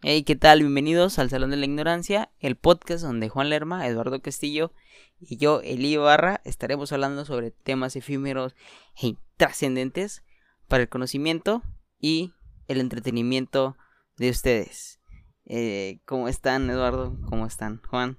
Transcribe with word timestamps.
Hey, 0.00 0.22
¿qué 0.22 0.36
tal? 0.36 0.60
Bienvenidos 0.60 1.18
al 1.18 1.28
Salón 1.28 1.50
de 1.50 1.56
la 1.56 1.64
Ignorancia, 1.64 2.30
el 2.38 2.54
podcast 2.54 3.02
donde 3.02 3.28
Juan 3.28 3.50
Lerma, 3.50 3.84
Eduardo 3.88 4.22
Castillo 4.22 4.72
y 5.18 5.38
yo, 5.38 5.60
Eli 5.62 5.96
Barra, 5.96 6.40
estaremos 6.44 6.92
hablando 6.92 7.24
sobre 7.24 7.50
temas 7.50 7.96
efímeros 7.96 8.54
e 9.02 9.16
trascendentes 9.36 10.22
para 10.68 10.84
el 10.84 10.88
conocimiento 10.88 11.64
y 11.98 12.32
el 12.68 12.78
entretenimiento 12.78 13.76
de 14.16 14.30
ustedes. 14.30 15.00
Eh, 15.46 15.98
¿Cómo 16.04 16.28
están, 16.28 16.70
Eduardo? 16.70 17.18
¿Cómo 17.28 17.44
están, 17.44 17.82
Juan? 17.88 18.18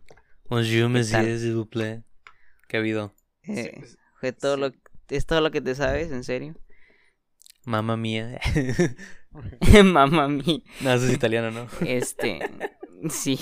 Bonjour, 0.49 0.89
monsieur, 0.89 1.39
s'il 1.39 1.55
vous 1.55 1.69
plaît. 1.69 2.03
¿Qué 2.67 2.75
ha 2.75 2.81
habido? 2.81 3.13
Eh, 3.43 3.85
fue 4.19 4.33
todo 4.33 4.57
lo, 4.57 4.73
¿Es 5.07 5.25
todo 5.25 5.39
lo 5.41 5.49
que 5.49 5.61
te 5.61 5.75
sabes, 5.75 6.11
en 6.11 6.23
serio? 6.23 6.55
Mamma 7.69 7.95
mía. 7.97 8.39
Mamma 9.83 10.27
mía. 10.27 10.59
No, 10.81 10.91
eso 10.91 11.05
es 11.05 11.13
italiano, 11.13 11.51
¿no? 11.51 11.67
Este, 11.85 12.39
sí. 13.09 13.37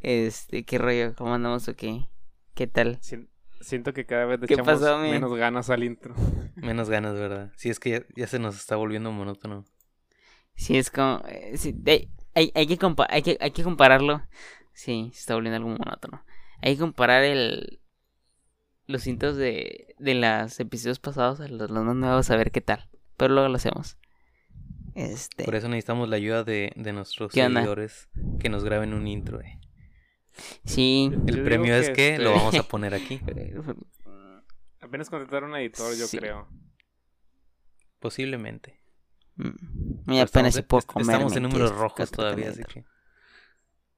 Este, 0.00 0.64
¿qué 0.64 0.78
rollo? 0.78 1.14
¿Cómo 1.16 1.34
andamos 1.34 1.66
o 1.66 1.74
qué? 1.74 2.06
¿Qué 2.54 2.68
tal? 2.68 3.00
Siento 3.60 3.92
que 3.92 4.06
cada 4.06 4.26
vez 4.26 4.38
le 4.40 4.46
¿Qué 4.46 4.54
echamos 4.54 4.80
pasó, 4.80 4.98
menos 4.98 5.34
ganas 5.34 5.68
al 5.70 5.82
intro. 5.82 6.14
Menos 6.54 6.88
ganas, 6.88 7.14
¿verdad? 7.14 7.52
Sí, 7.56 7.70
es 7.70 7.80
que 7.80 7.90
ya, 7.90 8.02
ya 8.14 8.26
se 8.28 8.38
nos 8.38 8.54
está 8.56 8.76
volviendo 8.76 9.10
monótono. 9.10 9.64
Sí, 10.54 10.78
es 10.78 10.90
como... 10.90 11.22
eh, 11.28 11.54
sí, 11.58 11.72
de- 11.76 12.08
hay, 12.34 12.52
hay, 12.54 12.66
que 12.68 12.78
compa- 12.78 13.06
hay, 13.10 13.22
que, 13.22 13.36
hay 13.40 13.50
que 13.50 13.62
compararlo. 13.64 14.22
Sí, 14.72 15.10
se 15.12 15.18
está 15.20 15.34
volviendo 15.34 15.56
algo 15.56 15.68
monótono. 15.70 16.24
Hay 16.62 16.74
que 16.74 16.80
comparar 16.80 17.24
el... 17.24 17.80
Los 18.86 19.02
cintos 19.02 19.36
de, 19.36 19.94
de 19.98 20.14
los 20.14 20.60
episodios 20.60 20.98
pasados 21.00 21.40
a 21.40 21.48
los, 21.48 21.70
los 21.70 21.84
más 21.84 21.96
nuevos 21.96 22.30
a 22.30 22.36
ver 22.36 22.50
qué 22.52 22.60
tal. 22.60 22.88
Pero 23.16 23.34
luego 23.34 23.48
lo 23.48 23.56
hacemos. 23.56 23.98
Este... 24.94 25.44
Por 25.44 25.54
eso 25.56 25.68
necesitamos 25.68 26.08
la 26.08 26.16
ayuda 26.16 26.44
de, 26.44 26.72
de 26.76 26.92
nuestros 26.92 27.32
seguidores 27.32 28.08
que 28.38 28.48
nos 28.48 28.64
graben 28.64 28.94
un 28.94 29.06
intro. 29.06 29.40
eh. 29.40 29.58
Sí. 30.64 31.10
El 31.26 31.42
premio 31.44 31.72
que 31.74 31.78
es 31.80 31.90
que 31.90 32.10
este- 32.12 32.24
lo 32.24 32.32
vamos 32.32 32.54
a 32.54 32.62
poner 32.62 32.94
aquí. 32.94 33.20
Apenas 34.80 35.10
contratar 35.10 35.42
a 35.42 35.46
un 35.46 35.56
editor, 35.56 35.94
yo 35.96 36.06
Sí. 36.06 36.18
creo. 36.18 36.46
Posiblemente. 37.98 38.80
Mm, 39.36 40.18
apenas 40.20 40.60
puedo 40.62 40.78
est- 40.80 40.86
comer. 40.88 41.02
estamos 41.02 41.36
en 41.36 41.42
números 41.42 41.74
rojos 41.74 42.10
todavía, 42.10 42.50
así 42.50 42.62
que... 42.64 42.84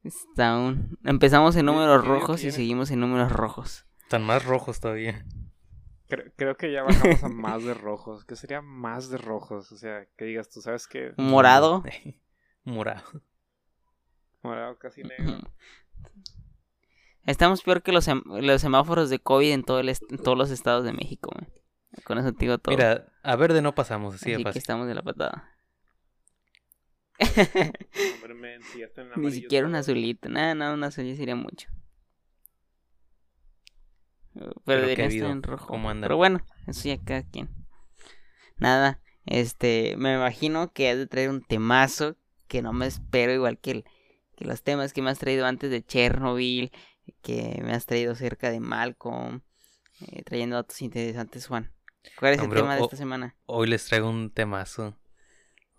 Está. 0.02 0.74
Empezamos 1.04 1.54
en 1.56 1.66
números 1.66 2.04
rojos 2.06 2.42
y 2.44 2.50
seguimos 2.52 2.90
en 2.90 3.00
números 3.00 3.30
rojos. 3.32 3.84
Están 4.08 4.24
más 4.24 4.42
rojos 4.46 4.80
todavía. 4.80 5.22
Creo, 6.08 6.32
creo 6.34 6.56
que 6.56 6.72
ya 6.72 6.82
bajamos 6.82 7.22
a 7.22 7.28
más 7.28 7.62
de 7.62 7.74
rojos. 7.74 8.24
¿Qué 8.24 8.36
sería 8.36 8.62
más 8.62 9.10
de 9.10 9.18
rojos? 9.18 9.70
O 9.70 9.76
sea, 9.76 10.06
que 10.16 10.24
digas, 10.24 10.48
tú 10.48 10.62
sabes 10.62 10.86
que 10.86 11.12
Morado. 11.18 11.82
Morado. 12.64 13.02
morado 14.42 14.78
casi 14.78 15.02
negro. 15.02 15.40
Estamos 17.26 17.60
peor 17.62 17.82
que 17.82 17.92
los, 17.92 18.08
sem- 18.08 18.22
los 18.40 18.62
semáforos 18.62 19.10
de 19.10 19.18
COVID 19.18 19.52
en, 19.52 19.62
todo 19.62 19.80
el 19.80 19.90
en 19.90 19.96
todos 20.24 20.38
los 20.38 20.50
estados 20.50 20.84
de 20.84 20.94
México. 20.94 21.30
güey. 21.38 21.46
Con 22.04 22.16
eso 22.16 22.32
te 22.32 22.46
digo 22.46 22.56
todo. 22.56 22.74
Mira, 22.74 23.12
a 23.22 23.36
verde 23.36 23.60
no 23.60 23.74
pasamos, 23.74 24.14
así 24.14 24.30
de 24.30 24.36
Así 24.36 24.42
que 24.44 24.48
fácil. 24.48 24.58
estamos 24.60 24.86
de 24.88 24.94
la 24.94 25.02
patada. 25.02 25.54
Hombre, 27.18 28.32
men, 28.34 28.62
si 28.62 28.78
ya 28.78 28.86
está 28.86 29.02
en 29.02 29.10
Ni 29.16 29.30
siquiera 29.32 29.66
un 29.66 29.74
azulito. 29.74 30.30
Nada, 30.30 30.54
nada, 30.54 30.72
un 30.72 30.82
azul 30.84 31.04
ya 31.04 31.14
sería 31.14 31.36
mucho. 31.36 31.68
Pero, 34.38 34.52
Pero, 34.64 34.80
¿qué 34.82 34.88
debería 34.88 35.06
estar 35.08 35.30
en 35.30 35.42
rojo. 35.42 35.66
¿Cómo? 35.66 35.90
Pero 36.00 36.16
bueno, 36.16 36.44
eso 36.66 36.88
ya 36.88 36.98
cada 37.02 37.22
quien. 37.22 37.48
Nada, 38.58 39.00
este, 39.26 39.94
me 39.96 40.14
imagino 40.14 40.72
que 40.72 40.90
has 40.90 40.96
de 40.96 41.06
traer 41.06 41.30
un 41.30 41.42
temazo 41.42 42.16
que 42.48 42.62
no 42.62 42.72
me 42.72 42.86
espero 42.86 43.32
igual 43.32 43.58
que, 43.58 43.70
el- 43.70 43.84
que 44.36 44.44
los 44.44 44.62
temas 44.62 44.92
que 44.92 45.02
me 45.02 45.10
has 45.10 45.18
traído 45.18 45.46
antes 45.46 45.70
de 45.70 45.84
Chernobyl, 45.84 46.70
que 47.22 47.60
me 47.64 47.72
has 47.72 47.86
traído 47.86 48.14
cerca 48.14 48.50
de 48.50 48.60
Malcolm, 48.60 49.42
eh, 50.00 50.22
trayendo 50.24 50.56
datos 50.56 50.80
interesantes, 50.82 51.46
Juan. 51.46 51.72
¿Cuál 52.18 52.34
es 52.34 52.40
el 52.42 52.50
tema 52.50 52.76
de 52.76 52.82
esta 52.82 52.96
semana? 52.96 53.36
Hoy 53.46 53.68
les 53.68 53.84
traigo 53.86 54.08
un 54.08 54.30
temazo. 54.30 54.96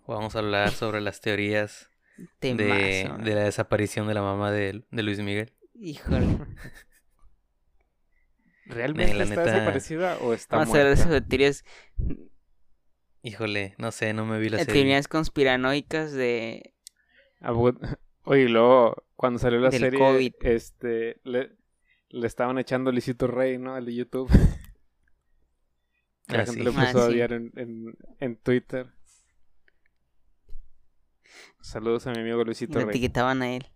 Vamos 0.06 0.34
a 0.34 0.40
hablar 0.40 0.72
sobre 0.72 1.00
las 1.00 1.20
teorías 1.20 1.90
de 3.22 3.34
la 3.34 3.44
desaparición 3.44 4.06
de 4.08 4.14
la 4.14 4.22
mamá 4.22 4.50
de, 4.50 4.84
de 4.90 5.02
Luis 5.02 5.20
Miguel. 5.20 5.52
Híjole. 5.74 6.26
¿Realmente 8.70 9.14
la 9.14 9.24
está 9.24 9.36
neta- 9.42 9.52
desaparecida 9.52 10.18
o 10.18 10.32
está 10.32 10.56
Vamos 10.56 10.74
a 10.74 10.78
hablar 10.78 10.96
muerta? 10.96 11.02
sobre 11.04 11.20
teorías, 11.22 11.64
Híjole, 13.22 13.74
no 13.78 13.90
sé, 13.92 14.12
no 14.14 14.24
me 14.24 14.38
vi 14.38 14.48
la 14.48 14.58
serie. 14.58 14.72
teorías 14.74 15.06
conspiranoicas 15.08 16.12
de... 16.12 16.74
Ah, 17.40 17.52
Oye, 18.24 18.48
luego, 18.48 19.04
cuando 19.16 19.38
salió 19.38 19.58
la 19.60 19.70
Del 19.70 19.80
serie, 19.80 19.98
COVID. 19.98 20.32
este, 20.42 21.20
le, 21.24 21.50
le 22.08 22.26
estaban 22.26 22.58
echando 22.58 22.92
Luisito 22.92 23.26
Rey, 23.26 23.58
¿no? 23.58 23.76
El 23.76 23.84
de 23.86 23.94
YouTube. 23.94 24.30
La 26.28 26.42
Ah, 26.42 26.46
gente 26.46 26.52
sí. 26.52 26.62
lo 26.62 26.70
Ah, 26.70 26.86
puso 26.86 26.98
a 26.98 27.06
sí. 27.06 27.12
odiar 27.12 27.32
en, 27.32 27.50
en, 27.56 27.96
en 28.20 28.36
Twitter. 28.36 28.86
Saludos 31.60 32.06
a 32.06 32.12
mi 32.12 32.20
amigo 32.20 32.42
Luisito 32.44 32.78
Le 32.78 32.84
Rey. 32.86 32.90
etiquetaban 32.90 33.42
a 33.42 33.54
él. 33.54 33.66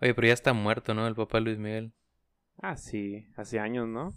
Oye, 0.00 0.14
pero 0.14 0.28
ya 0.28 0.34
está 0.34 0.52
muerto, 0.52 0.94
¿no? 0.94 1.06
El 1.06 1.14
papá 1.14 1.38
de 1.38 1.44
Luis 1.44 1.58
Miguel. 1.58 1.92
Ah, 2.62 2.76
sí, 2.76 3.26
hace 3.36 3.58
años, 3.58 3.88
¿no? 3.88 4.12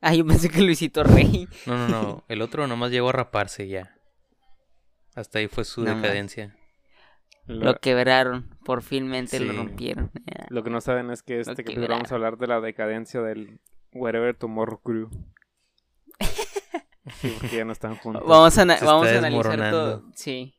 Ah, 0.00 0.14
yo 0.14 0.26
pensé 0.26 0.48
que 0.50 0.60
Luisito 0.62 1.02
Rey. 1.04 1.48
No, 1.66 1.76
no, 1.76 1.88
no. 1.88 2.24
El 2.28 2.42
otro 2.42 2.66
nomás 2.66 2.90
llegó 2.90 3.08
a 3.08 3.12
raparse 3.12 3.66
ya. 3.68 3.96
Hasta 5.14 5.38
ahí 5.38 5.48
fue 5.48 5.64
su 5.64 5.82
No 5.82 5.92
más. 5.94 6.02
decadencia. 6.02 6.54
Lo, 7.46 7.64
Lo 7.64 7.74
quebraron, 7.78 8.56
por 8.64 8.82
finmente 8.82 9.38
lo 9.40 9.52
Sí. 9.52 9.56
rompieron. 9.58 10.10
Ya. 10.26 10.46
lo 10.50 10.62
que 10.64 10.70
no 10.70 10.80
saben 10.80 11.10
es 11.10 11.22
que 11.22 11.40
este 11.40 11.54
que 11.56 11.62
capítulo 11.64 11.88
vamos 11.88 12.10
a 12.12 12.16
hablar 12.16 12.36
de 12.38 12.46
la 12.48 12.60
decadencia 12.60 13.22
del 13.22 13.60
Wherever 13.92 14.36
Tomorrow 14.36 14.80
Crew. 14.82 15.08
Sí, 17.20 17.32
porque 17.40 17.56
ya 17.58 17.64
no 17.64 17.70
están 17.72 17.94
juntos. 17.96 18.24
Vamos 18.26 18.58
a, 18.58 18.64
vamos 18.64 19.06
a 19.06 19.18
analizar 19.18 19.70
todo. 19.70 20.02
Sí. 20.16 20.54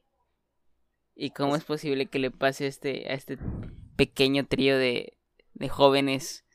¿Y 1.13 1.31
cómo 1.31 1.57
es 1.57 1.65
posible 1.65 2.05
que 2.05 2.19
le 2.19 2.31
pase 2.31 2.63
a 2.63 2.67
este, 2.69 3.11
a 3.11 3.13
este 3.15 3.37
pequeño 3.97 4.45
trío 4.45 4.77
de, 4.77 5.17
de 5.55 5.67
jóvenes 5.67 6.45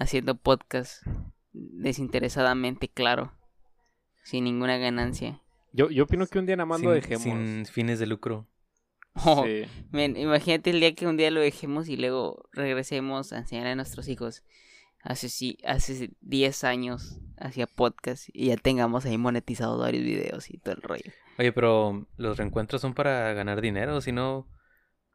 haciendo 0.00 0.34
podcast 0.36 1.02
desinteresadamente, 1.52 2.88
claro? 2.88 3.32
Sin 4.24 4.44
ninguna 4.44 4.76
ganancia. 4.78 5.40
Yo, 5.72 5.90
yo 5.90 6.04
opino 6.04 6.26
que 6.26 6.38
un 6.38 6.46
día 6.46 6.56
nada 6.56 6.66
más 6.66 6.80
lo 6.80 6.90
dejemos. 6.90 7.22
sin 7.22 7.66
fines 7.66 7.98
de 7.98 8.06
lucro. 8.06 8.46
Oh, 9.24 9.44
Sí. 9.44 9.64
imagínate 9.92 10.70
el 10.70 10.80
día 10.80 10.94
que 10.94 11.06
un 11.06 11.16
día 11.16 11.30
lo 11.30 11.40
dejemos 11.40 11.88
y 11.88 11.96
luego 11.96 12.48
regresemos 12.52 13.32
a 13.32 13.38
enseñar 13.38 13.66
a 13.66 13.74
nuestros 13.74 14.08
hijos. 14.08 14.44
Hace, 15.02 15.28
sí, 15.28 15.58
hace 15.64 16.10
10 16.20 16.64
años 16.64 17.18
hacía 17.38 17.66
podcast 17.66 18.28
y 18.32 18.48
ya 18.48 18.56
tengamos 18.56 19.06
ahí 19.06 19.16
monetizados 19.16 19.80
varios 19.80 20.04
videos 20.04 20.50
y 20.50 20.58
todo 20.58 20.74
el 20.74 20.82
rollo. 20.82 21.10
Oye, 21.38 21.52
pero 21.52 22.06
los 22.18 22.36
reencuentros 22.36 22.82
son 22.82 22.92
para 22.94 23.32
ganar 23.32 23.60
dinero, 23.62 24.00
si 24.02 24.12
no, 24.12 24.46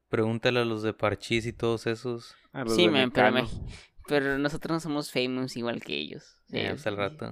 pregúntale 0.09 0.59
a 0.61 0.65
los 0.65 0.81
de 0.81 0.93
Parchís 0.93 1.45
y 1.45 1.53
todos 1.53 1.85
esos. 1.85 2.35
A 2.51 2.63
los 2.63 2.75
Sí, 2.75 2.89
men, 2.89 3.11
pero, 3.11 3.47
pero 4.07 4.37
nosotros 4.37 4.75
no 4.75 4.79
somos 4.79 5.11
famous 5.11 5.55
igual 5.57 5.81
que 5.81 5.97
ellos. 5.97 6.41
Sí, 6.47 6.59
pues, 6.69 6.87
al 6.87 6.97
rato. 6.97 7.31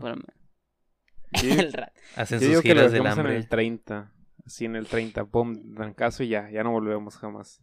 Hacen 2.15 2.39
yo 2.39 2.47
digo 2.47 2.53
sus 2.55 2.61
giras 2.63 2.91
del 2.91 3.03
dejamos 3.03 3.13
en 3.13 3.19
hambre. 3.19 3.37
el 3.37 3.47
30. 3.47 4.13
Así 4.45 4.65
en 4.65 4.75
el 4.75 4.87
30. 4.87 5.25
Pum, 5.25 5.75
dan 5.75 5.93
caso 5.93 6.23
y 6.23 6.29
ya. 6.29 6.49
Ya 6.51 6.63
no 6.63 6.71
volvemos 6.71 7.17
jamás. 7.17 7.61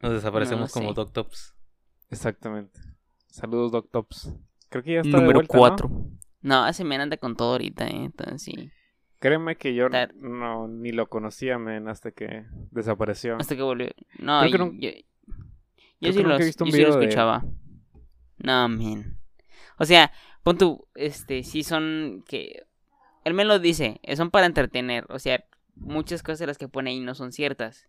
Nos 0.00 0.12
desaparecemos 0.12 0.70
No, 0.70 0.72
como 0.72 0.88
sí. 0.90 0.94
Doctops. 0.94 1.54
Exactamente. 2.10 2.80
Saludos, 3.28 3.72
Doc 3.72 3.90
Tops. 3.90 4.34
Creo 4.68 4.82
que 4.82 4.92
ya 4.94 5.00
está 5.00 5.16
Número 5.16 5.38
vuelta, 5.38 5.54
¿no? 5.54 5.58
4. 5.58 5.90
¿no? 6.42 6.68
ese 6.68 6.84
men 6.84 7.00
anda 7.00 7.16
con 7.16 7.36
todo 7.36 7.52
ahorita, 7.52 7.86
¿eh? 7.86 8.04
Entonces 8.04 8.42
sí. 8.42 8.70
Créeme 9.18 9.56
que 9.56 9.74
yo 9.74 9.88
no 10.16 10.68
ni 10.68 10.90
lo 10.90 11.08
conocía, 11.08 11.56
men, 11.58 11.88
hasta 11.88 12.10
que 12.10 12.44
desapareció. 12.70 13.36
Hasta 13.36 13.54
que 13.54 13.62
volvió. 13.62 13.88
No, 14.18 14.40
Creo 14.50 14.72
que 14.72 14.78
yo, 14.80 14.90
yo, 14.90 14.98
yo 16.02 16.12
sí, 16.12 16.22
lo, 16.22 16.38
yo 16.38 16.44
sí 16.44 16.70
de 16.70 16.82
escuchaba. 16.82 17.44
No, 18.38 18.68
men. 18.68 19.18
O 19.78 19.84
sea, 19.84 20.12
pon 20.42 20.58
tú, 20.58 20.88
este, 20.94 21.42
sí 21.42 21.62
son 21.62 22.24
que... 22.26 22.66
Él 23.24 23.34
me 23.34 23.44
lo 23.44 23.58
dice, 23.58 24.00
eh, 24.02 24.16
son 24.16 24.30
para 24.30 24.46
entretener. 24.46 25.06
O 25.08 25.18
sea, 25.18 25.44
muchas 25.76 26.22
cosas 26.22 26.40
de 26.40 26.46
las 26.48 26.58
que 26.58 26.68
pone 26.68 26.90
ahí 26.90 27.00
no 27.00 27.14
son 27.14 27.32
ciertas. 27.32 27.88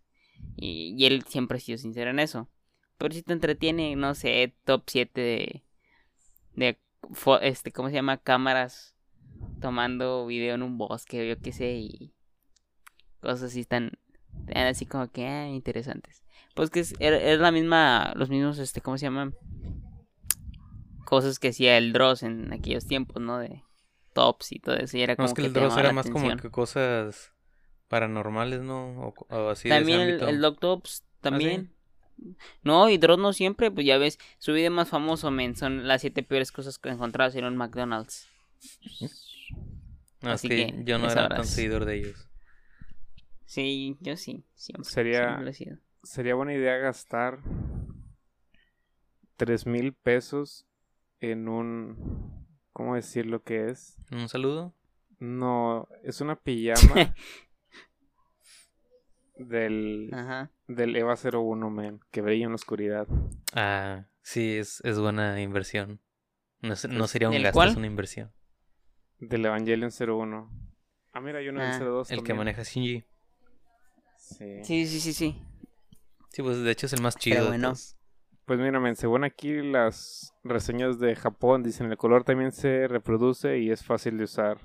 Y, 0.55 0.95
y 0.97 1.05
él 1.05 1.23
siempre 1.23 1.57
ha 1.57 1.61
sido 1.61 1.77
sincero 1.77 2.11
en 2.11 2.19
eso. 2.19 2.49
Pero 2.97 3.13
si 3.13 3.23
te 3.23 3.33
entretiene, 3.33 3.95
no 3.95 4.15
sé, 4.15 4.55
top 4.65 4.83
7 4.87 5.19
de... 5.21 5.63
De, 6.55 6.79
este, 7.41 7.71
¿cómo 7.71 7.89
se 7.89 7.95
llama? 7.95 8.17
Cámaras 8.17 8.93
tomando 9.59 10.25
video 10.25 10.55
en 10.55 10.63
un 10.63 10.77
bosque, 10.77 11.27
yo 11.27 11.39
qué 11.39 11.51
sé, 11.51 11.73
y 11.73 12.13
cosas 13.21 13.43
así 13.43 13.65
tan, 13.65 13.91
tan 14.45 14.67
así 14.67 14.85
como 14.85 15.11
que 15.11 15.25
ah, 15.25 15.47
interesantes. 15.47 16.22
Pues 16.53 16.69
que 16.69 16.81
es, 16.81 16.93
era, 16.99 17.17
era 17.17 17.41
la 17.41 17.51
misma, 17.51 18.13
los 18.15 18.29
mismos, 18.29 18.59
este, 18.59 18.81
¿cómo 18.81 18.97
se 18.97 19.05
llaman? 19.05 19.35
Cosas 21.05 21.39
que 21.39 21.49
hacía 21.49 21.77
el 21.77 21.93
Dross 21.93 22.23
en 22.23 22.53
aquellos 22.53 22.85
tiempos, 22.85 23.21
¿no? 23.21 23.39
De 23.39 23.63
tops 24.13 24.51
y 24.51 24.59
todo 24.59 24.75
eso, 24.75 24.97
y 24.97 25.01
era 25.01 25.15
No, 25.17 25.25
es 25.25 25.33
que 25.33 25.45
el 25.45 25.53
Dross 25.53 25.77
era 25.77 25.91
más 25.91 26.09
como 26.09 26.35
que 26.37 26.49
cosas 26.49 27.31
Paranormales, 27.87 28.61
¿no? 28.61 29.07
O, 29.07 29.13
o 29.29 29.49
así 29.49 29.69
de 29.69 29.75
ese 29.75 29.79
también 29.81 30.01
el, 30.01 30.21
el 30.21 30.41
Doctops, 30.41 31.03
también. 31.21 31.71
No, 32.63 32.89
y 32.89 32.97
Dross 32.97 33.19
no 33.19 33.33
siempre, 33.33 33.71
pues 33.71 33.85
ya 33.85 33.97
ves, 33.97 34.19
su 34.37 34.53
video 34.53 34.71
más 34.71 34.89
famoso, 34.89 35.31
men, 35.31 35.55
son 35.55 35.87
las 35.87 36.01
siete 36.01 36.23
peores 36.23 36.51
cosas 36.51 36.77
que 36.79 36.89
encontradas 36.89 37.35
en 37.35 37.45
un 37.45 37.57
McDonald's. 37.57 38.27
No, 40.21 40.29
es 40.29 40.35
así 40.35 40.47
que, 40.47 40.55
que 40.67 40.83
yo 40.85 40.97
no 40.99 41.09
era 41.11 41.27
tan 41.29 41.45
seguidor 41.45 41.85
de 41.85 41.95
ellos. 41.97 42.27
Sí, 43.45 43.97
yo 43.99 44.15
sí, 44.15 44.43
siempre. 44.55 44.89
Sería- 44.89 45.19
siempre 45.25 45.43
lo 45.43 45.49
he 45.49 45.53
sido. 45.53 45.77
Sería 46.03 46.35
buena 46.35 46.53
idea 46.53 46.77
gastar 46.77 47.39
tres 49.37 49.65
mil 49.65 49.93
pesos 49.93 50.65
en 51.19 51.47
un... 51.47 52.43
¿Cómo 52.73 52.95
decir 52.95 53.27
lo 53.27 53.43
que 53.43 53.69
es? 53.69 53.97
¿Un 54.11 54.27
saludo? 54.27 54.73
No, 55.19 55.87
es 56.03 56.21
una 56.21 56.35
pijama 56.35 57.13
del, 59.37 60.09
Ajá. 60.11 60.51
del 60.67 60.95
EVA 60.95 61.15
01, 61.15 61.69
man, 61.69 61.99
que 62.11 62.21
brilla 62.21 62.45
en 62.45 62.51
la 62.51 62.55
oscuridad. 62.55 63.07
Ah, 63.53 64.05
sí, 64.23 64.57
es, 64.57 64.81
es 64.83 64.99
buena 64.99 65.39
inversión. 65.39 66.01
No, 66.61 66.73
es- 66.73 66.89
no 66.89 67.07
sería 67.07 67.29
un 67.29 67.35
¿Del 67.35 67.43
gasto, 67.43 67.57
cuál? 67.57 67.69
es 67.69 67.75
una 67.77 67.87
inversión. 67.87 68.33
Del 69.19 69.45
Evangelion 69.45 69.91
01. 69.91 70.49
Ah, 71.13 71.21
mira, 71.21 71.39
hay 71.39 71.47
uno 71.49 71.61
Ah, 71.61 71.77
del 71.77 71.87
02 71.87 72.11
El 72.11 72.23
que 72.23 72.33
maneja 72.33 72.63
Shinji. 72.63 73.05
Sí. 74.17 74.63
Sí, 74.63 74.87
sí, 74.87 74.99
sí, 74.99 75.13
sí. 75.13 75.41
Sí, 76.33 76.41
pues 76.41 76.57
de 76.57 76.71
hecho 76.71 76.87
es 76.87 76.93
el 76.93 77.01
más 77.01 77.15
chido. 77.15 77.43
de 77.43 77.47
bueno. 77.49 77.69
todos. 77.69 77.95
Pues 78.45 78.59
mira, 78.59 78.79
men, 78.79 78.95
según 78.95 79.23
aquí 79.23 79.61
las 79.61 80.33
reseñas 80.43 80.99
de 80.99 81.15
Japón 81.15 81.61
dicen 81.61 81.91
el 81.91 81.97
color 81.97 82.23
también 82.23 82.51
se 82.51 82.87
reproduce 82.87 83.59
y 83.59 83.69
es 83.69 83.85
fácil 83.85 84.17
de 84.17 84.23
usar. 84.23 84.57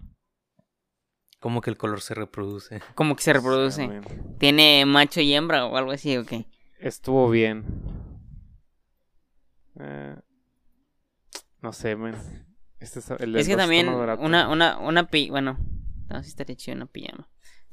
¿Cómo 1.40 1.60
que 1.60 1.68
el 1.68 1.76
color 1.76 2.00
se 2.00 2.14
reproduce? 2.14 2.80
Como 2.94 3.14
que 3.14 3.22
se 3.22 3.34
reproduce. 3.34 3.84
O 3.84 3.86
sea, 3.86 4.00
men, 4.00 4.38
¿Tiene 4.38 4.86
macho 4.86 5.20
y 5.20 5.34
hembra 5.34 5.66
o 5.66 5.76
algo 5.76 5.92
así 5.92 6.16
o 6.16 6.24
qué? 6.24 6.46
Estuvo 6.80 7.28
bien. 7.28 7.64
Eh, 9.78 10.16
no 11.60 11.72
sé, 11.74 11.96
men. 11.96 12.16
Este 12.80 13.00
es, 13.00 13.10
el 13.10 13.32
del 13.32 13.36
Es 13.36 13.46
que 13.46 13.56
también 13.56 13.88
una, 13.88 14.48
una, 14.48 14.78
una 14.78 15.06
pi... 15.08 15.28
Bueno, 15.28 15.58
no, 16.08 16.22
sí 16.22 16.30
estaría 16.30 16.56
chido 16.56 16.76
una 16.76 16.86
pijama. 16.86 17.28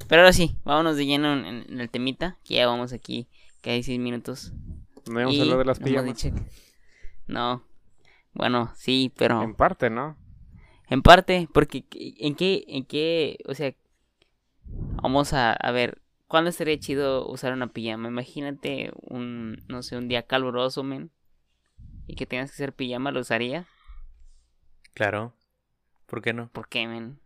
Pero 0.10 0.22
ahora 0.22 0.34
sí, 0.34 0.60
vámonos 0.66 0.98
de 0.98 1.06
lleno 1.06 1.34
en, 1.34 1.66
en 1.70 1.80
el 1.80 1.90
temita, 1.90 2.38
que 2.44 2.56
ya 2.56 2.68
vamos 2.68 2.92
aquí, 2.92 3.30
que 3.66 3.72
hay 3.72 3.82
seis 3.82 4.00
minutos. 4.00 4.54
No 5.10 5.20
íbamos 5.20 5.34
Y 5.34 5.40
a 5.40 5.42
hablar 5.44 5.58
de 5.58 5.66
las 5.66 5.80
hemos 5.80 5.90
pijamas. 5.90 6.24
dicho 6.24 6.36
que- 6.36 6.44
No, 7.26 7.64
bueno, 8.36 8.72
sí, 8.76 9.12
pero 9.18 9.42
En 9.42 9.56
parte, 9.56 9.90
¿no? 9.90 10.16
en 10.88 11.02
parte, 11.02 11.50
porque 11.52 11.84
¿en 11.92 12.36
qué, 12.36 12.64
en 12.68 12.86
qué, 12.86 13.40
o 13.48 13.56
sea, 13.56 13.74
vamos 15.02 15.34
a, 15.34 15.54
a 15.54 15.72
ver, 15.72 16.00
¿cuándo 16.28 16.52
estaría 16.52 16.80
chido 16.80 17.28
usar 17.28 17.54
una 17.54 17.68
pijama? 17.74 18.08
Imagínate 18.08 18.92
un, 19.02 19.64
no 19.68 19.82
sé, 19.82 19.98
un 19.98 20.08
día 20.08 20.28
caluroso, 20.28 20.84
men, 20.84 21.10
y 22.08 22.16
que 22.16 22.28
tengas 22.28 22.52
que 22.52 22.56
hacer 22.56 22.74
pijama, 22.74 23.12
¿lo 23.12 23.22
usaría? 23.22 23.66
Claro. 24.94 25.34
¿Por 26.08 26.22
qué 26.22 26.34
no? 26.34 26.50
¿Por 26.52 26.68
qué, 26.70 26.88
men? 26.88 27.20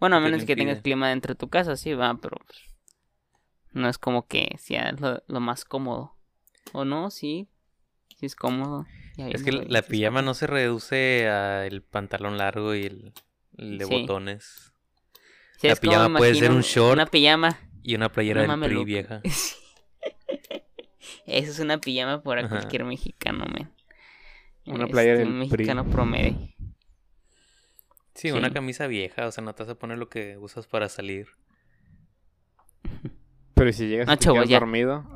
Bueno, 0.00 0.16
a 0.16 0.20
¿Qué 0.20 0.24
te 0.24 0.30
menos 0.30 0.44
que 0.44 0.56
tengas 0.56 0.80
clima 0.80 1.08
dentro 1.08 1.34
de 1.34 1.38
tu 1.38 1.48
casa, 1.48 1.76
sí, 1.76 1.94
va, 1.94 2.14
pero 2.20 2.36
pues, 2.46 2.58
no 3.72 3.88
es 3.88 3.98
como 3.98 4.26
que 4.26 4.56
sea 4.58 4.92
lo, 4.92 5.22
lo 5.26 5.40
más 5.40 5.64
cómodo. 5.64 6.16
¿O 6.72 6.84
no? 6.84 7.10
Sí, 7.10 7.48
sí 8.16 8.26
es 8.26 8.34
cómodo. 8.36 8.86
Ya 9.16 9.28
Es 9.28 9.42
que 9.42 9.52
la 9.52 9.62
sí 9.62 9.74
es 9.74 9.82
pijama 9.84 10.20
cómodo. 10.20 10.22
no 10.30 10.34
se 10.34 10.46
reduce 10.46 11.28
al 11.28 11.82
pantalón 11.82 12.38
largo 12.38 12.74
y 12.74 12.84
el, 12.84 13.12
el 13.58 13.78
de 13.78 13.84
Sí. 13.86 13.90
botones. 14.00 14.72
Sí, 15.58 15.68
la 15.68 15.76
pijama 15.76 16.18
puede 16.18 16.34
ser 16.34 16.50
un 16.50 16.62
short. 16.62 16.94
Una 16.94 17.06
pijama. 17.06 17.58
Y 17.82 17.94
una 17.94 18.10
playera 18.10 18.46
No 18.46 18.56
del 18.56 18.70
PRI 18.70 18.84
vieja. 18.84 19.20
Eso 21.26 21.50
es 21.50 21.58
una 21.60 21.78
pijama 21.78 22.22
para 22.22 22.42
Ajá. 22.42 22.50
cualquier 22.58 22.84
mexicano, 22.84 23.44
men. 23.46 23.72
Una 24.66 24.84
Este, 24.84 24.92
playera 24.92 25.18
del 25.18 25.28
Un 25.28 25.38
PRI. 25.48 25.50
mexicano 25.50 25.88
promedio. 25.88 26.36
Sí, 28.14 28.30
una 28.30 28.48
Sí. 28.48 28.54
camisa 28.54 28.86
vieja, 28.86 29.26
o 29.26 29.32
sea, 29.32 29.42
no 29.42 29.54
te 29.54 29.62
vas 29.64 29.70
a 29.72 29.78
poner 29.78 29.98
lo 29.98 30.08
que 30.08 30.36
usas 30.38 30.66
para 30.66 30.88
salir. 30.88 31.28
Pero 33.62 33.70
¿y 33.70 33.74
si 33.74 33.86
llegas 33.86 34.08
No, 34.08 34.16
chavos, 34.16 34.48
ya. 34.48 34.58
dormido? 34.58 35.06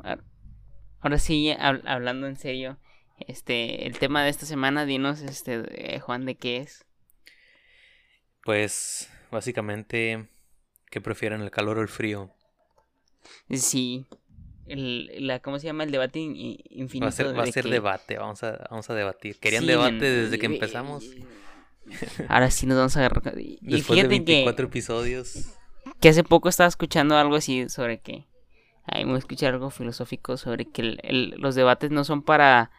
Ahora 1.01 1.19
sí, 1.19 1.47
hab- 1.59 1.81
hablando 1.85 2.27
en 2.27 2.37
serio, 2.37 2.77
este, 3.19 3.85
el 3.85 3.99
tema 3.99 4.23
de 4.23 4.29
esta 4.29 4.45
semana, 4.45 4.85
dinos, 4.85 5.19
este, 5.21 5.95
eh, 5.95 5.99
Juan, 5.99 6.25
¿de 6.25 6.35
qué 6.35 6.55
es? 6.57 6.85
Pues, 8.43 9.09
básicamente, 9.31 10.29
¿qué 10.89 11.01
prefieren, 11.01 11.41
el 11.41 11.51
calor 11.51 11.77
o 11.77 11.81
el 11.81 11.89
frío? 11.89 12.31
Sí, 13.49 14.05
el, 14.65 15.27
la, 15.27 15.39
¿cómo 15.41 15.59
se 15.59 15.67
llama? 15.67 15.83
El 15.83 15.91
debate 15.91 16.19
in- 16.19 16.37
in- 16.37 16.59
infinito. 16.69 17.05
Va 17.05 17.09
a 17.09 17.11
ser, 17.11 17.37
va 17.37 17.41
a 17.43 17.45
de 17.45 17.51
ser 17.51 17.65
que- 17.65 17.69
debate, 17.71 18.17
vamos 18.17 18.41
a, 18.43 18.65
vamos 18.69 18.89
a 18.89 18.93
debatir. 18.95 19.39
¿Querían 19.41 19.63
Sí, 19.63 19.67
debate 19.67 19.99
desde 20.09 20.39
que 20.39 20.45
y- 20.47 20.53
empezamos? 20.53 21.05
Ahora 22.29 22.49
sí 22.49 22.65
nos 22.65 22.77
vamos 22.77 22.95
a 22.95 22.99
agarrar. 23.05 23.37
Y 23.39 23.59
y 23.61 23.71
Después 23.75 23.97
de 23.97 24.03
fíjate 24.07 24.07
que, 24.25 24.31
24 24.33 24.67
episodios. 24.67 25.53
que 25.99 26.09
hace 26.09 26.23
poco 26.23 26.47
estaba 26.47 26.69
escuchando 26.69 27.17
algo 27.17 27.35
así 27.35 27.67
sobre 27.67 27.99
que. 27.99 28.26
Ahí 28.87 29.05
me 29.05 29.17
escuché 29.17 29.47
algo 29.47 29.69
filosófico 29.69 30.37
sobre 30.37 30.65
que 30.65 30.81
el- 30.81 30.99
el- 31.03 31.29
los 31.37 31.55
debates 31.55 31.91
no 31.91 32.03
son 32.03 32.21
para. 32.23 32.71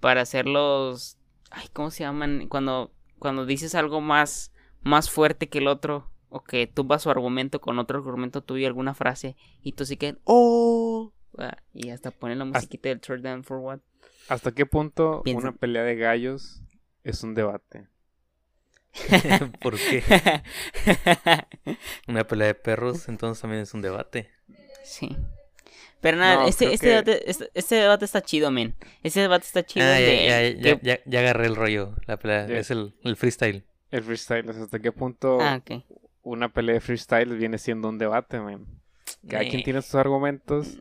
Para 0.00 0.22
hacerlos. 0.22 1.18
Ay, 1.50 1.68
¿cómo 1.72 1.90
se 1.90 2.04
llaman? 2.04 2.48
Cuando, 2.48 2.92
cuando 3.18 3.44
dices 3.44 3.74
algo 3.74 4.00
más, 4.00 4.52
más 4.82 5.10
fuerte 5.10 5.48
que 5.48 5.58
el 5.58 5.68
otro. 5.68 6.08
O 6.32 6.44
que 6.44 6.68
tumbas 6.68 7.02
su 7.02 7.10
argumento 7.10 7.60
con 7.60 7.78
otro 7.80 7.98
argumento 7.98 8.40
tuyo, 8.42 8.66
alguna 8.68 8.94
frase. 8.94 9.36
Y 9.62 9.72
tú 9.72 9.84
sí 9.84 9.96
que. 9.96 10.16
¡Oh! 10.24 11.12
Ah, 11.38 11.56
Y 11.74 11.90
hasta 11.90 12.12
ponen 12.12 12.38
la 12.38 12.44
musiquita 12.44 12.88
del 12.88 13.00
Third 13.00 13.22
Down 13.22 13.42
for 13.44 13.58
What. 13.58 13.80
¿Hasta 14.28 14.52
qué 14.52 14.64
punto 14.64 15.22
Piensa. 15.24 15.48
una 15.48 15.56
pelea 15.56 15.82
de 15.82 15.96
gallos 15.96 16.62
es 17.02 17.24
un 17.24 17.34
debate? 17.34 17.88
¿Por 19.62 19.76
qué? 19.76 20.04
Una 22.08 22.24
pelea 22.26 22.48
de 22.48 22.54
perros, 22.54 23.08
entonces 23.08 23.40
también 23.40 23.62
es 23.62 23.74
un 23.74 23.82
debate. 23.82 24.30
Sí. 24.84 25.16
Pero 26.00 26.16
nada, 26.16 26.36
No, 26.42 26.48
este, 26.48 26.72
este, 26.72 26.86
que- 26.86 26.90
debate, 26.92 27.30
este, 27.30 27.50
este 27.54 27.74
debate 27.76 28.04
está 28.06 28.22
chido, 28.22 28.50
men. 28.50 28.74
Este 29.02 29.20
debate 29.20 29.44
está 29.46 29.64
chido. 29.64 29.84
Ah, 29.86 30.00
ya, 30.00 30.06
de 30.06 30.56
ya, 30.60 30.74
ya, 30.74 30.80
ya, 30.82 31.00
ya 31.04 31.20
agarré 31.20 31.46
el 31.46 31.56
rollo. 31.56 31.94
La 32.06 32.16
pelea 32.18 32.46
es 32.46 32.70
el, 32.70 32.94
el 33.04 33.16
freestyle. 33.16 33.64
El 33.90 34.02
freestyle, 34.02 34.48
o 34.48 34.52
sea, 34.52 34.62
¿hasta 34.62 34.78
qué 34.78 34.92
punto 34.92 35.38
Ah, 35.40 35.60
una 36.22 36.48
pelea 36.52 36.74
de 36.76 36.80
freestyle 36.80 37.36
viene 37.36 37.58
siendo 37.58 37.88
un 37.88 37.98
debate, 37.98 38.40
man? 38.40 38.66
Cada 39.28 39.42
quien 39.44 39.60
Eh, 39.60 39.64
tiene 39.64 39.82
sus 39.82 39.94
argumentos, 39.96 40.78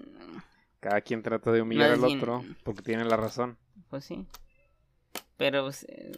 cada 0.80 1.02
quien 1.02 1.22
trata 1.24 1.52
de 1.52 1.62
humillar 1.62 1.92
al 1.92 2.04
otro 2.04 2.46
porque 2.64 2.82
tiene 2.82 3.04
la 3.04 3.18
razón. 3.18 3.58
Pues 3.90 4.06
sí. 4.06 4.26
Pero, 5.38 5.64
pues, 5.64 5.86
eh, 5.90 6.12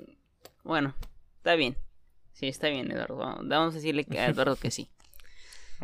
bueno, 0.64 0.94
está 1.38 1.56
bien. 1.56 1.76
Sí, 2.34 2.48
está 2.48 2.68
bien, 2.70 2.92
Eduardo. 2.92 3.16
Vamos 3.18 3.48
vamos 3.48 3.74
a 3.74 3.78
decirle 3.78 4.04
que- 4.04 4.20
a 4.20 4.28
Eduardo 4.28 4.56
que 4.56 4.70
sí. 4.72 4.90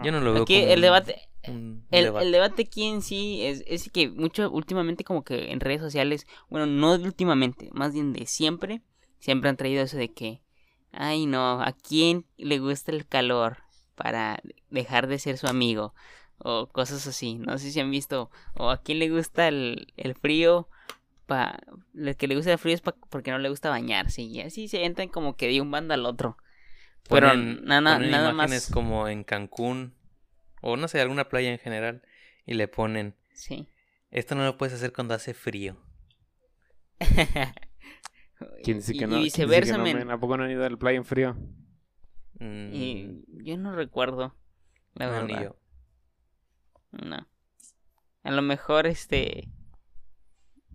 Yo 0.02 0.12
no 0.12 0.22
lo 0.22 0.34
veo 0.34 0.44
Aquí 0.44 0.54
como 0.54 0.66
el 0.68 0.82
un- 0.82 0.82
debate, 0.82 1.30
un 1.48 1.88
el, 1.92 2.06
debate. 2.06 2.28
el 2.28 2.32
debate 2.32 2.64
aquí 2.64 2.86
en 2.86 3.02
sí 3.02 3.42
es, 3.46 3.64
es 3.68 3.90
que 3.92 4.10
mucho 4.10 4.50
últimamente 4.52 5.04
como 5.04 5.24
que 5.24 5.52
en 5.52 5.60
redes 5.60 5.82
sociales, 5.82 6.28
bueno, 6.50 6.66
no 6.68 6.98
de 6.98 7.06
últimamente, 7.06 7.70
más 7.74 7.94
bien 7.94 8.14
de 8.14 8.26
siempre, 8.26 8.82
siempre 9.20 9.50
han 9.50 9.58
traído 9.58 9.84
eso 9.84 9.98
de 9.98 10.14
que, 10.14 10.42
ay 10.92 11.26
no, 11.26 11.62
¿a 11.62 11.74
quién 11.74 12.26
le 12.38 12.60
gusta 12.60 12.92
el 12.92 13.08
calor 13.08 13.58
para 13.96 14.42
dejar 14.70 15.08
de 15.08 15.20
ser 15.20 15.38
su 15.38 15.48
amigo? 15.48 15.94
O 16.40 16.68
cosas 16.68 17.08
así, 17.08 17.36
no 17.40 17.58
sé 17.58 17.72
si 17.72 17.80
han 17.80 17.90
visto, 17.92 18.30
o 18.56 18.70
a 18.70 18.78
quién 18.84 19.00
le 19.00 19.10
gusta 19.10 19.48
el, 19.48 19.92
el 19.98 20.14
frío, 20.16 20.70
pa, 21.26 21.60
el 21.96 22.16
que 22.18 22.28
le 22.28 22.36
gusta 22.36 22.52
el 22.54 22.58
frío 22.60 22.76
es 22.76 22.82
pa- 22.82 22.96
porque 23.10 23.32
no 23.32 23.40
le 23.40 23.50
gusta 23.50 23.70
bañarse, 23.70 24.22
y 24.24 24.42
así 24.42 24.68
se 24.68 24.86
entran 24.86 25.10
como 25.10 25.36
que 25.36 25.48
de 25.48 25.62
un 25.62 25.72
bando 25.72 25.94
al 25.94 26.06
otro. 26.06 26.38
Pero 27.10 27.28
Ponen- 27.30 27.64
nada, 27.64 27.96
ponen 27.98 28.12
nada 28.12 28.32
imágenes 28.32 28.70
más. 28.70 28.74
como 28.74 29.08
en 29.08 29.24
Cancún 29.24 29.94
o 30.62 30.76
no 30.78 30.88
sé, 30.88 31.00
alguna 31.02 31.30
playa 31.30 31.52
en 31.52 31.60
general 31.60 32.02
y 32.46 32.54
le 32.56 32.68
ponen, 32.68 33.16
Sí. 33.34 33.70
esto 34.12 34.36
no 34.36 34.44
lo 34.44 34.58
puedes 34.58 34.74
hacer 34.76 34.92
cuando 34.94 35.14
hace 35.14 35.34
frío. 35.34 35.78
¿Quién 38.64 38.78
dice 38.78 38.94
Y- 38.96 38.98
que 39.00 39.04
y 39.06 39.08
no? 39.08 39.14
¿Quién 39.14 39.24
dice 39.24 39.38
que 39.42 39.46
viceversa, 39.46 39.78
no, 39.78 39.84
men. 39.84 39.98
men? 39.98 40.12
¿A 40.12 40.20
poco 40.20 40.38
no 40.38 40.44
han 40.44 40.52
ido 40.52 40.66
al 40.66 40.78
playa 40.78 40.98
en 40.98 41.06
frío? 41.06 41.36
Mm, 42.40 42.70
Y 42.74 43.24
yo 43.44 43.58
no 43.58 43.76
recuerdo, 43.76 44.36
la 44.94 45.08
no, 45.08 45.24
ni 45.24 45.34
verdad. 45.34 45.44
yo. 45.44 45.60
No. 46.92 47.28
A 48.24 48.32
lo 48.32 48.42
mejor 48.42 48.86
este. 48.88 49.50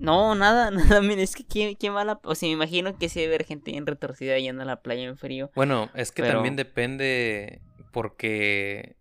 No, 0.02 0.35
nada, 0.35 0.71
nada, 0.71 1.00
men, 1.00 1.18
es 1.18 1.35
que 1.37 1.44
quién, 1.47 1.75
quién 1.76 1.94
va 1.94 2.02
a 2.02 2.04
la. 2.04 2.21
O 2.25 2.35
sea, 2.35 2.49
me 2.49 2.52
imagino 2.54 2.97
que 2.99 3.09
sí 3.09 3.21
debe 3.21 3.35
haber 3.37 3.47
gente 3.47 3.71
bien 3.71 3.87
retorcida 3.87 4.38
yendo 4.38 4.62
a 4.62 4.66
la 4.66 4.82
playa 4.82 5.04
en 5.04 5.16
frío. 5.16 5.50
Bueno, 5.54 5.90
es 5.94 6.12
que 6.12 6.23
Pero- 6.23 6.35
también 6.35 6.56
depende 6.56 7.62
porque 7.92 8.97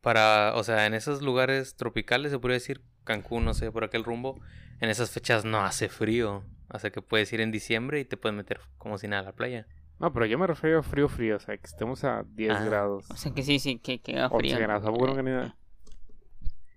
para, 0.00 0.52
o 0.54 0.62
sea, 0.64 0.86
en 0.86 0.94
esos 0.94 1.22
lugares 1.22 1.76
tropicales 1.76 2.30
se 2.30 2.38
podría 2.38 2.54
decir 2.54 2.82
Cancún, 3.04 3.44
no 3.44 3.54
sé, 3.54 3.72
por 3.72 3.84
aquel 3.84 4.04
rumbo, 4.04 4.38
en 4.80 4.90
esas 4.90 5.10
fechas 5.10 5.44
no 5.44 5.60
hace 5.64 5.88
frío, 5.88 6.44
o 6.72 6.78
sea 6.78 6.90
que 6.90 7.00
puedes 7.02 7.32
ir 7.32 7.40
en 7.40 7.50
diciembre 7.50 8.00
y 8.00 8.04
te 8.04 8.16
puedes 8.16 8.36
meter 8.36 8.60
como 8.76 8.98
si 8.98 9.08
nada 9.08 9.22
a 9.22 9.24
la 9.26 9.32
playa. 9.32 9.66
No, 9.98 10.12
pero 10.12 10.26
yo 10.26 10.38
me 10.38 10.46
refiero 10.46 10.78
a 10.78 10.82
frío, 10.84 11.08
frío. 11.08 11.36
O 11.36 11.40
sea, 11.40 11.56
que 11.56 11.66
estemos 11.66 12.04
a 12.04 12.22
10 12.34 12.52
Ah. 12.52 12.64
grados. 12.64 13.06
O 13.10 13.16
sea 13.16 13.32
que 13.34 13.42
sí, 13.42 13.58
sí, 13.58 13.78
que, 13.80 14.00
que 14.00 14.12
haga 14.16 14.28
11 14.28 14.38
frío. 14.54 14.58
grados. 14.60 14.86
¿A 14.86 14.90
poco 14.92 15.08
no 15.08 15.16
que 15.16 15.22
ni- 15.24 15.52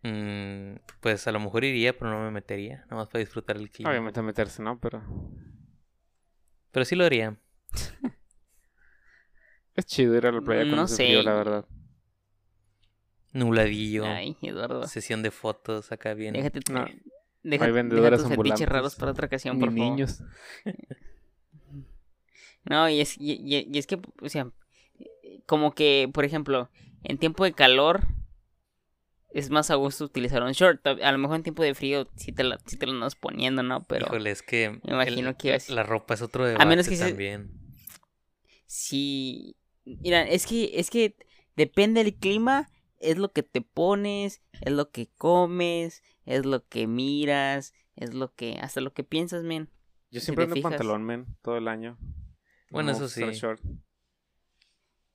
Mm, 0.03 0.77
pues 0.99 1.27
a 1.27 1.31
lo 1.31 1.39
mejor 1.39 1.63
iría, 1.63 1.97
pero 1.97 2.09
no 2.11 2.23
me 2.23 2.31
metería. 2.31 2.79
Nada 2.85 2.95
más 2.97 3.07
para 3.07 3.19
disfrutar 3.19 3.57
el 3.57 3.69
clima. 3.69 3.91
Obviamente 3.91 4.21
meterse, 4.21 4.61
¿no? 4.63 4.79
Pero 4.79 5.03
Pero 6.71 6.85
sí 6.85 6.95
lo 6.95 7.05
haría. 7.05 7.37
es 9.75 9.85
chido 9.85 10.15
ir 10.17 10.25
a 10.27 10.31
la 10.31 10.41
playa 10.41 10.63
con 10.63 10.75
No 10.75 10.85
ese 10.85 10.95
sé. 10.95 11.05
frío, 11.05 11.23
la 11.23 11.33
verdad. 11.33 11.65
Nubladillo. 13.33 14.05
Ay, 14.05 14.35
Eduardo. 14.41 14.87
Sesión 14.87 15.23
de 15.23 15.31
fotos 15.31 15.91
acá 15.91 16.13
bien. 16.13 16.33
Déjate, 16.33 16.59
No, 16.71 16.85
deja, 17.43 17.65
hay 17.65 17.71
deja 17.71 17.71
vendedoras 17.71 18.19
tus 18.19 18.29
fetiches 18.29 18.37
ambulantes. 18.37 18.69
raros 18.69 18.95
para 18.95 19.11
otra 19.11 19.27
ocasión, 19.27 19.55
Ni 19.57 19.61
por 19.65 19.69
favor. 19.69 19.85
niños. 19.91 20.23
No, 22.63 22.87
y 22.87 23.01
es, 23.01 23.17
y, 23.19 23.33
y- 23.33 23.67
y 23.73 23.77
es 23.79 23.87
que, 23.87 23.99
o 24.21 24.29
sea, 24.29 24.51
como 25.47 25.73
que, 25.73 26.07
por 26.13 26.25
ejemplo, 26.25 26.69
en 27.03 27.17
tiempo 27.17 27.43
de 27.43 27.53
calor 27.53 28.01
es 29.33 29.49
más 29.49 29.71
a 29.71 29.75
gusto 29.75 30.05
utilizar 30.05 30.43
un 30.43 30.51
short. 30.51 30.85
A 30.87 30.91
a 30.91 31.11
lo 31.11 31.17
mejor 31.17 31.37
en 31.37 31.43
tiempo 31.43 31.63
de 31.63 31.73
frío 31.75 32.07
sí 32.15 32.31
te, 32.31 32.43
la, 32.43 32.59
sí 32.65 32.77
te 32.77 32.85
lo 32.85 32.91
andas 32.93 33.15
poniendo, 33.15 33.63
¿no? 33.63 33.83
Pero 33.85 34.05
Híjole, 34.07 34.31
es 34.31 34.41
que. 34.41 34.79
me 34.83 34.93
imagino 34.93 35.29
el- 35.29 35.37
que 35.37 35.47
iba 35.49 35.57
a 35.57 35.59
ser- 35.59 35.75
La 35.75 35.83
ropa 35.83 36.13
es 36.13 36.21
otro 36.21 36.45
debate 36.45 36.65
menos 36.65 36.87
que 36.87 36.95
se- 36.97 37.07
también. 37.09 37.51
sí. 38.65 39.55
Mira, 39.85 40.21
es 40.23 40.45
que, 40.45 40.71
es 40.79 40.89
que 40.89 41.15
depende 41.55 42.03
del 42.03 42.15
clima, 42.15 42.69
es 42.99 43.17
lo 43.17 43.31
que 43.31 43.41
te 43.43 43.61
pones, 43.61 44.41
es 44.61 44.71
lo 44.71 44.91
que 44.91 45.09
comes, 45.17 46.03
es 46.25 46.45
lo 46.45 46.67
que 46.67 46.85
miras, 46.87 47.73
es 47.95 48.13
lo 48.13 48.33
que, 48.35 48.59
hasta 48.61 48.79
lo 48.79 48.93
que 48.93 49.03
piensas, 49.03 49.43
men. 49.43 49.69
Yo 50.11 50.19
Si 50.19 50.25
siempre 50.25 50.45
te 50.45 50.53
ando 50.53 50.61
pantalón, 50.61 51.03
men, 51.03 51.25
todo 51.41 51.57
el 51.57 51.67
año. 51.67 51.97
Bueno, 52.69 52.91
No 52.91 52.97
eso 52.97 53.07
sí. 53.09 53.23
short. 53.31 53.59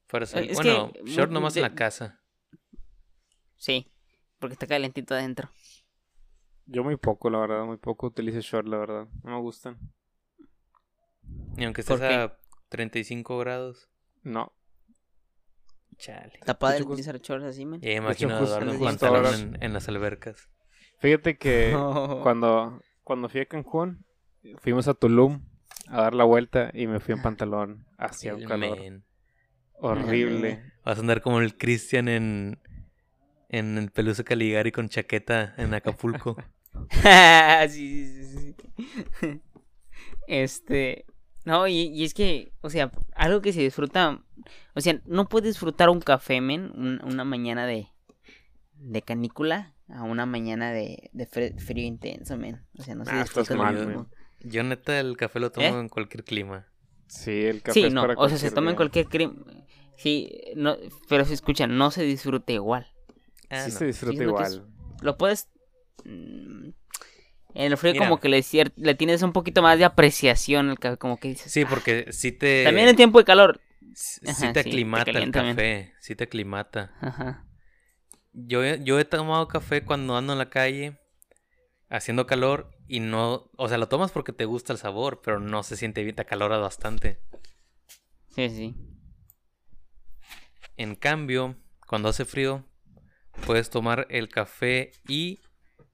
Fuera 0.08 0.26
sol- 0.26 0.46
es 0.48 0.54
bueno, 0.56 0.92
que 0.92 1.02
short 1.04 1.30
nomás 1.30 1.54
de- 1.54 1.60
en 1.60 1.62
la 1.62 1.74
casa. 1.74 2.20
Sí, 3.56 3.90
porque 4.38 4.54
está 4.54 4.66
calentito 4.66 5.14
adentro. 5.14 5.48
Yo 6.66 6.82
muy 6.82 6.96
poco, 6.96 7.30
la 7.30 7.38
verdad, 7.38 7.64
muy 7.64 7.76
poco 7.76 8.08
utilizo 8.08 8.40
short, 8.40 8.66
la 8.66 8.78
verdad. 8.78 9.06
No 9.22 9.30
me 9.30 9.40
gustan. 9.40 9.78
Y 11.56 11.64
aunque 11.64 11.82
¿Por 11.82 11.96
estés 12.02 12.10
a 12.18 12.38
35 12.68 13.38
grados. 13.38 13.88
No. 14.22 14.52
Chale. 15.96 16.32
Está 16.34 16.58
padre 16.58 16.78
hecho, 16.78 16.88
utilizar 16.88 17.18
shorts 17.20 17.44
así, 17.46 17.64
men. 17.64 17.80
Ya 17.80 17.92
imagino 17.92 18.34
a 18.34 18.38
en 18.40 18.44
justo 18.70 18.84
pantalón 18.84 19.24
ahora- 19.26 19.36
en, 19.38 19.62
en 19.62 19.72
las 19.72 19.88
albercas. 19.88 20.50
Fíjate 20.98 21.38
que 21.38 21.70
cuando, 22.22 22.82
cuando 23.04 23.28
fui 23.28 23.40
a 23.40 23.46
Cancún, 23.46 24.04
fuimos 24.58 24.88
a 24.88 24.94
Tulum 24.94 25.42
a 25.88 26.02
dar 26.02 26.14
la 26.14 26.24
vuelta 26.24 26.70
y 26.74 26.86
me 26.86 27.00
fui 27.00 27.14
en 27.14 27.22
pantalón. 27.22 27.86
Hacía 27.96 28.34
un 28.34 28.42
El 28.42 28.48
calor 28.48 28.78
men. 28.78 29.04
horrible. 29.74 30.72
Vas 30.84 30.98
a 30.98 31.00
andar 31.00 31.22
como 31.22 31.40
el 31.40 31.56
Cristian 31.56 32.08
en, 32.08 32.58
en 33.48 33.78
el 33.78 33.90
Peluso 33.90 34.24
Caligari 34.24 34.72
con 34.72 34.88
chaqueta 34.88 35.54
en 35.56 35.74
Acapulco. 35.74 36.36
sí, 37.68 38.06
sí, 38.06 38.24
sí, 38.24 38.56
sí. 39.20 39.40
Este. 40.26 41.06
No, 41.44 41.66
y, 41.68 41.74
y 41.88 42.04
es 42.04 42.12
que, 42.14 42.52
o 42.60 42.70
sea, 42.70 42.90
algo 43.14 43.40
que 43.40 43.52
se 43.52 43.60
disfruta. 43.60 44.20
O 44.74 44.80
sea, 44.80 45.00
no 45.06 45.28
puedes 45.28 45.50
disfrutar 45.54 45.88
un 45.90 46.00
café, 46.00 46.40
men, 46.40 46.72
un- 46.74 47.00
una 47.04 47.24
mañana 47.24 47.66
de, 47.66 47.88
de 48.80 49.02
canícula 49.02 49.74
a 49.88 50.02
una 50.02 50.26
mañana 50.26 50.72
de, 50.72 51.10
de 51.12 51.26
frío 51.26 51.86
intenso, 51.86 52.36
men. 52.36 52.60
O 52.78 52.82
sea, 52.82 52.94
no 52.96 53.04
se 53.04 53.12
Ah, 53.12 53.22
disfruta 53.22 53.54
lo 53.54 53.62
mal, 53.62 53.76
mismo. 53.76 54.06
Yo 54.40 54.62
neta 54.64 54.98
el 55.00 55.16
café 55.16 55.38
lo 55.40 55.50
tomo 55.52 55.66
¿Eh? 55.66 55.80
en 55.80 55.88
cualquier 55.88 56.24
clima. 56.24 56.66
Sí, 57.06 57.44
el 57.44 57.62
café 57.62 57.74
Sí, 57.74 57.86
es 57.86 57.94
no, 57.94 58.02
para 58.02 58.14
o 58.16 58.28
sea, 58.28 58.38
se 58.38 58.50
toma 58.50 58.70
en 58.70 58.76
cualquier 58.76 59.06
crimen. 59.06 59.44
Sí, 59.96 60.30
no, 60.56 60.76
pero 61.08 61.24
se 61.24 61.34
escucha, 61.34 61.66
no 61.68 61.90
se 61.92 62.02
disfruta 62.02 62.52
igual. 62.52 62.86
Ah, 63.50 63.64
Sí 63.64 63.72
no. 63.72 63.78
se 63.78 63.86
disfruta 63.86 64.14
es- 64.14 64.20
igual. 64.28 64.66
Lo 65.02 65.16
puedes. 65.18 65.48
mm, 66.04 66.68
En 67.54 67.72
el 67.72 67.76
frío, 67.78 67.94
Mira. 67.94 68.04
como 68.06 68.20
que 68.20 68.28
le, 68.28 68.44
le 68.76 68.94
tienes 68.94 69.22
un 69.22 69.32
poquito 69.32 69.62
más 69.62 69.78
de 69.78 69.86
apreciación 69.86 70.68
al 70.68 70.78
café, 70.78 70.98
como 70.98 71.18
que 71.18 71.28
dices. 71.28 71.50
Sí, 71.50 71.62
"Ah". 71.62 71.66
porque 71.70 72.12
sí 72.12 72.30
te... 72.30 72.64
También 72.64 72.86
en 72.88 72.96
tiempo 72.96 73.18
de 73.18 73.24
calor. 73.24 73.60
Ajá, 74.26 74.34
sí, 74.34 74.52
te 74.52 74.60
aclimata 74.60 75.10
el 75.10 75.30
café. 75.30 75.94
Sí 76.00 76.14
te 76.14 76.24
aclimata. 76.24 76.94
Ajá. 77.00 77.46
Yo, 78.34 78.62
he- 78.62 78.84
yo 78.84 78.98
he 79.00 79.06
tomado 79.06 79.48
café 79.48 79.82
cuando 79.84 80.18
ando 80.18 80.34
en 80.34 80.38
la 80.38 80.50
calle 80.50 80.98
haciendo 81.88 82.26
calor 82.26 82.72
y 82.88 83.00
no... 83.00 83.50
O 83.56 83.68
sea, 83.70 83.78
lo 83.78 83.88
tomas 83.88 84.12
porque 84.12 84.32
te 84.34 84.44
gusta 84.44 84.74
el 84.74 84.78
sabor, 84.78 85.22
pero 85.24 85.40
no 85.40 85.62
se 85.62 85.78
siente 85.78 86.02
bien, 86.02 86.14
te 86.14 86.22
acalora 86.22 86.58
bastante. 86.58 87.20
Sí, 88.34 88.50
sí. 88.50 88.74
En 90.76 90.94
cambio, 90.94 91.56
cuando 91.86 92.10
hace 92.10 92.24
frío, 92.26 92.64
puedes 93.44 93.70
tomar 93.70 94.06
el 94.10 94.28
café 94.28 94.92
y 95.08 95.40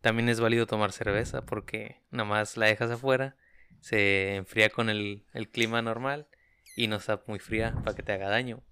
también 0.00 0.28
es 0.28 0.40
válido 0.40 0.66
tomar 0.66 0.92
cerveza 0.92 1.42
porque 1.42 2.02
nada 2.10 2.28
más 2.28 2.56
la 2.56 2.66
dejas 2.66 2.90
afuera, 2.90 3.36
se 3.80 4.36
enfría 4.36 4.70
con 4.70 4.90
el, 4.90 5.24
el 5.32 5.48
clima 5.48 5.82
normal 5.82 6.28
y 6.76 6.88
no 6.88 6.96
está 6.96 7.22
muy 7.26 7.38
fría 7.38 7.74
para 7.84 7.94
que 7.94 8.02
te 8.02 8.12
haga 8.12 8.28
daño. 8.28 8.62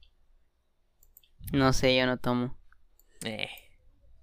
No 1.52 1.72
sé, 1.72 1.96
yo 1.96 2.04
no 2.06 2.18
tomo. 2.18 2.56
Eh, 3.24 3.48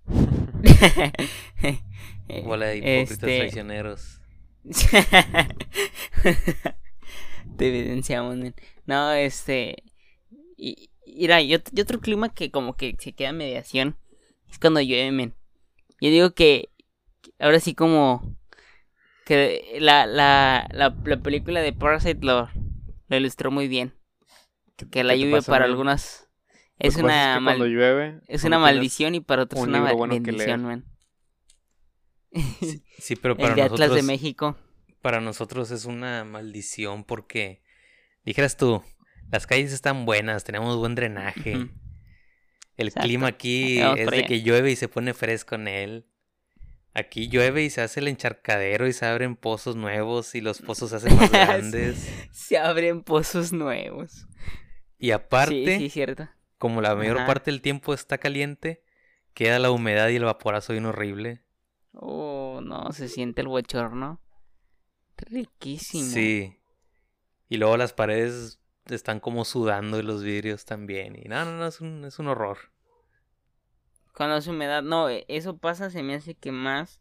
bola 2.46 2.68
de 2.68 2.78
hipócritas 2.78 3.12
este, 3.12 3.38
traicioneros. 3.38 4.22
Te 7.58 7.68
evidenciamos, 7.68 8.38
men. 8.38 8.56
No, 8.86 9.12
este. 9.12 9.84
Y, 10.58 10.90
mira, 11.06 11.42
y, 11.42 11.54
otro 11.56 12.00
clima 12.00 12.34
que 12.34 12.50
como 12.52 12.76
que 12.76 12.96
se 13.00 13.14
queda 13.14 13.34
mediación 13.34 13.98
es 14.52 14.60
cuando 14.60 14.82
llueve, 14.82 15.12
men. 15.12 15.36
Yo 16.00 16.10
digo 16.10 16.32
que 16.34 16.70
ahora 17.40 17.60
sí 17.60 17.74
como 17.76 18.36
que 19.26 19.78
la, 19.80 20.06
la, 20.06 20.68
la, 20.72 20.96
la 21.04 21.20
película 21.22 21.62
de 21.62 21.74
Parasite 21.74 22.26
lo, 22.26 22.50
lo 23.08 23.18
ilustró 23.18 23.52
muy 23.52 23.68
bien. 23.68 23.94
¿Qué- 24.78 24.90
Que 24.90 25.04
la 25.04 25.16
lluvia 25.16 25.38
pasa, 25.38 25.52
para 25.52 25.66
algunas 25.66 26.30
es 26.80 26.96
una 26.98 27.36
que 27.36 27.42
mal- 27.42 27.58
cuando 27.58 27.66
llueve, 27.68 28.20
es 28.28 28.42
cuando 28.42 28.48
una 28.58 28.60
maldición 28.60 29.16
y 29.16 29.20
para 29.22 29.44
otros 29.44 29.62
es 29.62 29.68
un 29.68 29.76
una 29.76 29.92
bueno 29.94 30.14
bendición, 30.14 30.68
leer. 30.68 30.84
men. 30.84 30.86
Sí, 33.00 33.16
pero 33.22 33.36
para 33.36 33.50
El 33.50 33.56
de 33.56 33.62
Atlas 33.64 33.80
de 33.80 33.86
nosotros, 33.88 34.06
México. 34.06 34.58
para 35.02 35.22
nosotros 35.22 35.72
es 35.72 35.86
una 35.86 36.24
maldición 36.24 37.04
porque, 37.04 37.62
dijeras 38.24 38.58
tú, 38.58 38.84
las 39.32 39.48
calles 39.48 39.74
están 39.74 40.06
buenas, 40.06 40.44
tenemos 40.44 40.78
buen 40.78 40.96
drenaje. 40.96 41.58
Ujú. 41.58 41.70
El 42.78 42.88
Exacto. 42.88 43.08
clima 43.08 43.28
aquí 43.28 43.80
es 43.82 44.10
de 44.10 44.24
que 44.26 44.42
llueve 44.42 44.72
y 44.72 44.76
se 44.76 44.88
pone 44.88 45.14
fresco 45.14 45.56
en 45.56 45.68
él. 45.68 46.06
Aquí 46.94 47.28
llueve 47.28 47.64
y 47.64 47.70
se 47.70 47.82
hace 47.82 48.00
el 48.00 48.08
encharcadero 48.08 48.88
y 48.88 48.94
se 48.94 49.06
abren 49.06 49.36
pozos 49.36 49.76
nuevos 49.76 50.34
y 50.36 50.42
los 50.42 50.62
pozos 50.62 50.90
se 50.92 50.96
hacen 50.98 51.16
más 51.16 51.32
grandes. 51.32 52.12
Se 52.32 52.58
abren 52.58 53.04
pozos 53.04 53.52
nuevos. 53.54 54.28
Y 55.00 55.12
aparte, 55.12 55.78
Sí, 55.78 55.86
sí, 55.86 55.90
cierto. 55.90 56.28
como 56.58 56.82
la 56.82 56.96
mayor 56.96 57.18
Ajá. 57.18 57.28
parte 57.28 57.52
del 57.52 57.62
tiempo 57.62 57.94
está 57.94 58.18
caliente, 58.18 58.84
queda 59.36 59.60
la 59.60 59.70
humedad 59.70 60.10
y 60.10 60.16
el 60.16 60.24
vaporazo 60.24 60.74
bien 60.74 60.86
horrible. 60.86 61.44
Oh, 61.94 62.62
no, 62.64 62.92
se 62.94 63.08
siente 63.10 63.42
el 63.42 63.48
bochorno. 63.48 64.22
Riquísimo. 65.18 66.10
Sí. 66.12 66.58
Y 67.50 67.58
luego 67.58 67.78
las 67.78 67.94
paredes 67.94 68.60
están 68.96 69.20
como 69.20 69.46
sudando 69.46 70.00
y 70.00 70.04
los 70.04 70.24
vidrios 70.24 70.66
también. 70.66 71.16
Y 71.16 71.28
no, 71.28 71.46
no, 71.46 71.52
no, 71.58 71.68
es 71.68 71.82
un, 71.82 72.06
es 72.06 72.20
un 72.20 72.28
horror. 72.28 72.58
Cuando 74.16 74.36
hace 74.36 74.50
humedad, 74.50 74.82
no, 74.82 75.10
e- 75.10 75.26
eso 75.28 75.58
pasa, 75.58 75.90
se 75.90 76.02
me 76.04 76.16
hace 76.16 76.34
que 76.36 76.52
más 76.52 77.00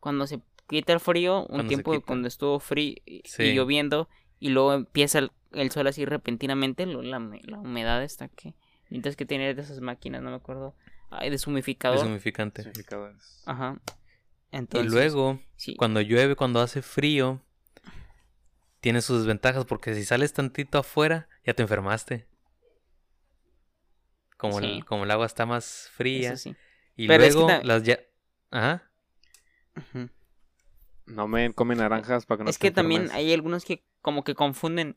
cuando 0.00 0.26
se 0.26 0.40
quita 0.68 0.92
el 0.92 1.00
frío, 1.00 1.40
un 1.40 1.46
Cuando 1.46 1.68
tiempo 1.68 2.00
cuando 2.02 2.28
estuvo 2.28 2.60
frío 2.60 2.94
y, 3.06 3.22
lloviendo, 3.54 4.08
y 4.38 4.50
luego 4.50 4.74
empieza 4.74 5.18
el, 5.20 5.32
el 5.52 5.70
sol 5.70 5.86
así 5.86 6.04
repentinamente, 6.04 6.84
lo- 6.86 7.02
la, 7.02 7.18
la 7.18 7.58
humedad 7.58 8.02
está 8.02 8.28
que. 8.28 8.54
Mientras 8.90 9.16
que 9.16 9.26
tener 9.26 9.54
de 9.54 9.62
esas 9.62 9.80
máquinas, 9.80 10.22
no 10.22 10.30
me 10.30 10.36
acuerdo. 10.36 10.74
Ay, 11.10 11.30
deshumificador. 11.30 11.98
Deshumificante. 11.98 12.62
Significadores. 12.62 13.42
Ajá. 13.46 13.80
Entonces, 14.50 14.90
y 14.90 14.94
luego, 14.94 15.40
sí. 15.56 15.76
cuando 15.76 16.00
llueve, 16.00 16.36
cuando 16.36 16.60
hace 16.60 16.80
frío, 16.80 17.42
tiene 18.80 19.00
sus 19.02 19.18
desventajas 19.18 19.64
porque 19.64 19.94
si 19.94 20.04
sales 20.04 20.32
tantito 20.32 20.78
afuera, 20.78 21.28
ya 21.44 21.54
te 21.54 21.62
enfermaste. 21.62 22.26
Como, 24.36 24.60
Sí. 24.60 24.66
el, 24.66 24.84
como 24.84 25.04
el 25.04 25.10
agua 25.10 25.26
está 25.26 25.46
más 25.46 25.88
fría. 25.92 26.32
eso 26.32 26.36
sí. 26.36 26.56
Y 26.96 27.08
Pero 27.08 27.24
es 27.24 27.34
que 27.34 27.40
luego 27.42 27.60
las 27.64 27.82
ya... 27.82 27.98
Ajá. 28.50 28.90
No 31.06 31.26
me 31.26 31.52
comen 31.54 31.78
naranjas 31.78 32.26
para 32.26 32.38
que 32.38 32.44
no 32.44 32.50
es 32.50 32.58
te 32.58 32.68
que 32.68 32.70
también 32.70 33.08
hay 33.12 33.32
algunos 33.32 33.64
que 33.64 33.84
como 34.02 34.24
que 34.24 34.34
confunden. 34.34 34.96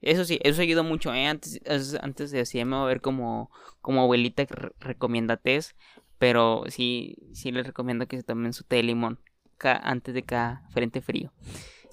Eso 0.00 0.24
sí, 0.24 0.38
eso 0.42 0.62
ayuda 0.62 0.82
mucho, 0.82 1.12
¿eh? 1.12 1.26
Antes, 1.26 1.60
es- 1.64 1.94
antes 1.94 2.30
de 2.30 2.40
así 2.40 2.64
me 2.64 2.76
voy 2.76 2.84
a 2.84 2.88
ver 2.88 3.00
como, 3.00 3.50
como 3.80 4.02
abuelita 4.02 4.46
que 4.46 4.54
re- 4.54 4.72
recomienda 4.80 5.36
tés, 5.36 5.74
pero 6.18 6.64
sí, 6.68 7.16
sí 7.32 7.52
les 7.52 7.66
recomiendo 7.66 8.06
que 8.06 8.16
se 8.16 8.22
tomen 8.22 8.52
su 8.52 8.64
té 8.64 8.76
de 8.76 8.82
limón 8.84 9.18
antes 9.62 10.14
de 10.14 10.22
cada 10.22 10.66
frente 10.70 11.02
frío. 11.02 11.32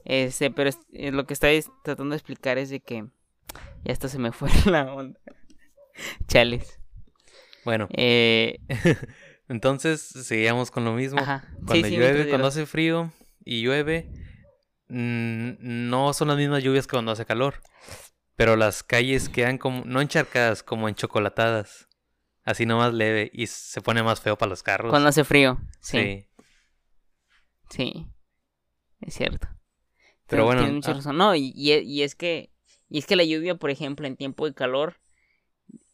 Este, 0.09 0.51
pero 0.51 0.69
es- 0.69 0.79
eh, 0.93 1.11
lo 1.11 1.25
que 1.27 1.33
estáis 1.33 1.69
tratando 1.83 2.11
de 2.13 2.17
explicar 2.17 2.57
es 2.57 2.69
de 2.69 2.79
que 2.79 3.05
Y 3.83 3.91
hasta 3.91 4.07
se 4.07 4.19
me 4.19 4.31
fue 4.31 4.49
la 4.65 4.93
onda. 4.93 5.19
Chales. 6.27 6.79
Bueno, 7.65 7.87
Eh, 7.91 8.59
entonces 9.49 10.01
seguíamos 10.01 10.71
con 10.71 10.85
lo 10.85 10.93
mismo. 10.93 11.19
ajá. 11.19 11.43
Cuando 11.65 11.75
Sí, 11.75 11.83
sí, 11.83 11.95
llueve, 11.97 12.29
cuando 12.29 12.47
hace 12.47 12.65
frío 12.65 13.11
y 13.43 13.61
llueve, 13.63 14.09
mm, 14.87 15.55
no 15.89 16.13
son 16.13 16.29
las 16.29 16.37
mismas 16.37 16.63
lluvias 16.63 16.87
que 16.87 16.91
cuando 16.91 17.11
hace 17.11 17.25
calor. 17.25 17.55
Pero 18.37 18.55
las 18.55 18.83
calles 18.83 19.27
quedan 19.29 19.57
como, 19.57 19.83
no 19.85 19.99
encharcadas, 19.99 20.63
como 20.63 20.87
enchocolatadas. 20.87 21.87
Así 22.45 22.65
nomás 22.65 22.93
leve 22.93 23.29
y 23.33 23.47
se 23.47 23.81
pone 23.81 24.03
más 24.03 24.21
feo 24.21 24.37
para 24.37 24.49
los 24.51 24.63
carros. 24.63 24.91
Cuando 24.91 25.09
hace 25.09 25.25
frío. 25.25 25.59
Sí, 25.81 25.97
sí. 25.99 26.27
sí. 27.69 28.07
Es 29.01 29.15
cierto. 29.15 29.47
Pero 30.27 30.45
bueno, 30.45 30.61
tienes 30.61 30.75
mucha 30.75 30.91
ah. 30.91 30.95
razón. 30.95 31.17
No, 31.17 31.35
y, 31.35 31.51
y- 31.55 31.73
y 31.79 32.01
es 32.03 32.15
que. 32.15 32.51
Y 32.89 32.99
es 32.99 33.05
que 33.05 33.15
la 33.15 33.23
lluvia, 33.23 33.55
por 33.55 33.69
ejemplo, 33.69 34.07
en 34.07 34.15
tiempo 34.15 34.45
de 34.45 34.53
calor. 34.53 34.95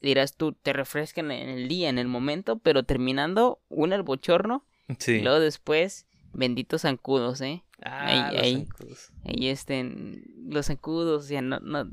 Dirás 0.02 0.36
tú, 0.36 0.52
te 0.54 0.74
refresca 0.74 1.22
en 1.22 1.32
el 1.32 1.68
día, 1.68 1.90
en 1.90 1.98
el 1.98 2.08
momento, 2.08 2.60
pero 2.60 2.84
terminando, 2.84 3.62
una 3.70 3.96
el 3.96 4.04
bochorno. 4.04 4.66
Sí. 5.00 5.14
Y 5.14 5.22
luego 5.22 5.40
después, 5.40 6.08
benditos 6.34 6.82
zancudos, 6.82 7.40
¿eh? 7.42 7.64
Ah, 7.82 8.06
ahí- 8.30 8.34
los 8.36 8.44
ahí. 8.44 8.54
zancudos. 8.66 9.12
Ahí 9.24 9.48
estén 9.48 10.24
los 10.50 10.66
zancudos, 10.68 11.24
o 11.24 11.26
sea, 11.28 11.42
no, 11.42 11.60
no, 11.62 11.90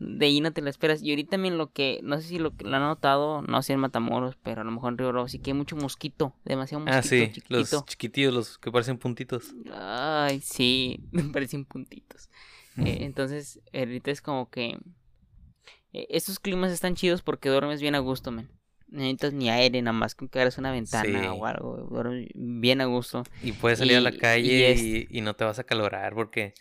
de 0.00 0.26
ahí 0.26 0.40
no 0.40 0.52
te 0.52 0.62
la 0.62 0.70
esperas. 0.70 1.02
Y 1.02 1.10
ahorita 1.10 1.30
también 1.32 1.58
lo 1.58 1.70
que, 1.72 2.00
no 2.02 2.16
sé 2.20 2.26
si 2.26 2.38
lo, 2.38 2.52
lo 2.58 2.76
han 2.76 2.82
notado, 2.82 3.42
no 3.42 3.62
sé 3.62 3.74
en 3.74 3.80
Matamoros, 3.80 4.36
pero 4.42 4.62
a 4.62 4.64
lo 4.64 4.70
mejor 4.72 4.92
en 4.92 4.98
Río 4.98 5.08
Bravo 5.12 5.28
sí 5.28 5.38
que 5.38 5.50
hay 5.50 5.54
mucho 5.56 5.76
mosquito, 5.76 6.34
demasiado 6.44 6.80
mosquito 6.84 6.98
Ah, 6.98 7.02
sí, 7.02 7.26
chiquitito. 7.32 7.56
los 7.76 7.84
chiquitillos, 7.86 8.34
los 8.34 8.58
que 8.58 8.72
parecen 8.72 8.98
puntitos. 8.98 9.54
Ay, 9.72 10.40
sí, 10.40 11.00
parecen 11.32 11.64
puntitos. 11.64 12.30
Eh, 12.78 12.98
entonces, 13.02 13.60
ahorita 13.74 14.10
es 14.10 14.22
como 14.22 14.48
que 14.50 14.78
eh, 15.92 16.06
estos 16.10 16.38
climas 16.40 16.72
están 16.72 16.94
chidos 16.94 17.20
porque 17.22 17.48
duermes 17.48 17.80
bien 17.80 17.94
a 17.94 17.98
gusto, 17.98 18.30
men. 18.30 18.48
No 18.88 18.98
necesitas 19.00 19.32
ni 19.34 19.48
aire, 19.50 19.80
nada 19.82 19.92
más 19.92 20.14
con 20.16 20.28
que 20.28 20.40
abras 20.40 20.58
una 20.58 20.72
ventana 20.72 21.20
Sí. 21.20 21.28
o 21.28 21.46
algo, 21.46 21.76
duermes 21.90 22.28
bien 22.34 22.80
a 22.80 22.86
gusto. 22.86 23.22
Y 23.42 23.52
puedes 23.52 23.78
salir 23.78 23.96
a 23.96 24.00
la 24.00 24.10
calle 24.16 24.72
y 24.74 25.06
y, 25.12 25.18
y 25.18 25.20
no 25.20 25.34
te 25.34 25.44
vas 25.44 25.58
a 25.60 25.64
calorar 25.64 26.14
porque 26.14 26.54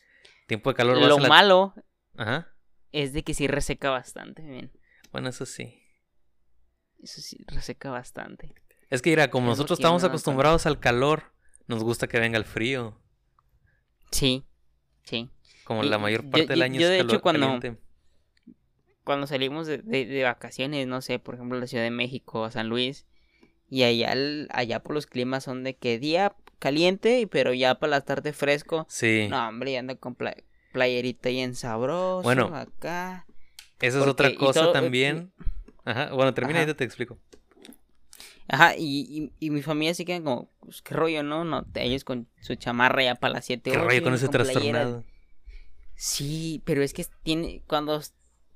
tiempo 0.45 0.69
de 0.69 0.75
calor 0.75 0.99
vas 0.99 1.07
Lo 1.09 1.17
a 1.17 1.21
la... 1.21 1.27
malo 1.29 1.73
Ajá. 2.17 2.47
Es 2.91 3.13
de 3.13 3.23
que 3.23 3.33
sí 3.33 3.47
reseca 3.47 3.89
bastante, 3.89 4.41
men. 4.41 4.71
Bueno, 5.11 5.29
eso 5.29 5.45
sí. 5.45 5.81
Eso 7.01 7.21
sí, 7.21 7.43
reseca 7.47 7.89
bastante. 7.91 8.53
Es 8.89 9.01
que 9.01 9.09
mira, 9.11 9.29
como 9.29 9.47
Es 9.51 9.57
nosotros 9.57 9.79
estamos 9.79 10.03
acostumbrados 10.03 10.65
al 10.65 10.79
calor, 10.79 11.31
nos 11.67 11.83
gusta 11.83 12.07
que 12.07 12.19
venga 12.19 12.37
el 12.37 12.45
frío. 12.45 12.99
Sí, 14.11 14.45
sí. 15.03 15.29
Como 15.63 15.83
Y- 15.83 15.89
la 15.89 15.97
mayor 15.99 16.23
yo- 16.23 16.29
parte 16.31 16.47
del 16.47 16.59
yo- 16.59 16.65
año 16.65 16.79
yo 16.81 16.87
es 16.87 16.91
de 16.91 16.99
hecho 17.01 17.21
cuando- 17.21 17.45
caliente. 17.45 17.77
Cuando 19.03 19.27
salimos 19.27 19.65
de, 19.67 19.79
de- 19.79 20.05
de 20.05 20.23
vacaciones, 20.23 20.85
no 20.87 21.01
sé, 21.01 21.19
por 21.19 21.35
ejemplo, 21.35 21.57
a 21.57 21.61
la 21.61 21.67
Ciudad 21.67 21.83
de 21.83 21.89
México, 21.91 22.43
a 22.45 22.51
San 22.51 22.67
Luis, 22.69 23.07
y 23.69 23.83
allá, 23.83 24.13
allá 24.51 24.83
por 24.83 24.93
los 24.93 25.05
climas 25.07 25.43
son 25.43 25.63
de 25.63 25.75
que 25.75 25.97
día 25.99 26.35
caliente, 26.59 27.27
pero 27.31 27.53
ya 27.53 27.75
para 27.79 27.91
la 27.91 28.01
tarde 28.01 28.33
fresco. 28.33 28.85
Sí. 28.89 29.27
No, 29.29 29.47
hombre, 29.47 29.71
ya 29.73 29.79
anda 29.79 29.95
con 29.95 30.15
pla- 30.71 30.73
playerita 30.73 31.29
bien 31.29 31.55
sabroso, 31.55 32.23
Bueno, 32.23 32.55
acá. 32.55 33.25
Esa 33.79 33.99
es 34.01 34.07
otra 34.07 34.29
y 34.29 34.35
cosa 34.35 34.61
todo- 34.61 34.71
también. 34.73 35.31
Ajá. 35.85 36.11
Bueno, 36.13 36.33
termina 36.33 36.59
y 36.59 36.63
Ajá. 36.63 36.71
ya 36.71 36.77
te 36.77 36.83
explico. 36.83 37.17
Ajá, 38.47 38.75
y, 38.75 39.31
y, 39.39 39.45
y 39.45 39.49
mi 39.51 39.61
familia 39.61 39.93
sí 39.93 40.05
quedan 40.05 40.23
como, 40.23 40.49
pues, 40.61 40.81
qué 40.81 40.95
rollo, 40.95 41.21
¿no? 41.23 41.43
no 41.43 41.65
ellos 41.75 42.03
con 42.03 42.27
su 42.41 42.55
chamarra 42.55 43.03
ya 43.03 43.15
para 43.15 43.35
las 43.35 43.45
7 43.45 43.69
Qué 43.71 43.77
rollo 43.77 44.01
con 44.03 44.13
ese 44.15 44.27
trastornado. 44.27 45.03
Sí, 45.95 46.61
pero 46.65 46.81
es 46.81 46.93
que 46.93 47.05
tiene 47.23 47.61
cuando 47.67 48.01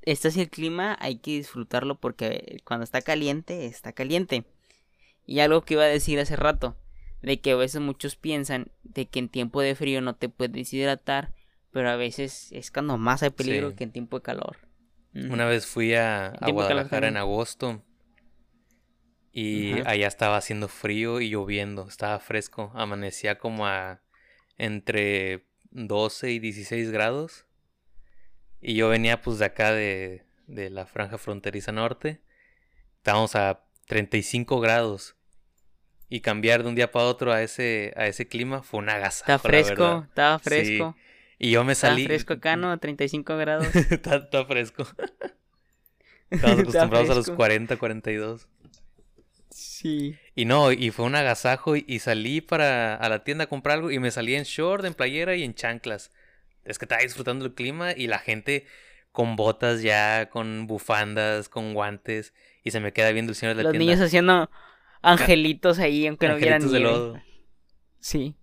está 0.02 0.28
así 0.30 0.42
el 0.42 0.50
clima 0.50 0.98
hay 1.00 1.18
que 1.18 1.32
disfrutarlo 1.32 1.96
porque 2.00 2.62
cuando 2.66 2.84
está 2.86 3.02
caliente, 3.02 3.66
está 3.66 3.92
caliente. 3.94 4.46
Y 5.26 5.40
algo 5.40 5.62
que 5.62 5.76
iba 5.76 5.84
a 5.84 5.88
decir 5.88 6.20
hace 6.20 6.36
rato, 6.36 6.76
de 7.22 7.40
que 7.40 7.52
a 7.52 7.56
veces 7.56 7.80
muchos 7.82 8.16
piensan 8.16 8.72
de 8.84 9.06
que 9.08 9.20
en 9.20 9.30
tiempo 9.30 9.62
de 9.62 9.76
frío 9.76 10.02
no 10.02 10.16
te 10.16 10.28
puedes 10.28 10.54
deshidratar, 10.54 11.34
pero 11.74 11.90
a 11.90 11.96
veces 11.98 12.52
es 12.52 12.72
cuando 12.72 12.98
más 12.98 13.24
hay 13.24 13.32
peligro 13.32 13.72
Sí. 13.72 13.76
que 13.76 13.84
en 13.84 13.92
tiempo 13.92 14.20
de 14.20 14.24
calor. 14.24 14.58
Una 15.16 15.46
vez 15.46 15.66
fui 15.68 15.94
a, 15.96 16.34
Guadalajara 16.42 17.08
en 17.08 17.18
agosto 17.18 17.84
y 19.32 19.74
Ajá. 19.74 19.90
allá 19.92 20.08
estaba 20.08 20.38
haciendo 20.38 20.68
frío 20.68 21.20
y 21.20 21.30
lloviendo, 21.30 21.88
estaba 21.88 22.20
fresco, 22.20 22.72
amanecía 22.76 23.38
como 23.38 23.68
a 23.68 24.02
entre 24.58 25.46
12 25.72 26.32
y 26.32 26.40
16 26.40 26.92
grados 26.92 27.46
y 28.62 28.76
yo 28.76 28.90
venía 28.90 29.22
pues 29.22 29.40
de 29.40 29.46
acá 29.46 29.72
de, 29.72 30.24
de 30.48 30.70
la 30.70 30.86
franja 30.86 31.18
fronteriza 31.18 31.72
norte, 31.72 32.22
estábamos 32.98 33.36
a 33.36 33.66
35 33.88 34.60
grados 34.60 35.16
y 36.10 36.22
cambiar 36.22 36.62
de 36.64 36.70
un 36.70 36.76
día 36.76 36.92
para 36.92 37.06
otro 37.06 37.34
a 37.34 37.42
ese, 37.42 37.94
a 37.98 38.06
ese 38.08 38.28
clima 38.28 38.62
fue 38.62 38.80
una 38.80 38.94
agasajo, 38.96 39.32
Está 39.32 39.34
la 39.34 39.40
fresco, 39.40 40.06
estaba 40.08 40.40
Sí. 40.40 40.80
Fresco. 41.44 41.48
Y 41.48 41.52
yo 41.52 41.64
me 41.64 41.74
Está 41.74 41.88
salí... 41.90 42.06
fresco 42.06 42.34
acá, 42.34 42.56
¿no? 42.58 42.78
35 42.80 43.38
grados. 43.38 43.68
está, 43.92 44.18
está 44.18 44.46
fresco. 44.46 44.84
Estamos 46.30 46.60
Está 46.60 46.62
acostumbrados 46.62 47.10
a 47.10 47.16
los 47.16 47.26
fresco. 47.26 47.36
40, 47.36 47.78
42. 47.78 48.48
Sí. 49.50 50.18
Y 50.36 50.46
no, 50.46 50.72
y 50.72 50.92
fue 50.92 51.06
un 51.06 51.16
agasajo 51.16 51.76
y, 51.76 51.86
y 51.88 52.00
salí 52.00 52.42
para 52.42 52.96
a 52.96 53.10
la 53.10 53.24
tienda 53.24 53.44
a 53.46 53.48
comprar 53.48 53.76
algo 53.78 53.92
y 53.92 54.00
me 54.00 54.12
salí 54.12 54.36
en 54.36 54.44
short, 54.44 54.84
en 54.86 54.94
playera 54.96 55.36
y 55.36 55.44
en 55.44 55.54
chanclas. 55.54 56.12
Es 56.66 56.80
que 56.80 56.86
estaba 56.86 57.02
disfrutando 57.02 57.46
el 57.46 57.54
clima 57.54 57.92
y 57.96 58.08
la 58.08 58.20
gente 58.20 58.66
con 59.12 59.36
botas 59.36 59.82
ya, 59.84 60.30
con 60.32 60.66
bufandas, 60.68 61.50
con 61.50 61.74
guantes 61.74 62.34
y 62.64 62.72
se 62.72 62.80
me 62.80 62.94
queda 62.94 63.12
viendo 63.12 63.32
el 63.32 63.36
señor 63.36 63.56
de 63.56 63.64
la 63.64 63.64
Los 63.64 63.72
tienda. 63.72 63.94
niños 63.94 64.02
haciendo 64.02 64.50
angelitos 65.02 65.80
ahí, 65.80 66.08
aunque 66.08 66.28
no 66.30 66.38
vieran 66.38 66.64
Angelitos 66.64 66.72
de 66.72 66.80
nieve. 66.80 66.82
lodo. 66.82 67.26
Sí. 68.04 68.36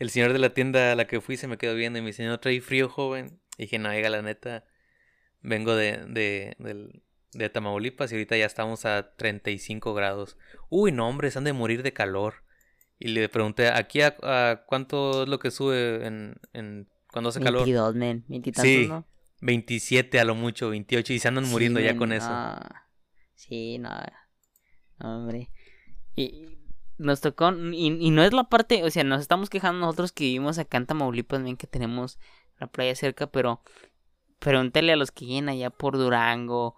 El 0.00 0.10
señor 0.10 0.32
de 0.32 0.40
la 0.40 0.52
tienda 0.54 0.90
a 0.90 0.96
la 0.96 1.06
que 1.06 1.20
fui 1.20 1.36
se 1.36 1.46
me 1.46 1.56
quedó 1.56 1.76
viendo 1.76 2.00
y 2.00 2.02
me 2.02 2.08
dice, 2.08 2.26
¿no 2.26 2.40
trae 2.40 2.60
frío, 2.60 2.88
joven? 2.88 3.40
Y 3.56 3.62
dije, 3.62 3.78
no, 3.78 3.88
oiga, 3.90 4.10
la 4.10 4.22
neta, 4.22 4.64
vengo 5.40 5.76
de, 5.76 5.98
de, 6.08 6.56
del- 6.58 7.02
de 7.32 7.48
Tamaulipas 7.48 8.10
y 8.10 8.16
ahorita 8.16 8.36
ya 8.36 8.46
estamos 8.46 8.84
a 8.86 9.14
35 9.16 9.94
grados. 9.94 10.36
Uy, 10.68 10.90
no, 10.90 11.08
hombre, 11.08 11.30
se 11.30 11.38
han 11.38 11.44
de 11.44 11.52
morir 11.52 11.84
de 11.84 11.92
calor. 11.92 12.42
Y 12.98 13.08
le 13.08 13.28
pregunté, 13.28 13.68
¿aquí 13.68 14.00
a, 14.00 14.16
a 14.22 14.64
cuánto 14.66 15.22
es 15.22 15.28
lo 15.28 15.38
que 15.38 15.52
sube 15.52 16.06
en, 16.06 16.34
en 16.52 16.88
cuando 17.12 17.30
hace 17.30 17.40
calor? 17.40 17.60
22, 17.64 17.94
men. 17.94 18.24
20 18.28 18.48
y 18.48 18.52
tantos, 18.52 18.64
Sí, 18.72 18.86
¿no? 18.88 19.06
27 19.42 20.18
a 20.18 20.24
lo 20.24 20.34
mucho, 20.34 20.70
28 20.70 21.12
y 21.12 21.18
se 21.20 21.28
andan 21.28 21.44
Sí, 21.44 21.50
muriendo 21.52 21.78
ya 21.80 21.96
con 21.96 22.12
eso. 22.12 22.28
sí, 23.36 23.78
no. 23.78 23.90
hombre. 25.00 25.50
Y 26.16 26.53
nos 26.98 27.20
tocó. 27.20 27.52
Y, 27.52 27.86
y 28.00 28.10
no 28.10 28.22
es 28.22 28.32
la 28.32 28.44
parte. 28.44 28.84
O 28.84 28.90
sea, 28.90 29.04
nos 29.04 29.20
estamos 29.20 29.50
quejando 29.50 29.80
nosotros 29.80 30.12
que 30.12 30.24
vivimos 30.24 30.58
acá 30.58 30.78
en 30.78 30.86
Tamaulipas, 30.86 31.42
ven 31.42 31.56
que 31.56 31.66
tenemos 31.66 32.18
la 32.58 32.66
playa 32.66 32.94
cerca, 32.94 33.26
pero. 33.26 33.62
Pregúntale 34.40 34.92
a 34.92 34.96
los 34.96 35.10
que 35.10 35.24
vienen 35.24 35.48
allá 35.48 35.70
por 35.70 35.96
Durango, 35.96 36.76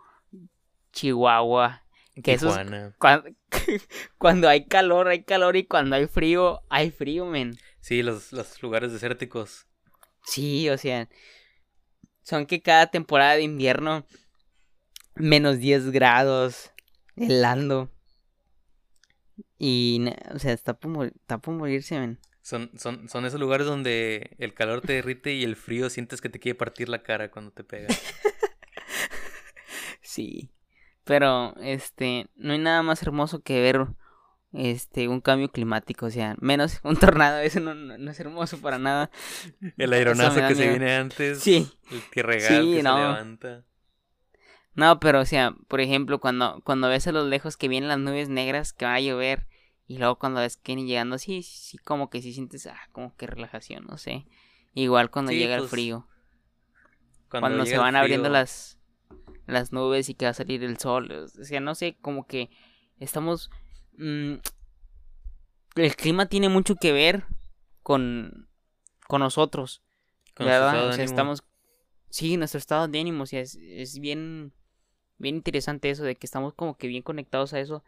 Chihuahua. 0.92 1.82
Que 2.22 2.34
esos-. 2.34 2.56
Cuando, 2.98 3.30
cuando 4.18 4.48
hay 4.48 4.66
calor, 4.66 5.08
hay 5.08 5.24
calor. 5.24 5.56
Y 5.56 5.64
cuando 5.64 5.96
hay 5.96 6.06
frío, 6.06 6.62
hay 6.68 6.90
frío, 6.90 7.26
men. 7.26 7.58
Sí, 7.80 8.02
los, 8.02 8.32
los 8.32 8.62
lugares 8.62 8.92
desérticos. 8.92 9.66
Sí, 10.24 10.68
o 10.70 10.78
sea, 10.78 11.08
son 12.22 12.46
que 12.46 12.60
cada 12.60 12.88
temporada 12.88 13.34
de 13.34 13.42
invierno 13.42 14.06
menos 15.14 15.58
10 15.58 15.90
grados, 15.90 16.72
helando. 17.16 17.90
Y, 19.58 20.04
o 20.34 20.38
sea, 20.38 20.52
está 20.52 20.74
por, 20.78 21.06
está 21.06 21.38
por 21.38 21.54
morirse, 21.54 21.98
men. 21.98 22.18
Son, 22.42 22.70
son, 22.78 23.08
son 23.08 23.24
esos 23.26 23.40
lugares 23.40 23.66
donde 23.66 24.36
el 24.38 24.54
calor 24.54 24.80
te 24.80 24.92
derrite 24.92 25.34
y 25.34 25.42
el 25.42 25.56
frío 25.56 25.90
sientes 25.90 26.20
que 26.20 26.28
te 26.28 26.38
quiere 26.38 26.56
partir 26.56 26.88
la 26.88 27.02
cara 27.02 27.30
cuando 27.30 27.50
te 27.52 27.64
pega. 27.64 27.88
Sí. 30.00 30.50
Pero, 31.04 31.54
este, 31.60 32.28
no 32.36 32.52
hay 32.52 32.58
nada 32.58 32.82
más 32.82 33.02
hermoso 33.02 33.40
que 33.42 33.60
ver, 33.60 33.86
este, 34.52 35.08
un 35.08 35.20
cambio 35.20 35.50
climático. 35.50 36.06
O 36.06 36.10
sea, 36.10 36.36
menos 36.40 36.80
un 36.84 36.96
tornado, 36.96 37.38
eso 37.40 37.60
no, 37.60 37.74
no- 37.74 37.98
no 37.98 38.10
es 38.10 38.20
hermoso 38.20 38.58
para 38.60 38.78
nada. 38.78 39.10
El 39.76 39.92
aeronazo 39.92 40.46
que 40.46 40.54
se 40.54 40.68
viene 40.68 40.94
antes. 40.96 41.40
Sí. 41.40 41.70
El 41.90 42.00
tierregal 42.10 42.62
Sí, 42.62 42.76
que 42.76 42.82
no. 42.82 42.94
se 42.96 43.00
levanta. 43.02 43.64
No, 44.76 45.00
pero 45.00 45.20
o 45.20 45.24
sea, 45.24 45.54
por 45.68 45.80
ejemplo, 45.80 46.20
cuando, 46.20 46.60
cuando 46.62 46.88
ves 46.88 47.06
a 47.06 47.12
lo 47.12 47.24
lejos 47.26 47.56
que 47.56 47.66
vienen 47.66 47.88
las 47.88 47.98
nubes 47.98 48.28
negras 48.28 48.74
que 48.74 48.84
va 48.84 48.94
a 48.94 49.00
llover 49.00 49.46
y 49.88 49.98
luego 49.98 50.16
cuando 50.16 50.40
ves 50.40 50.58
que 50.58 50.72
vienen 50.72 50.86
llegando, 50.86 51.16
sí, 51.18 51.42
sí, 51.42 51.78
como 51.78 52.10
que 52.10 52.20
sí 52.20 52.32
sientes, 52.32 52.66
ah, 52.66 52.78
como 52.92 53.16
que 53.16 53.26
relajación, 53.26 53.86
no 53.86 53.96
sé. 53.96 54.26
Igual 54.74 55.10
cuando 55.10 55.32
Sí, 55.32 55.38
llega 55.38 55.54
el 55.54 55.60
pues, 55.60 55.70
frío, 55.70 56.06
cuando, 57.30 57.64
se 57.64 57.78
van 57.78 57.96
abriendo 57.96 58.28
las, 58.28 58.78
las 59.46 59.72
nubes 59.72 60.10
y 60.10 60.14
que 60.14 60.26
va 60.26 60.32
a 60.32 60.34
salir 60.34 60.62
el 60.62 60.78
sol, 60.78 61.10
o 61.10 61.44
sea, 61.44 61.60
no 61.60 61.74
sé, 61.74 61.96
como 62.02 62.26
que 62.26 62.50
estamos... 62.98 63.50
mm, 63.96 64.34
el 65.76 65.96
clima 65.96 66.26
tiene 66.26 66.48
mucho 66.48 66.74
que 66.76 66.92
ver 66.92 67.24
con, 67.82 68.48
con 69.06 69.20
nosotros, 69.20 69.82
con 70.34 70.46
¿verdad? 70.46 70.88
O 70.88 70.92
sea, 70.92 71.04
estamos... 71.04 71.44
sí, 72.10 72.36
nuestro 72.36 72.58
estado 72.58 72.88
de 72.88 73.00
ánimo, 73.00 73.22
o 73.22 73.26
sea, 73.26 73.40
es, 73.40 73.54
es 73.54 73.98
bien, 74.00 74.52
bien 75.18 75.36
interesante 75.36 75.90
eso, 75.90 76.04
de 76.04 76.16
que 76.16 76.26
estamos 76.26 76.54
como 76.54 76.76
que 76.76 76.88
bien 76.88 77.02
conectados 77.02 77.52
a 77.54 77.60
eso, 77.60 77.84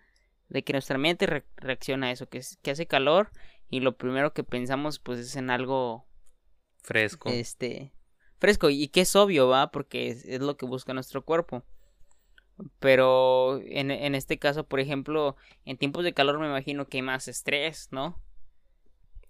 de 0.49 0.65
que 0.65 0.73
nuestra 0.75 0.99
mente 0.99 1.27
re- 1.27 1.45
reacciona 1.57 2.09
a 2.09 2.13
eso, 2.13 2.29
que, 2.29 2.39
es, 2.39 2.59
que 2.63 2.71
hace 2.73 2.87
calor 2.87 3.31
y 3.71 3.81
lo 3.81 3.97
primero 3.99 4.35
que 4.35 4.45
pensamos 4.45 4.99
pues 5.01 5.21
es 5.21 5.37
en 5.37 5.51
algo 5.51 6.07
Fresco. 6.83 7.31
este 7.31 7.93
fresco 8.41 8.71
y 8.71 8.89
que 8.89 9.03
es 9.03 9.17
obvio 9.17 9.49
va 9.49 9.71
porque 9.71 10.09
es, 10.09 10.25
es 10.25 10.41
lo 10.41 10.57
que 10.57 10.67
busca 10.67 10.95
nuestro 10.95 11.25
cuerpo 11.25 11.65
pero 12.81 13.61
en, 13.63 13.91
en 13.91 14.15
este 14.15 14.39
caso 14.39 14.67
por 14.67 14.81
ejemplo 14.81 15.37
en 15.65 15.79
tiempos 15.79 16.05
de 16.05 16.15
calor 16.15 16.39
me 16.39 16.47
imagino 16.47 16.89
que 16.89 16.99
hay 16.99 17.03
más 17.03 17.29
estrés 17.29 17.89
no 17.93 18.21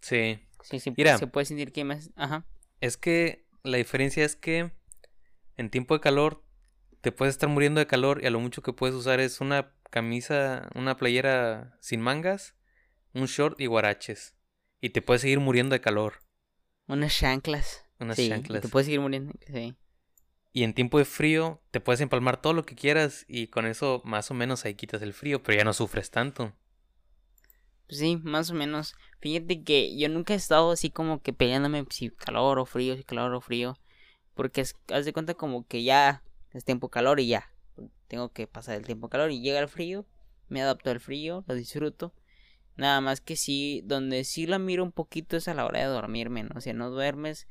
Sí. 0.01 0.39
sí, 0.63 0.81
sí 0.81 0.97
Mira. 0.97 1.19
se 1.19 1.27
puede 1.27 1.47
sentir 1.47 1.73
que 1.73 1.81
hay 1.81 1.85
más 1.85 2.11
ajá 2.17 2.45
Es 2.81 2.97
que 2.97 3.45
la 3.63 3.77
diferencia 3.77 4.25
es 4.25 4.35
que 4.37 4.73
en 5.57 5.71
tiempo 5.71 5.95
de 5.95 6.01
calor 6.01 6.45
te 7.01 7.13
puedes 7.13 7.35
estar 7.35 7.49
muriendo 7.49 7.81
de 7.81 7.87
calor 7.87 8.23
y 8.23 8.27
a 8.27 8.31
lo 8.31 8.41
mucho 8.41 8.63
que 8.63 8.73
puedes 8.73 8.95
usar 8.97 9.21
es 9.21 9.41
una 9.41 9.73
camisa, 9.91 10.69
una 10.75 10.97
playera 10.97 11.77
sin 11.81 12.01
mangas, 12.01 12.55
un 13.15 13.27
short 13.27 13.61
y 13.61 13.67
guaraches. 13.67 14.37
Y 14.81 14.91
te 14.91 15.03
puedes 15.03 15.23
seguir 15.23 15.41
muriendo 15.41 15.75
de 15.75 15.81
calor. 15.81 16.15
unas 16.89 17.17
chanclas 17.17 17.85
Unas 18.01 18.17
sí, 18.17 18.29
chanclas. 18.29 18.63
te 18.63 18.69
puedes 18.69 18.87
seguir 18.87 19.01
muriendo 19.01 19.33
sí 19.47 19.77
Y 20.53 20.65
en 20.65 20.75
tiempo 20.75 20.99
de 20.99 21.07
frío 21.07 21.63
te 21.71 21.81
puedes 21.81 22.03
empalmar 22.03 22.43
todo 22.43 22.53
lo 22.53 22.67
que 22.67 22.75
quieras 22.75 23.25
y 23.29 23.47
con 23.47 23.65
eso 23.65 24.03
más 24.05 24.31
o 24.31 24.35
menos 24.35 24.65
ahí 24.67 24.75
quitas 24.75 25.01
el 25.01 25.15
frío, 25.15 25.43
pero 25.43 25.57
ya 25.57 25.65
no 25.65 25.73
sufres 25.73 26.11
tanto. 26.11 26.53
Pues 27.87 28.01
sí, 28.01 28.17
más 28.23 28.51
o 28.51 28.55
menos. 28.55 28.95
Fíjate 29.21 29.63
que 29.65 29.97
yo 29.99 30.09
nunca 30.09 30.35
he 30.35 30.37
estado 30.37 30.71
así 30.73 30.91
como 30.91 31.23
que 31.23 31.33
peleándome 31.33 31.85
si 31.91 32.11
calor 32.11 32.59
o 32.59 32.67
frío, 32.67 32.97
si 32.97 33.05
calor 33.05 33.35
o 33.35 33.41
frío. 33.41 33.75
Porque 34.35 34.63
haz 34.63 35.05
de 35.07 35.13
cuenta 35.13 35.35
como 35.35 35.67
que 35.67 35.85
ya 35.85 36.23
es 36.53 36.65
tiempo 36.65 36.89
calor 36.91 37.21
y 37.21 37.29
ya. 37.29 37.51
Tengo 38.09 38.33
que 38.33 38.47
pasar 38.47 38.77
el 38.77 38.87
tiempo 38.87 39.09
calor 39.09 39.31
y 39.31 39.41
llega 39.41 39.61
el 39.61 39.69
frío. 39.69 40.07
Me 40.49 40.63
adapto 40.63 40.91
al 40.91 41.01
frío, 41.01 41.45
lo 41.47 41.55
disfruto. 41.55 42.15
Nada 42.77 43.01
más 43.01 43.21
que 43.21 43.37
sí, 43.37 43.83
donde 43.87 44.25
sí 44.25 44.47
la 44.47 44.59
miro 44.59 44.85
un 44.85 44.93
poquito 44.93 45.37
es 45.37 45.49
a 45.49 45.55
la 45.55 45.67
hora 45.67 45.81
de 45.81 45.87
dormirme, 45.87 46.45
¿no? 46.45 46.51
O 46.57 46.61
sea, 46.61 46.73
no 46.75 46.91
duermes 46.91 47.49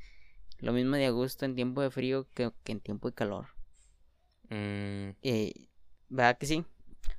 lo 0.60 0.74
mismo 0.74 0.96
de 0.98 1.08
a 1.08 1.12
gusto 1.12 1.46
en 1.46 1.56
tiempo 1.56 1.82
de 1.82 1.92
frío 1.92 2.28
que, 2.36 2.52
que 2.64 2.74
en 2.74 2.82
tiempo 2.82 3.10
de 3.10 3.16
calor. 3.16 3.48
Mm, 4.52 5.12
Eh, 5.22 5.54
¿Verdad 6.10 6.38
que 6.38 6.46
sí? 6.46 6.66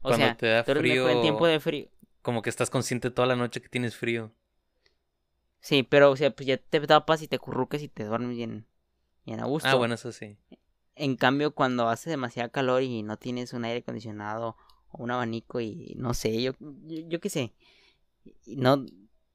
O 0.02 0.08
Cuando 0.08 0.16
sea, 0.16 0.36
te 0.36 0.46
da 0.46 0.64
mejor 0.76 1.12
en 1.12 1.20
frío- 1.20 1.20
tiempo 1.20 1.46
de 1.46 1.60
frío. 1.60 1.88
como 2.22 2.42
que 2.42 2.50
estás 2.50 2.70
consciente 2.70 3.10
toda 3.10 3.28
la 3.28 3.36
noche 3.36 3.60
que 3.62 3.68
tienes 3.68 3.96
frío. 3.96 4.32
Sí, 5.60 5.82
pero 5.82 6.10
o 6.10 6.16
sea, 6.16 6.30
pues 6.34 6.46
ya 6.46 6.56
te 6.58 6.80
tapas 6.80 7.22
y 7.22 7.28
te 7.28 7.38
currucas 7.38 7.82
y 7.82 7.88
te 7.88 8.04
duermes 8.04 8.36
bien, 8.36 8.66
bien 9.26 9.40
a 9.40 9.46
gusto. 9.46 9.68
Ah, 9.68 9.74
bueno, 9.76 9.94
eso 9.94 10.12
sí. 10.12 10.36
En 10.98 11.16
cambio, 11.16 11.54
cuando 11.54 11.88
hace 11.88 12.10
demasiado 12.10 12.50
calor 12.50 12.82
y 12.82 13.02
no 13.02 13.16
tienes 13.16 13.52
un 13.52 13.64
aire 13.64 13.80
acondicionado 13.80 14.56
o 14.90 15.02
un 15.02 15.10
abanico 15.10 15.60
y 15.60 15.94
no 15.96 16.14
sé, 16.14 16.42
yo, 16.42 16.52
yo, 16.60 17.00
yo 17.08 17.20
qué 17.20 17.30
sé. 17.30 17.54
Y 18.44 18.56
no, 18.56 18.84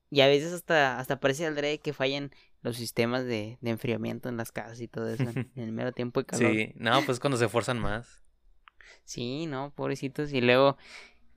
y 0.10 0.22
a 0.22 0.28
veces 0.28 0.54
hasta, 0.54 1.00
hasta 1.00 1.20
parece 1.20 1.48
al 1.48 1.80
que 1.80 1.94
fallan 1.94 2.32
los 2.62 2.78
sistemas 2.78 3.26
de, 3.26 3.58
de 3.62 3.70
enfriamiento 3.72 4.30
en 4.30 4.38
las 4.38 4.52
casas 4.52 4.80
y 4.80 4.88
todo 4.88 5.10
eso 5.10 5.24
en, 5.24 5.52
en 5.56 5.64
el 5.64 5.72
mero 5.72 5.92
tiempo 5.92 6.20
de 6.20 6.26
calor. 6.28 6.52
Sí, 6.52 6.74
no, 6.76 7.04
pues 7.06 7.20
cuando 7.20 7.38
se 7.38 7.46
esfuerzan 7.46 7.80
más. 7.80 8.24
Sí, 9.06 9.48
no, 9.48 9.74
pobrecitos. 9.76 10.32
Y 10.32 10.42
luego, 10.42 10.78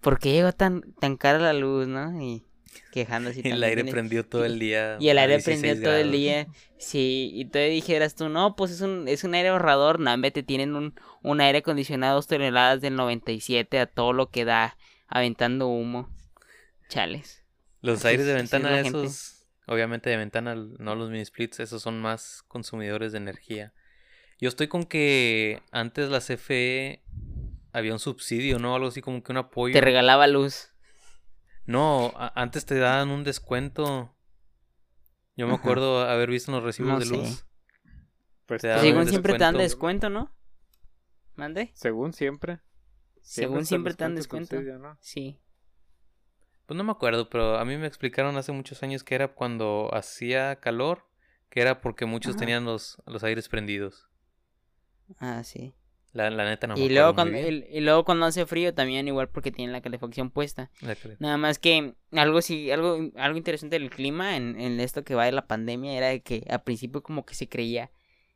¿por 0.00 0.18
qué 0.18 0.32
llegó 0.32 0.52
tan, 0.52 0.92
tan 1.00 1.16
cara 1.16 1.38
la 1.38 1.52
luz, 1.52 1.88
no? 1.88 2.20
Y 2.20 2.44
quejándose. 2.92 3.40
y 3.44 3.48
El 3.48 3.62
aire 3.62 3.84
prendió 3.84 4.24
todo 4.26 4.44
el 4.44 4.58
día. 4.58 4.96
Y 5.00 5.08
el 5.08 5.18
aire 5.18 5.34
16 5.34 5.60
prendió 5.60 5.82
todo 5.90 5.96
el 5.96 6.12
día. 6.12 6.46
Sí, 6.78 7.30
y 7.34 7.44
tú 7.46 7.58
dijeras 7.58 8.14
tú, 8.14 8.28
no, 8.28 8.56
pues 8.56 8.70
es 8.70 8.80
un, 8.80 9.08
es 9.08 9.24
un 9.24 9.34
aire 9.34 9.48
ahorrador. 9.48 10.00
No, 10.00 10.12
en 10.12 10.20
vez 10.20 10.32
te 10.32 10.42
tienen 10.42 10.74
un, 10.74 10.94
un 11.22 11.40
aire 11.40 11.58
acondicionado 11.58 12.16
dos 12.16 12.26
toneladas 12.26 12.80
del 12.80 12.96
97 12.96 13.78
a 13.78 13.86
todo 13.86 14.12
lo 14.12 14.30
que 14.30 14.44
da, 14.44 14.76
aventando 15.08 15.68
humo. 15.68 16.08
Chales. 16.88 17.42
Los 17.80 18.00
Así 18.00 18.08
aires 18.08 18.26
de 18.26 18.32
es 18.32 18.38
ventana, 18.38 18.82
gente. 18.82 18.88
esos, 18.88 19.46
obviamente 19.66 20.10
de 20.10 20.16
ventana, 20.16 20.54
no 20.54 20.94
los 20.94 21.10
mini 21.10 21.24
splits, 21.24 21.60
esos 21.60 21.82
son 21.82 22.00
más 22.00 22.42
consumidores 22.48 23.12
de 23.12 23.18
energía. 23.18 23.72
Yo 24.40 24.48
estoy 24.48 24.68
con 24.68 24.84
que 24.84 25.62
antes 25.72 26.10
la 26.10 26.20
CFE 26.20 27.02
había 27.72 27.92
un 27.92 27.98
subsidio, 27.98 28.58
¿no? 28.58 28.74
Algo 28.74 28.88
así 28.88 29.00
como 29.00 29.22
que 29.22 29.32
un 29.32 29.38
apoyo. 29.38 29.72
Te 29.72 29.80
regalaba 29.80 30.26
luz. 30.26 30.70
No, 31.66 32.12
antes 32.34 32.64
te 32.64 32.78
daban 32.78 33.10
un 33.10 33.24
descuento. 33.24 34.14
Yo 35.36 35.46
me 35.46 35.54
Ajá. 35.54 35.60
acuerdo 35.62 36.00
haber 36.02 36.30
visto 36.30 36.50
en 36.50 36.56
los 36.56 36.64
recibos 36.64 36.92
No 36.92 36.98
de 36.98 37.06
luz. 37.06 37.44
Pues, 38.46 38.62
Te 38.62 38.68
Pues 38.68 38.72
daban 38.72 38.84
según 38.84 39.06
siempre 39.08 39.32
te 39.32 39.38
dan 39.40 39.58
descuento. 39.58 40.08
¿no? 40.08 40.32
¿Mande? 41.34 41.72
según 41.74 42.12
siempre. 42.12 42.60
Según 43.20 43.66
siempre 43.66 43.94
te 43.94 44.04
dan 44.04 44.14
descuento, 44.14 44.60
¿no? 44.62 44.96
Sí. 45.00 45.40
Pues 46.66 46.76
no 46.76 46.84
me 46.84 46.92
acuerdo, 46.92 47.28
pero 47.28 47.58
a 47.58 47.64
mí 47.64 47.76
me 47.76 47.86
explicaron 47.86 48.36
hace 48.36 48.52
muchos 48.52 48.82
años 48.82 49.04
que 49.04 49.14
era 49.14 49.28
cuando 49.34 49.90
hacía 49.92 50.60
calor, 50.60 51.08
que 51.50 51.60
era 51.60 51.80
porque 51.80 52.06
muchos 52.06 52.30
Ajá. 52.36 52.40
tenían 52.40 52.64
los, 52.64 53.02
los 53.06 53.22
aires 53.24 53.48
prendidos. 53.48 54.08
Ah, 55.18 55.42
sí. 55.44 55.74
La, 56.16 56.30
la 56.30 56.44
neta 56.44 56.66
no 56.66 56.74
me 56.74 56.80
y, 56.80 56.84
acuerdo 56.84 56.94
luego 57.00 57.14
cuando, 57.14 57.38
y, 57.38 57.66
y 57.70 57.80
luego 57.80 58.04
cuando 58.04 58.26
hace 58.26 58.46
frío 58.46 58.72
también 58.74 59.06
igual 59.06 59.28
porque 59.28 59.52
tienen 59.52 59.72
la 59.72 59.80
calefacción 59.82 60.30
puesta. 60.30 60.70
La 60.80 60.96
Nada 61.18 61.36
más 61.36 61.58
que 61.58 61.94
algo 62.12 62.40
sí, 62.42 62.70
algo, 62.70 62.98
algo 63.16 63.36
interesante 63.36 63.78
del 63.78 63.90
clima 63.90 64.36
en, 64.36 64.58
en 64.60 64.80
esto 64.80 65.04
que 65.04 65.14
va 65.14 65.26
de 65.26 65.32
la 65.32 65.46
pandemia 65.46 65.92
era 65.96 66.08
de 66.08 66.22
que 66.22 66.44
al 66.48 66.62
principio 66.62 67.02
como 67.02 67.24
que 67.26 67.34
se 67.34 67.48
creía, 67.48 67.90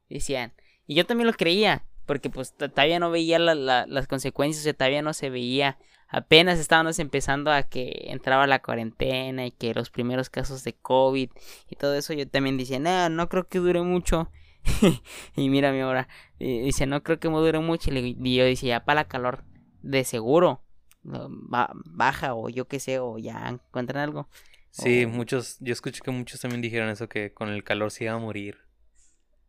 decían, 0.08 0.52
y 0.86 0.94
yo 0.94 1.06
también 1.06 1.26
lo 1.26 1.32
creía, 1.32 1.84
porque 2.06 2.30
pues 2.30 2.54
todavía 2.54 2.98
no 2.98 3.10
veía 3.10 3.38
la- 3.38 3.54
la- 3.54 3.86
las 3.86 4.06
consecuencias, 4.06 4.62
o 4.62 4.64
sea, 4.64 4.74
todavía 4.74 5.02
no 5.02 5.14
se 5.14 5.30
veía, 5.30 5.78
apenas 6.08 6.58
estábamos 6.58 6.98
empezando 6.98 7.50
a 7.52 7.62
que 7.62 8.06
entraba 8.08 8.46
la 8.46 8.60
cuarentena 8.60 9.46
y 9.46 9.52
que 9.52 9.72
los 9.74 9.90
primeros 9.90 10.28
casos 10.28 10.64
de 10.64 10.74
COVID 10.74 11.30
y 11.68 11.76
todo 11.76 11.94
eso, 11.94 12.12
yo 12.12 12.28
también 12.28 12.58
decía, 12.58 12.78
no, 12.78 13.08
no 13.08 13.28
creo 13.28 13.48
que 13.48 13.58
dure 13.58 13.80
mucho. 13.82 14.30
y 15.36 15.48
mírame 15.48 15.82
ahora, 15.82 16.08
y 16.38 16.60
dice, 16.60 16.86
no 16.86 17.02
creo 17.02 17.18
que 17.18 17.28
me 17.28 17.36
dure 17.38 17.58
mucho, 17.60 17.90
y 17.92 18.36
yo 18.36 18.44
decía, 18.44 18.78
ya 18.78 18.84
para 18.84 19.02
la 19.02 19.08
calor, 19.08 19.44
de 19.82 20.04
seguro, 20.04 20.62
baja 21.02 22.34
o 22.34 22.48
yo 22.48 22.66
qué 22.68 22.80
sé, 22.80 22.98
o 22.98 23.18
ya 23.18 23.48
encuentran 23.48 24.02
algo. 24.02 24.28
Sí, 24.70 25.04
o- 25.04 25.08
muchos, 25.08 25.56
yo 25.60 25.72
escuché 25.72 26.00
que 26.00 26.10
muchos 26.10 26.40
también 26.40 26.60
dijeron 26.62 26.88
eso, 26.88 27.08
que 27.08 27.32
con 27.32 27.48
el 27.48 27.64
calor 27.64 27.90
se 27.90 28.04
iba 28.04 28.12
a 28.14 28.18
morir. 28.18 28.58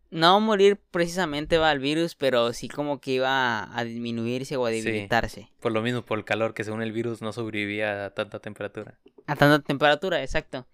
No 0.09 0.41
morir 0.41 0.77
precisamente 0.91 1.57
va 1.57 1.69
al 1.69 1.79
virus, 1.79 2.15
pero 2.15 2.51
sí 2.51 2.67
como 2.67 2.99
que 2.99 3.11
iba 3.11 3.77
a 3.77 3.83
disminuirse 3.85 4.57
o 4.57 4.65
a 4.65 4.71
Sí. 4.71 4.81
debilitarse. 4.81 5.49
Por 5.61 5.71
lo 5.71 5.81
mismo, 5.81 6.03
por 6.03 6.17
el 6.19 6.25
calor, 6.25 6.53
que 6.53 6.65
según 6.65 6.81
el 6.81 6.91
virus 6.91 7.21
no 7.21 7.31
sobrevivía 7.31 8.05
a 8.07 8.09
tanta 8.13 8.39
temperatura. 8.39 8.99
A 9.27 9.35
tanta 9.37 9.59
temperatura, 9.65 10.21
exacto. 10.21 10.67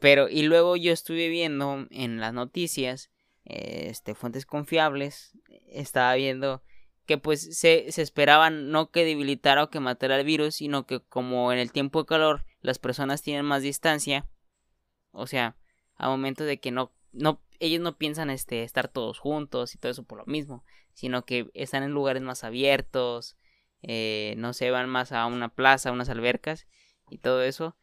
Pero, 0.00 0.28
y 0.28 0.42
luego 0.42 0.76
yo 0.76 0.92
estuve 0.92 1.28
viendo 1.28 1.86
en 1.90 2.18
las 2.18 2.32
noticias, 2.32 3.10
este, 3.50 4.14
fuentes 4.14 4.46
confiables, 4.46 5.32
estaba 5.68 6.14
viendo 6.14 6.62
que 7.06 7.18
pues 7.18 7.58
se, 7.58 7.90
se 7.90 8.02
esperaban 8.02 8.70
no 8.70 8.90
que 8.90 9.04
debilitara 9.04 9.64
o 9.64 9.70
que 9.70 9.80
matara 9.80 10.18
el 10.18 10.24
virus, 10.24 10.56
sino 10.56 10.86
que 10.86 11.00
como 11.00 11.52
en 11.52 11.58
el 11.58 11.72
tiempo 11.72 12.00
de 12.00 12.06
calor 12.06 12.44
las 12.60 12.78
personas 12.78 13.22
tienen 13.22 13.44
más 13.44 13.62
distancia, 13.62 14.28
o 15.10 15.26
sea, 15.26 15.56
a 15.96 16.08
momentos 16.08 16.46
de 16.46 16.60
que 16.60 16.70
no, 16.70 16.92
no, 17.12 17.42
ellos 17.58 17.80
no 17.80 17.98
piensan 17.98 18.30
este, 18.30 18.62
estar 18.62 18.88
todos 18.88 19.18
juntos 19.18 19.74
y 19.74 19.78
todo 19.78 19.90
eso 19.90 20.04
por 20.04 20.18
lo 20.18 20.26
mismo, 20.26 20.64
sino 20.92 21.24
que 21.24 21.50
están 21.54 21.82
en 21.82 21.90
lugares 21.90 22.22
más 22.22 22.44
abiertos, 22.44 23.36
eh, 23.82 24.34
no 24.36 24.52
se 24.52 24.70
van 24.70 24.88
más 24.88 25.12
a 25.12 25.26
una 25.26 25.48
plaza, 25.48 25.88
a 25.88 25.92
unas 25.92 26.10
albercas 26.10 26.66
y 27.08 27.18
todo 27.18 27.42
eso, 27.42 27.76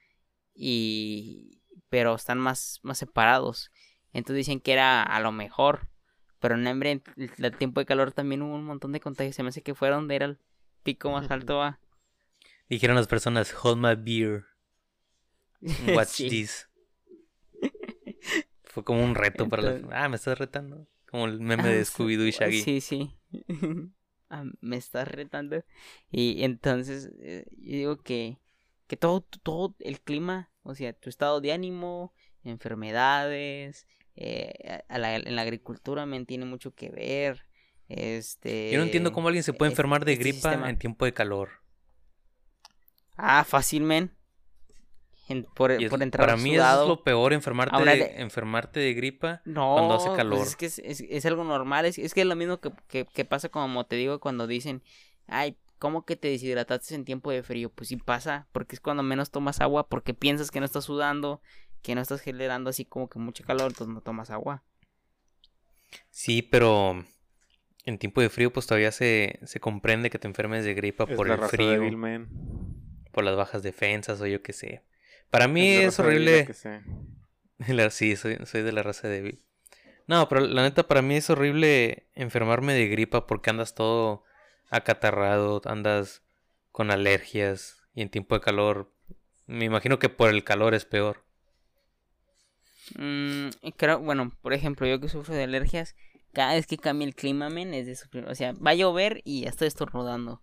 y 0.53 1.61
pero 1.89 2.15
están 2.15 2.37
más, 2.37 2.79
más 2.83 2.97
separados. 2.97 3.71
Entonces 4.13 4.45
dicen 4.47 4.59
que 4.59 4.73
era 4.73 5.03
a 5.03 5.19
lo 5.19 5.31
mejor, 5.31 5.87
pero 6.39 6.55
en 6.55 6.67
hambre, 6.67 7.01
el, 7.15 7.57
tiempo 7.57 7.79
de 7.79 7.85
calor 7.85 8.11
también 8.11 8.41
hubo 8.41 8.55
un 8.55 8.65
montón 8.65 8.91
de 8.91 8.99
contagios, 8.99 9.35
se 9.35 9.43
me 9.43 9.49
hace 9.49 9.61
que 9.61 9.75
fue 9.75 9.89
donde 9.89 10.15
era 10.15 10.25
el 10.25 10.39
pico 10.83 11.11
más 11.11 11.29
alto. 11.31 11.57
¿va? 11.57 11.79
Dijeron 12.69 12.95
las 12.95 13.07
personas, 13.07 13.53
hold 13.63 13.77
my 13.77 13.95
beer, 13.95 14.45
watch 15.95 16.07
Sí. 16.09 16.29
this. 16.29 16.69
Fue 18.63 18.83
como 18.83 19.03
un 19.03 19.15
reto 19.15 19.49
para 19.49 19.63
las... 19.63 19.75
Entonces- 19.75 19.97
Ah, 19.99 20.09
me 20.09 20.15
estás 20.17 20.37
retando. 20.37 20.87
Como 21.09 21.25
el 21.25 21.39
meme 21.39 21.63
Ah, 21.63 21.67
de 21.67 21.85
Scooby-Doo 21.85 22.27
y 22.27 22.31
Shaggy. 22.31 22.61
Sí, 22.61 22.81
sí. 22.81 23.17
Ah, 24.29 24.43
me 24.59 24.75
estás 24.75 25.07
retando. 25.07 25.63
Y 26.11 26.43
entonces, 26.43 27.09
eh, 27.21 27.45
yo 27.59 27.71
digo 27.77 27.97
que, 28.03 28.39
que 28.87 28.97
todo, 28.97 29.21
todo 29.41 29.73
el 29.79 30.01
clima, 30.01 30.51
o 30.63 30.75
sea, 30.75 30.91
tu 30.91 31.09
estado 31.09 31.39
de 31.39 31.53
ánimo, 31.53 32.13
enfermedades, 32.43 33.87
eh, 34.17 34.81
a 34.89 34.97
la- 34.97 35.15
en 35.15 35.35
la 35.35 35.43
agricultura 35.43 36.05
me 36.05 36.25
tiene 36.25 36.45
mucho 36.45 36.73
que 36.73 36.89
ver. 36.89 37.43
Este. 37.87 38.69
Yo 38.71 38.79
no 38.79 38.83
entiendo 38.85 39.13
cómo 39.13 39.27
alguien 39.29 39.43
se 39.43 39.53
puede 39.53 39.69
es- 39.69 39.73
enfermar 39.73 40.03
de 40.03 40.13
este 40.13 40.23
gripa 40.23 40.49
sistema. 40.51 40.69
en 40.69 40.77
tiempo 40.77 41.05
de 41.05 41.13
calor. 41.13 41.49
Ah, 43.15 43.43
fácilmente. 43.43 44.13
en- 45.29 45.43
por, 45.55 45.71
es- 45.73 45.89
por 45.89 46.01
entrar 46.01 46.25
para 46.25 46.37
mí 46.37 46.53
sudado. 46.55 46.83
es 46.83 46.87
lo 46.87 47.03
peor, 47.03 47.33
enfermarte, 47.33 47.75
Ahora 47.75 47.95
de, 47.95 48.21
enfermarte 48.21 48.79
de 48.79 48.93
gripa 48.93 49.41
No, 49.43 49.73
cuando 49.73 49.95
hace 49.95 50.07
pues 50.07 50.17
calor. 50.17 50.47
es 50.47 50.55
que 50.55 50.65
es, 50.67 50.79
es- 50.79 51.01
es 51.01 51.25
algo 51.25 51.43
normal. 51.43 51.85
Es, 51.85 51.97
es 51.97 52.13
que 52.13 52.21
es 52.21 52.27
lo 52.27 52.35
mismo 52.37 52.61
que, 52.61 52.71
que, 52.87 53.05
que 53.05 53.25
pasa, 53.25 53.49
como 53.49 53.85
te 53.85 53.97
digo, 53.97 54.21
cuando 54.21 54.47
dicen, 54.47 54.81
ay, 55.27 55.57
¿cómo 55.79 56.05
que 56.05 56.15
te 56.15 56.29
deshidrataste 56.29 56.95
en 56.95 57.03
tiempo 57.03 57.29
de 57.31 57.43
frío? 57.43 57.69
Pues 57.69 57.89
sí 57.89 57.97
pasa, 57.97 58.47
porque 58.53 58.75
es 58.77 58.79
cuando 58.79 59.03
menos 59.03 59.29
tomas 59.29 59.59
agua, 59.59 59.89
porque 59.89 60.13
piensas 60.13 60.49
que 60.49 60.61
no 60.61 60.65
estás 60.65 60.85
sudando, 60.85 61.41
que 61.87 61.95
no 61.95 62.01
estás 62.01 62.19
generando 62.21 62.69
así 62.69 62.83
como 62.85 63.09
que 63.09 63.17
mucho 63.17 63.45
calor, 63.45 63.71
entonces 63.71 63.93
no 63.93 64.01
tomas 64.01 64.29
agua. 64.29 64.61
Sí, 66.09 66.41
pero 66.41 67.05
en 67.85 67.97
tiempo 67.97 68.19
de 68.21 68.29
frío 68.29 68.51
pues 68.51 68.67
todavía 68.67 68.91
se, 68.91 69.39
se 69.45 69.59
comprende 69.59 70.09
que 70.09 70.19
te 70.19 70.27
enfermes 70.27 70.65
de 70.65 70.73
gripa 70.73 71.05
Es 71.05 71.15
por 71.15 71.27
la 71.27 71.35
el 71.35 71.39
raza 71.39 71.55
frío, 71.55 71.71
débil, 71.71 71.95
man. 71.97 72.27
por 73.13 73.23
las 73.23 73.35
bajas 73.37 73.63
defensas 73.63 74.19
o 74.19 74.27
yo 74.27 74.41
qué 74.43 74.51
sé. 74.53 74.83
Para 75.31 75.47
mí 75.47 75.65
Es 75.75 75.99
horrible. 75.99 76.45
que 76.45 76.53
sé. 76.53 76.81
Sí, 77.91 78.15
soy, 78.15 78.37
soy 78.45 78.61
de 78.61 78.71
la 78.71 78.83
raza 78.83 79.07
débil. 79.07 79.43
No, 80.07 80.27
pero 80.29 80.41
la 80.41 80.61
neta 80.61 80.87
para 80.87 81.01
mí 81.01 81.15
es 81.15 81.29
horrible 81.29 82.07
enfermarme 82.15 82.73
de 82.73 82.87
gripa 82.87 83.27
porque 83.27 83.49
andas 83.49 83.73
todo 83.75 84.23
acatarrado, 84.69 85.61
andas 85.65 86.21
con 86.71 86.91
alergias 86.91 87.81
y 87.95 88.01
en 88.03 88.09
tiempo 88.09 88.35
de 88.35 88.41
calor. 88.41 88.91
Me 89.47 89.65
imagino 89.65 89.97
que 89.99 90.09
por 90.09 90.29
el 90.29 90.43
calor 90.43 90.75
es 90.75 90.85
peor. 90.85 91.23
Mm, 92.97 93.49
creo, 93.75 93.99
bueno, 93.99 94.31
por 94.41 94.53
ejemplo, 94.53 94.87
yo 94.87 94.99
que 94.99 95.09
sufro 95.09 95.35
de 95.35 95.43
alergias, 95.43 95.95
cada 96.33 96.53
vez 96.53 96.67
que 96.67 96.77
cambia 96.77 97.07
el 97.07 97.15
clima, 97.15 97.49
men, 97.49 97.73
es 97.73 97.85
de 97.87 97.95
sufrir. 97.95 98.25
O 98.25 98.35
sea, 98.35 98.53
va 98.53 98.71
a 98.71 98.75
llover 98.75 99.21
y 99.25 99.41
ya 99.41 99.49
estoy 99.49 99.67
estornudando. 99.67 100.41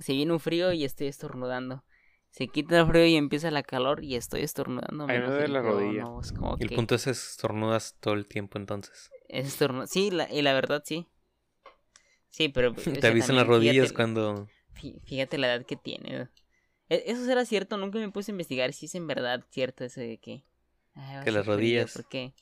Se 0.00 0.12
viene 0.12 0.32
un 0.32 0.40
frío 0.40 0.72
y 0.72 0.84
estoy 0.84 1.08
estornudando. 1.08 1.84
Se 2.30 2.48
quita 2.48 2.80
el 2.80 2.86
frío 2.86 3.04
y 3.06 3.16
empieza 3.16 3.50
la 3.50 3.62
calor 3.62 4.02
y 4.02 4.14
estoy 4.16 4.40
estornudando. 4.42 5.04
A 5.04 5.06
mí 5.06 5.12
me 5.18 5.26
duele 5.26 5.44
el 5.44 5.52
la 5.52 5.60
rodilla. 5.60 6.02
no, 6.02 6.20
es 6.20 6.32
como 6.32 6.56
Y 6.58 6.62
el 6.62 6.68
que 6.70 6.76
punto 6.76 6.94
es 6.94 7.06
estornudas 7.06 7.96
todo 8.00 8.14
el 8.14 8.26
tiempo 8.26 8.56
entonces. 8.58 9.10
es 9.28 9.60
estornu- 9.60 9.86
Sí, 9.86 10.10
la- 10.10 10.32
y 10.32 10.40
la 10.40 10.54
verdad 10.54 10.82
sí. 10.86 11.06
Sí, 12.30 12.48
pero... 12.48 12.70
o 12.70 12.74
sea, 12.80 12.94
Te 12.94 13.06
avisan 13.08 13.36
las 13.36 13.46
rodillas 13.46 13.88
fíjate- 13.88 13.94
cuando... 13.94 14.48
fí- 14.74 15.00
Fíjate 15.04 15.36
la 15.36 15.48
edad 15.54 15.66
que 15.66 15.76
tiene. 15.76 16.28
E- 16.88 17.04
Eso 17.06 17.24
será 17.26 17.44
cierto, 17.44 17.76
nunca 17.76 17.98
me 17.98 18.10
puse 18.10 18.30
a 18.30 18.34
investigar 18.34 18.72
si 18.72 18.86
es 18.86 18.94
en 18.94 19.06
verdad 19.06 19.44
cierto 19.50 19.84
eso 19.84 20.00
de 20.00 20.18
que... 20.18 20.44
ay, 20.94 21.24
Que 21.24 21.30
las 21.30 21.46
rodillas. 21.46 21.92
porque 21.94 22.34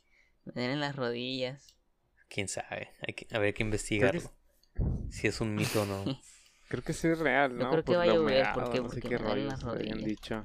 me 0.44 0.52
duelen 0.52 0.80
las 0.80 0.96
rodillas. 0.96 1.74
Quién 2.28 2.48
sabe. 2.48 2.90
Hay 3.06 3.14
que, 3.14 3.26
habría 3.34 3.52
que 3.52 3.62
investigarlo. 3.62 4.22
Si 5.10 5.26
es 5.26 5.40
un 5.40 5.54
mito 5.54 5.82
o 5.82 5.86
no. 5.86 6.04
Creo 6.68 6.84
que 6.84 6.92
sí 6.92 7.08
es 7.08 7.18
real, 7.18 7.50
Yo 7.50 7.58
¿no? 7.64 7.70
creo 7.70 7.82
que 7.82 7.86
Por 7.86 7.96
va 7.96 8.02
a 8.02 8.06
la 8.06 8.14
llover, 8.14 8.22
humedad 8.26 8.54
porque- 8.54 8.78
no 8.80 8.88
sé 8.88 9.00
porque 9.00 9.08
qué 9.08 9.18
me 9.18 9.24
duelen 9.28 9.48
las 9.48 9.62
rodillas. 9.62 9.98
dicho. 10.04 10.44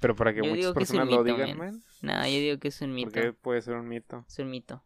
Pero 0.00 0.14
para 0.14 0.32
que 0.32 0.38
Yo 0.44 0.44
muchas 0.44 0.66
que 0.68 0.74
personas 0.74 1.08
lo 1.08 1.24
digan, 1.24 1.58
man. 1.58 1.58
man, 1.58 1.82
No, 2.02 2.22
yo 2.24 2.38
digo 2.38 2.58
que 2.60 2.68
es 2.68 2.80
un 2.82 2.94
mito. 2.94 3.10
porque 3.10 3.32
puede 3.32 3.60
ser 3.62 3.74
un 3.74 3.88
mito. 3.88 4.24
Es 4.28 4.38
un 4.38 4.48
mito. 4.50 4.84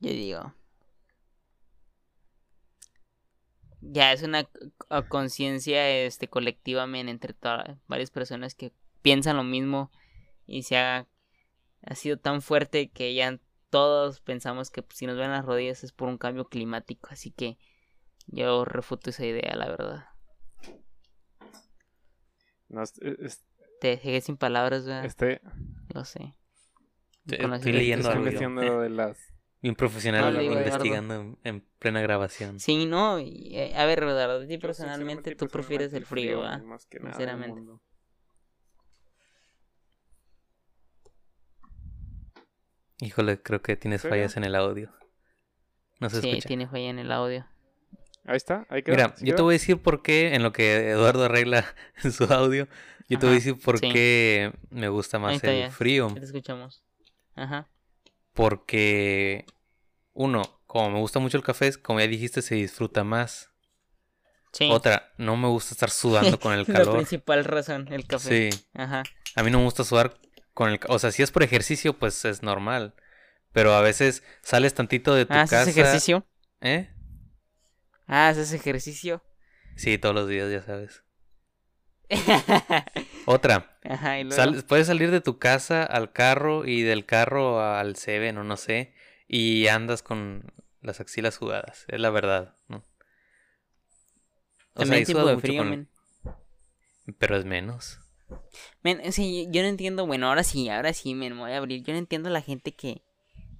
Yo 0.00 0.10
digo. 0.10 0.54
Ya 3.80 4.12
es 4.12 4.22
una 4.22 4.46
conciencia 5.08 5.88
este 5.88 6.28
colectiva 6.28 6.86
men, 6.86 7.08
entre 7.08 7.32
todas 7.32 7.78
varias 7.88 8.10
personas 8.10 8.54
que 8.54 8.72
piensan 9.02 9.36
lo 9.36 9.44
mismo 9.44 9.90
y 10.46 10.62
se 10.62 10.76
ha, 10.78 11.06
ha 11.84 11.94
sido 11.94 12.16
tan 12.18 12.40
fuerte 12.42 12.90
que 12.90 13.14
ya 13.14 13.38
todos 13.70 14.20
pensamos 14.20 14.70
que 14.70 14.82
pues, 14.82 14.98
si 14.98 15.06
nos 15.06 15.16
ven 15.16 15.30
las 15.30 15.44
rodillas 15.44 15.82
es 15.84 15.92
por 15.92 16.08
un 16.08 16.18
cambio 16.18 16.46
climático, 16.46 17.08
así 17.10 17.30
que 17.30 17.58
yo 18.26 18.64
refuto 18.64 19.10
esa 19.10 19.24
idea, 19.26 19.54
la 19.56 19.68
verdad. 19.68 20.06
No, 22.68 22.82
es- 22.82 22.98
es- 22.98 23.44
Te 23.80 23.88
dejé 23.88 24.20
sin 24.20 24.36
palabras, 24.36 24.84
¿verdad? 24.86 25.04
este, 25.04 25.40
Lo 25.92 26.04
sé. 26.04 26.34
Estoy- 27.26 27.72
leyendo 27.72 28.10
algo. 28.10 28.80
de 28.80 28.90
las... 28.90 29.18
Bien 29.60 29.76
profesional 29.76 30.34
No, 30.34 30.40
digo, 30.40 30.54
investigando 30.54 31.14
en, 31.14 31.38
en 31.44 31.60
plena 31.78 32.00
grabación. 32.00 32.58
Sí, 32.58 32.84
no, 32.86 33.20
y, 33.20 33.56
eh, 33.56 33.74
a 33.76 33.84
ver, 33.86 34.02
Eduardo, 34.02 34.42
a 34.42 34.46
ti 34.46 34.58
personalmente 34.58 35.36
tú 35.36 35.46
prefieres 35.46 35.92
el 35.92 36.04
frío, 36.04 36.40
¿va? 36.40 36.58
Más 36.58 36.86
que 36.86 36.98
nada 36.98 37.12
Sinceramente. 37.12 37.60
Híjole, 43.02 43.42
creo 43.42 43.60
que 43.62 43.76
tienes 43.76 44.02
fallas 44.02 44.36
en 44.36 44.44
el 44.44 44.54
audio. 44.54 44.90
No 46.00 46.08
se 46.08 46.20
Sí, 46.20 46.28
escucha. 46.30 46.48
tiene 46.48 46.66
falla 46.68 46.88
en 46.88 46.98
el 46.98 47.10
audio. 47.12 47.46
Ahí 48.24 48.36
está, 48.36 48.66
ahí 48.70 48.82
queda. 48.82 48.94
Mira, 48.96 49.14
¿sí 49.16 49.26
yo 49.26 49.34
te 49.34 49.42
voy 49.42 49.54
a 49.54 49.58
decir 49.58 49.82
por 49.82 50.02
qué, 50.02 50.34
en 50.34 50.42
lo 50.44 50.52
que 50.52 50.90
Eduardo 50.90 51.24
arregla 51.24 51.64
en 52.04 52.12
su 52.12 52.24
audio, 52.24 52.68
yo 53.08 53.18
te 53.18 53.26
voy 53.26 53.32
a 53.34 53.38
decir 53.38 53.58
por 53.60 53.78
sí. 53.78 53.90
qué 53.92 54.52
me 54.70 54.88
gusta 54.88 55.16
Ahí 55.16 55.22
más 55.24 55.34
está 55.34 55.50
el 55.52 55.60
ya. 55.62 55.70
frío. 55.70 56.08
Te 56.14 56.20
escuchamos. 56.24 56.82
Ajá. 57.34 57.68
Porque, 58.32 59.44
uno, 60.12 60.42
como 60.66 60.90
me 60.90 60.98
gusta 61.00 61.18
mucho 61.18 61.36
el 61.36 61.42
café, 61.42 61.72
como 61.82 62.00
ya 62.00 62.06
dijiste, 62.06 62.40
se 62.40 62.54
disfruta 62.54 63.04
más. 63.04 63.50
Sí. 64.52 64.68
Otra, 64.70 65.12
no 65.18 65.36
me 65.36 65.48
gusta 65.48 65.74
estar 65.74 65.90
sudando 65.90 66.38
con 66.38 66.52
el 66.52 66.60
La 66.68 66.74
calor. 66.74 66.94
principal 66.96 67.44
razón, 67.44 67.88
el 67.92 68.06
café. 68.06 68.52
Sí, 68.52 68.64
Ajá. 68.74 69.02
a 69.34 69.42
mí 69.42 69.50
no 69.50 69.58
me 69.58 69.64
gusta 69.64 69.82
sudar 69.82 70.14
con 70.54 70.70
el... 70.70 70.80
O 70.88 70.98
sea, 70.98 71.12
si 71.12 71.22
es 71.22 71.30
por 71.30 71.42
ejercicio, 71.42 71.98
pues 71.98 72.24
es 72.24 72.42
normal. 72.42 72.94
Pero 73.52 73.74
a 73.74 73.82
veces 73.82 74.22
sales 74.42 74.74
tantito 74.74 75.14
de 75.14 75.26
tu 75.26 75.32
Ah, 75.34 75.42
casa... 75.42 75.62
¿haces 75.62 75.76
ejercicio? 75.76 76.26
¿Eh? 76.60 76.90
Ah, 78.06 78.28
¿haces 78.28 78.52
ejercicio? 78.52 79.22
Sí, 79.76 79.98
todos 79.98 80.14
los 80.14 80.28
días, 80.28 80.50
ya 80.50 80.62
sabes. 80.62 81.02
Otra, 83.24 83.78
Ajá, 83.84 84.20
y 84.20 84.24
luego. 84.24 84.36
Sal- 84.36 84.64
puedes 84.66 84.86
salir 84.88 85.10
de 85.10 85.20
tu 85.20 85.38
casa 85.38 85.84
al 85.84 86.12
carro 86.12 86.66
y 86.66 86.82
del 86.82 87.06
carro 87.06 87.60
al 87.62 87.96
Seven 87.96 88.38
o 88.38 88.44
no 88.44 88.56
sé 88.56 88.94
y 89.28 89.68
andas 89.68 90.02
con 90.02 90.52
las 90.80 91.00
axilas 91.00 91.34
sudadas, 91.34 91.84
es 91.88 92.00
la 92.00 92.10
verdad, 92.10 92.56
¿no? 92.68 92.82
O 94.74 94.80
También 94.80 95.04
tipo 95.04 95.20
sudas 95.20 95.36
de 95.36 95.42
frío, 95.42 95.58
con 95.62 95.88
pero 97.18 97.36
es 97.36 97.44
menos. 97.44 97.98
Men, 98.82 99.12
sí, 99.12 99.48
yo 99.50 99.62
no 99.62 99.68
entiendo, 99.68 100.06
bueno, 100.06 100.28
ahora 100.28 100.42
sí, 100.44 100.68
ahora 100.68 100.92
sí, 100.92 101.14
me 101.14 101.32
voy 101.32 101.52
a 101.52 101.58
abrir. 101.58 101.82
Yo 101.84 101.92
no 101.92 101.98
entiendo 101.98 102.28
a 102.28 102.32
la 102.32 102.40
gente 102.42 102.74
que... 102.74 103.02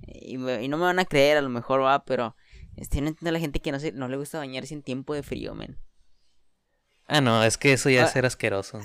Y, 0.06 0.36
no 0.36 0.76
me 0.78 0.84
van 0.84 0.98
a 0.98 1.04
creer, 1.04 1.36
a 1.36 1.42
lo 1.42 1.48
mejor 1.48 1.82
va, 1.82 2.04
pero... 2.04 2.36
Este, 2.76 3.00
no 3.00 3.08
entiendo 3.08 3.28
a 3.30 3.32
la 3.32 3.38
gente 3.40 3.60
que 3.60 3.70
no, 3.72 3.78
se, 3.78 3.92
no 3.92 4.08
le 4.08 4.16
gusta 4.16 4.38
bañarse 4.38 4.72
en 4.74 4.82
tiempo 4.82 5.14
de 5.14 5.22
frío, 5.22 5.54
men. 5.54 5.78
Ah, 7.06 7.20
no, 7.20 7.44
es 7.44 7.58
que 7.58 7.72
eso 7.74 7.90
ya 7.90 8.02
Ah. 8.02 8.04
es 8.06 8.12
ser 8.12 8.24
asqueroso. 8.26 8.80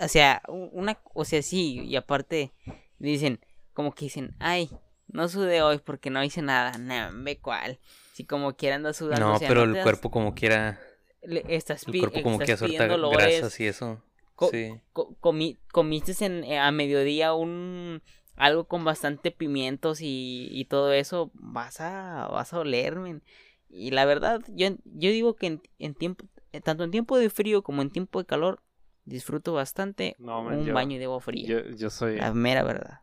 O 0.00 0.08
sea, 0.08 0.42
una, 0.48 0.98
o 1.12 1.24
sea, 1.24 1.42
sí, 1.42 1.80
y 1.84 1.96
aparte 1.96 2.52
dicen, 2.98 3.40
como 3.74 3.94
que 3.94 4.06
dicen, 4.06 4.34
ay, 4.40 4.70
no 5.08 5.28
sudé 5.28 5.62
hoy 5.62 5.78
porque 5.78 6.10
no 6.10 6.24
hice 6.24 6.40
nada, 6.42 6.78
nah, 6.78 7.10
ve 7.12 7.38
cuál. 7.38 7.78
Si 8.14 8.24
como 8.24 8.56
quiera 8.56 8.76
andas 8.76 8.96
sudando, 8.96 9.26
No, 9.26 9.34
o 9.34 9.38
sea, 9.38 9.48
pero 9.48 9.60
no 9.60 9.66
el 9.66 9.74
das- 9.74 9.82
cuerpo 9.82 10.10
como 10.10 10.34
quiera, 10.34 10.80
le- 11.22 11.44
estás, 11.48 11.86
el 11.86 11.98
cuerpo 11.98 12.22
como 12.22 12.36
estás 12.40 12.46
que 12.46 12.56
suelta 12.56 12.86
grasas 12.86 13.60
y 13.60 13.66
eso. 13.66 14.02
Co- 14.34 14.50
Sí. 14.50 14.74
co- 14.92 15.16
comi- 15.20 15.58
comiste 15.72 16.12
en, 16.24 16.44
eh, 16.44 16.58
a 16.58 16.70
mediodía 16.72 17.34
un 17.34 18.02
algo 18.36 18.64
con 18.66 18.84
bastante 18.84 19.30
pimientos 19.30 20.00
y, 20.00 20.48
y 20.50 20.64
todo 20.64 20.92
eso, 20.92 21.30
vas 21.34 21.80
a, 21.80 22.26
vas 22.32 22.52
a 22.52 22.58
oler, 22.58 22.96
men. 22.96 23.22
Y 23.68 23.92
la 23.92 24.04
verdad, 24.06 24.40
yo, 24.48 24.68
yo 24.84 25.10
digo 25.10 25.36
que 25.36 25.46
en, 25.46 25.62
en 25.78 25.94
tiempo, 25.94 26.26
eh, 26.52 26.60
tanto 26.60 26.82
en 26.84 26.90
tiempo 26.90 27.16
de 27.18 27.30
frío 27.30 27.62
como 27.62 27.82
en 27.82 27.90
tiempo 27.90 28.18
de 28.18 28.26
calor, 28.26 28.60
disfruto 29.04 29.52
bastante 29.52 30.16
No, 30.18 30.42
man, 30.42 30.58
un 30.58 30.66
yo- 30.66 30.74
baño 30.74 30.98
de 30.98 31.04
agua 31.04 31.20
fría. 31.20 31.46
Yo, 31.46 31.60
yo 31.76 31.90
soy... 31.90 32.16
La 32.16 32.32
mera 32.34 32.64
verdad. 32.64 33.00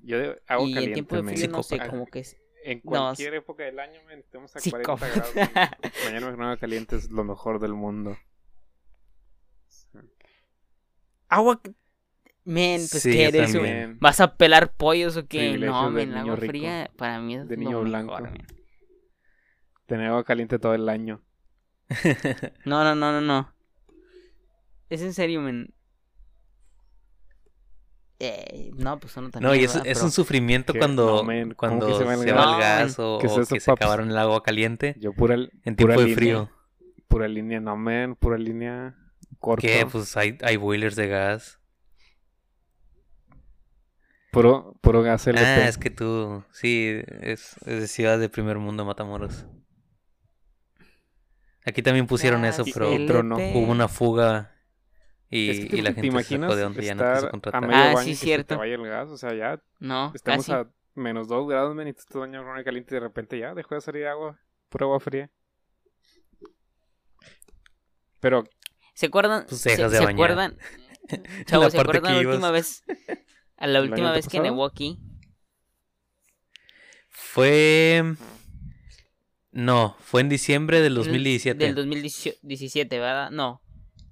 Yo 0.00 0.18
de 0.18 0.42
agua 0.46 0.68
y 0.68 0.74
caliente, 0.74 0.80
en 0.84 0.92
tiempo 0.94 1.16
de 1.16 1.22
frío, 1.34 1.48
no 1.48 1.62
sé, 1.62 1.78
como 1.88 2.06
que 2.06 2.18
es... 2.20 2.36
En 2.64 2.78
No, 2.84 2.90
cualquier 2.90 3.34
época 3.34 3.62
del 3.62 3.78
año, 3.78 4.00
men, 4.06 4.18
estamos 4.18 4.54
a 4.56 4.60
40 4.60 4.96
Psicópata. 4.96 5.32
grados. 5.32 5.82
con 6.04 6.14
agua 6.42 6.56
caliente 6.58 6.96
es 6.96 7.10
lo 7.10 7.24
mejor 7.24 7.60
del 7.60 7.72
mundo. 7.74 8.16
Agua... 11.28 11.60
Men, 12.44 12.80
pues 12.90 13.02
Sí, 13.02 13.10
que 13.10 13.24
eres 13.26 13.54
un-. 13.56 13.98
¿Vas 13.98 14.20
a 14.20 14.36
pelar 14.36 14.72
pollos 14.72 15.16
o 15.16 15.26
qué? 15.26 15.58
No, 15.58 15.90
men, 15.90 16.14
agua 16.14 16.36
rico. 16.36 16.46
fría 16.52 16.90
para 16.96 17.18
mí 17.20 17.34
es 17.34 17.48
De 17.48 17.56
lo 17.56 17.60
niño 17.60 17.70
mejor, 17.82 17.88
blanco. 17.88 18.20
men. 18.20 18.46
Tener 19.86 20.06
agua 20.08 20.22
caliente 20.24 20.58
todo 20.60 20.74
el 20.74 20.88
año. 20.88 21.20
No, 22.64 22.84
no, 22.84 22.94
no, 22.94 23.12
no, 23.12 23.20
no. 23.20 23.52
Es 24.90 25.02
en 25.02 25.12
serio, 25.12 25.40
men. 25.40 25.72
Eh, 28.18 28.70
no, 28.76 28.98
pues 28.98 29.16
uno 29.16 29.30
también. 29.30 29.48
No, 29.50 29.54
y 29.54 29.64
es, 29.64 29.74
es 29.84 30.02
un 30.02 30.10
sufrimiento 30.10 30.72
¿Qué? 30.72 30.78
cuando, 30.78 31.22
No, 31.22 31.54
¿cómo 31.54 31.54
cuando 31.56 31.88
se 31.98 31.98
se 31.98 32.32
va 32.32 32.46
va 32.46 32.54
el 32.54 32.60
gas? 32.60 32.98
No, 32.98 33.16
o, 33.16 33.18
¿qué 33.18 33.26
es 33.26 33.36
eso, 33.36 33.54
que 33.54 33.60
se 33.60 33.70
acabaron 33.70 34.10
el 34.10 34.16
agua 34.16 34.42
caliente 34.42 34.94
Yo 34.98 35.12
pura, 35.12 35.34
en 35.34 35.76
pura 35.76 35.96
tiempo 35.96 36.00
de 36.00 36.04
línea. 36.04 36.16
frío. 36.16 36.50
Pura 37.08 37.28
línea, 37.28 37.60
no, 37.60 37.76
men, 37.76 38.14
pura 38.16 38.38
línea 38.38 38.94
corta. 39.38 39.66
¿Qué? 39.66 39.86
Pues 39.90 40.16
hay, 40.16 40.38
hay 40.42 40.56
boilers 40.56 40.96
de 40.96 41.08
gas. 41.08 41.60
Puro, 44.30 44.74
puro 44.82 45.02
gas 45.02 45.26
LP. 45.26 45.44
Ah, 45.46 45.68
es 45.68 45.78
que 45.78 45.90
tú, 45.90 46.44
sí, 46.52 47.00
es, 47.22 47.56
es 47.66 47.80
de 47.80 47.88
ciudad 47.88 48.18
de 48.18 48.28
primer 48.28 48.58
mundo, 48.58 48.84
Matamoros. 48.84 49.46
Aquí 51.64 51.82
también 51.82 52.06
pusieron 52.06 52.44
eso, 52.44 52.62
Gas 52.64 52.72
pero 52.72 52.92
otro 52.94 53.22
no. 53.22 53.36
LP. 53.36 53.52
hubo 53.52 53.70
una 53.72 53.88
fuga 53.88 54.52
Y, 55.30 55.50
Es 55.50 55.60
que 55.60 55.66
te, 55.66 55.76
y 55.78 55.82
la 55.82 55.90
te 55.90 55.94
gente 55.94 56.22
se 56.22 56.34
imaginas 56.36 56.38
sacó 56.38 56.54
de 56.56 56.64
y 56.82 56.82
ya 56.82 56.94
no 56.94 57.04
estar 57.04 57.06
quiso 57.06 57.26
a 57.26 57.30
contratar. 57.30 57.62
medio 57.62 57.76
Ah, 57.76 57.90
baño 57.90 58.04
sí, 58.04 58.16
que 58.16 58.28
se 58.28 58.40
te 58.40 58.54
cierto. 58.54 58.56
vaya 58.56 58.74
el 58.76 58.86
gas, 58.86 59.08
o 59.10 59.16
sea, 59.18 59.34
ya 59.34 59.60
No, 59.80 60.12
estamos 60.12 60.46
casi. 60.46 60.52
a 60.52 60.68
menos 60.94 61.28
2 61.28 61.48
grados, 61.48 61.74
men, 61.74 61.88
y 61.88 61.92
tú 61.92 62.00
estás 62.00 62.20
bañando 62.20 62.46
con 62.50 62.62
caliente 62.64 62.94
y 62.94 62.96
de 62.96 63.00
repente 63.00 63.38
ya 63.38 63.54
dejó 63.54 63.74
de 63.74 63.80
salir 63.80 64.06
agua, 64.06 64.38
pura 64.68 64.86
agua 64.86 65.00
fría. 65.00 65.30
Pero 68.20 68.44
¿Se 68.96 69.06
acuerdan? 69.06 69.44
Pues 69.46 69.60
se, 69.60 69.76
de 69.76 69.98
acuerdan? 69.98 70.56
Chavos, 71.44 71.72
¿se 71.72 71.78
acuerdan 71.78 72.02
que 72.16 72.22
la 72.24 72.30
última 72.30 72.50
vez? 72.50 72.82
A 73.58 73.66
la 73.66 73.78
¿El 73.80 73.90
última 73.90 74.10
vez 74.10 74.26
que 74.26 74.38
antepasado? 74.38 74.42
nevó 74.44 74.64
aquí. 74.64 74.98
Fue... 77.10 78.14
No, 79.52 79.96
fue 80.00 80.22
en 80.22 80.30
diciembre 80.30 80.80
del 80.80 80.94
2017. 80.94 81.62
Del 81.62 81.74
2017, 81.74 82.98
¿verdad? 82.98 83.30
No. 83.30 83.62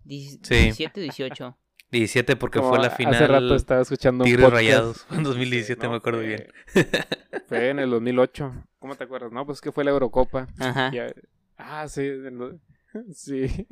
Dieci- 0.04 0.38
Sí. 0.42 0.54
17 0.54 1.00
18. 1.00 1.58
17 1.90 2.36
porque 2.36 2.58
como 2.58 2.70
fue 2.70 2.78
la 2.78 2.88
hace 2.88 2.96
final 2.96 3.26
rato 3.28 3.54
estaba 3.54 3.80
escuchando 3.80 4.24
un 4.24 4.26
Tigres 4.26 4.44
podcast. 4.44 4.54
Rayados. 4.62 5.02
Fue 5.04 5.16
en 5.16 5.22
2017, 5.22 5.82
No, 5.82 5.90
me 5.92 5.96
acuerdo 5.96 6.18
fue- 6.20 6.26
bien. 6.28 6.46
Fue 7.48 7.68
en 7.70 7.78
el 7.78 7.90
2008. 7.90 8.64
¿Cómo 8.78 8.94
te 8.96 9.04
acuerdas? 9.04 9.32
No, 9.32 9.46
pues 9.46 9.60
que 9.62 9.72
fue 9.72 9.84
la 9.84 9.90
Eurocopa. 9.92 10.46
Ajá. 10.58 10.90
Ya- 10.92 11.12
Ah, 11.56 11.88
sí. 11.88 12.10
Sí. 13.14 13.66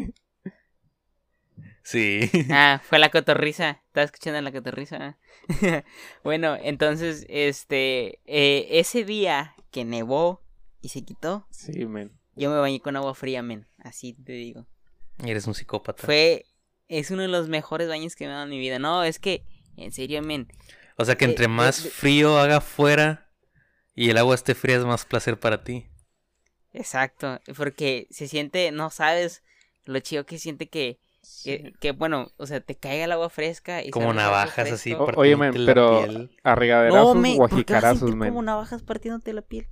Sí. 1.84 2.30
Ah, 2.50 2.80
fue 2.84 2.98
la 2.98 3.10
cotorriza. 3.10 3.80
Estaba 3.86 4.04
escuchando 4.04 4.40
la 4.40 4.52
cotorriza. 4.52 5.18
bueno, 6.24 6.56
entonces, 6.62 7.26
este, 7.28 8.20
eh, 8.26 8.68
ese 8.70 9.04
día 9.04 9.54
que 9.70 9.84
nevó 9.84 10.42
y 10.80 10.88
se 10.90 11.02
quitó, 11.04 11.46
Sí, 11.50 11.84
men. 11.86 12.12
yo 12.34 12.50
me 12.50 12.58
bañé 12.58 12.80
con 12.80 12.96
agua 12.96 13.14
fría, 13.14 13.42
men. 13.42 13.66
Así 13.78 14.14
te 14.14 14.32
digo. 14.32 14.66
Eres 15.24 15.46
un 15.46 15.54
psicópata. 15.54 16.02
Fue, 16.04 16.46
es 16.88 17.10
uno 17.10 17.22
de 17.22 17.28
los 17.28 17.48
mejores 17.48 17.88
baños 17.88 18.14
que 18.16 18.24
me 18.26 18.30
he 18.30 18.34
dado 18.34 18.44
en 18.44 18.50
mi 18.50 18.58
vida. 18.58 18.78
No, 18.78 19.02
es 19.04 19.18
que, 19.18 19.44
en 19.76 19.92
serio, 19.92 20.22
men. 20.22 20.48
O 20.96 21.04
sea 21.04 21.16
que 21.16 21.24
entre 21.24 21.44
de- 21.44 21.48
más 21.48 21.88
frío 21.90 22.38
haga 22.38 22.60
fuera 22.60 23.30
y 23.94 24.10
el 24.10 24.18
agua 24.18 24.34
esté 24.34 24.54
fría 24.54 24.76
es 24.76 24.84
más 24.84 25.04
placer 25.04 25.38
para 25.40 25.64
ti. 25.64 25.86
Exacto. 26.72 27.40
Porque 27.56 28.06
se 28.10 28.28
siente, 28.28 28.70
no 28.72 28.90
sabes 28.90 29.42
lo 29.84 29.98
chido 30.00 30.24
que 30.26 30.38
siente 30.38 30.68
que, 30.68 31.00
que, 31.44 31.72
que, 31.80 31.92
bueno, 31.92 32.32
o 32.36 32.46
sea, 32.46 32.60
te 32.60 32.74
caiga 32.76 33.04
el 33.04 33.12
agua 33.12 33.30
fresca 33.30 33.82
y 33.82 33.90
Como 33.90 34.12
navajas 34.12 34.70
así. 34.70 34.92
O- 34.94 35.04
oye, 35.16 35.36
men, 35.36 35.52
partiéndote 35.52 35.58
la 35.58 35.64
pero 35.74 36.06
piel. 36.06 36.30
a 36.42 36.54
regaderazos 36.54 37.14
No, 37.14 37.20
o 37.38 37.44
a 37.44 37.48
¿por 37.48 37.48
qué 37.48 37.54
vas 37.54 37.56
a 37.56 37.58
jicarazos, 37.58 38.16
men. 38.16 38.28
como 38.30 38.42
navajas 38.42 38.82
partiéndote 38.82 39.32
la 39.32 39.42
piel? 39.42 39.66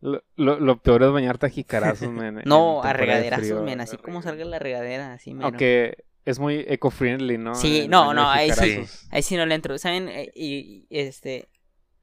Lo, 0.00 0.22
lo, 0.36 0.60
lo 0.60 0.76
peor 0.82 1.02
es 1.02 1.12
bañarte 1.12 1.46
a 1.46 1.48
jicarazos, 1.48 2.10
men. 2.12 2.38
en 2.38 2.42
No, 2.44 2.82
a 2.82 2.92
regaderazos, 2.92 3.62
men, 3.62 3.80
así 3.80 3.96
como 3.96 4.22
salga 4.22 4.44
la 4.44 4.58
regadera, 4.58 5.14
así. 5.14 5.34
Aunque 5.40 6.04
es 6.24 6.38
muy 6.38 6.64
eco-friendly, 6.68 7.38
¿no? 7.38 7.54
Sí, 7.54 7.82
El 7.82 7.90
no, 7.90 8.12
no, 8.14 8.28
ahí 8.30 8.50
sí. 8.52 8.84
Ahí 9.10 9.22
sí 9.22 9.36
no 9.36 9.46
le 9.46 9.54
entro, 9.54 9.76
¿saben? 9.78 10.08
Eh, 10.08 10.30
Y, 10.34 10.86
y, 10.90 10.98
este, 10.98 11.48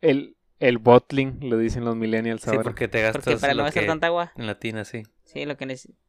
El, 0.02 0.36
el 0.60 0.78
bottling, 0.78 1.38
lo 1.50 1.58
dicen 1.58 1.86
los 1.86 1.96
millennials 1.96 2.42
Sí, 2.42 2.50
ahora. 2.50 2.64
porque 2.64 2.88
te 2.88 3.02
gastas 3.02 3.24
porque 3.24 3.40
para 3.40 3.54
no 3.54 3.64
gastar 3.64 3.84
que- 3.84 3.88
tanta 3.88 4.08
agua, 4.08 4.32
en 4.36 4.48
la 4.48 4.60
tina, 4.60 4.84
sí. 4.86 5.04
sí, 5.26 5.46
lo 5.46 5.58
que 5.58 5.66
necesito. 5.66 6.00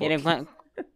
Miren, 0.00 0.22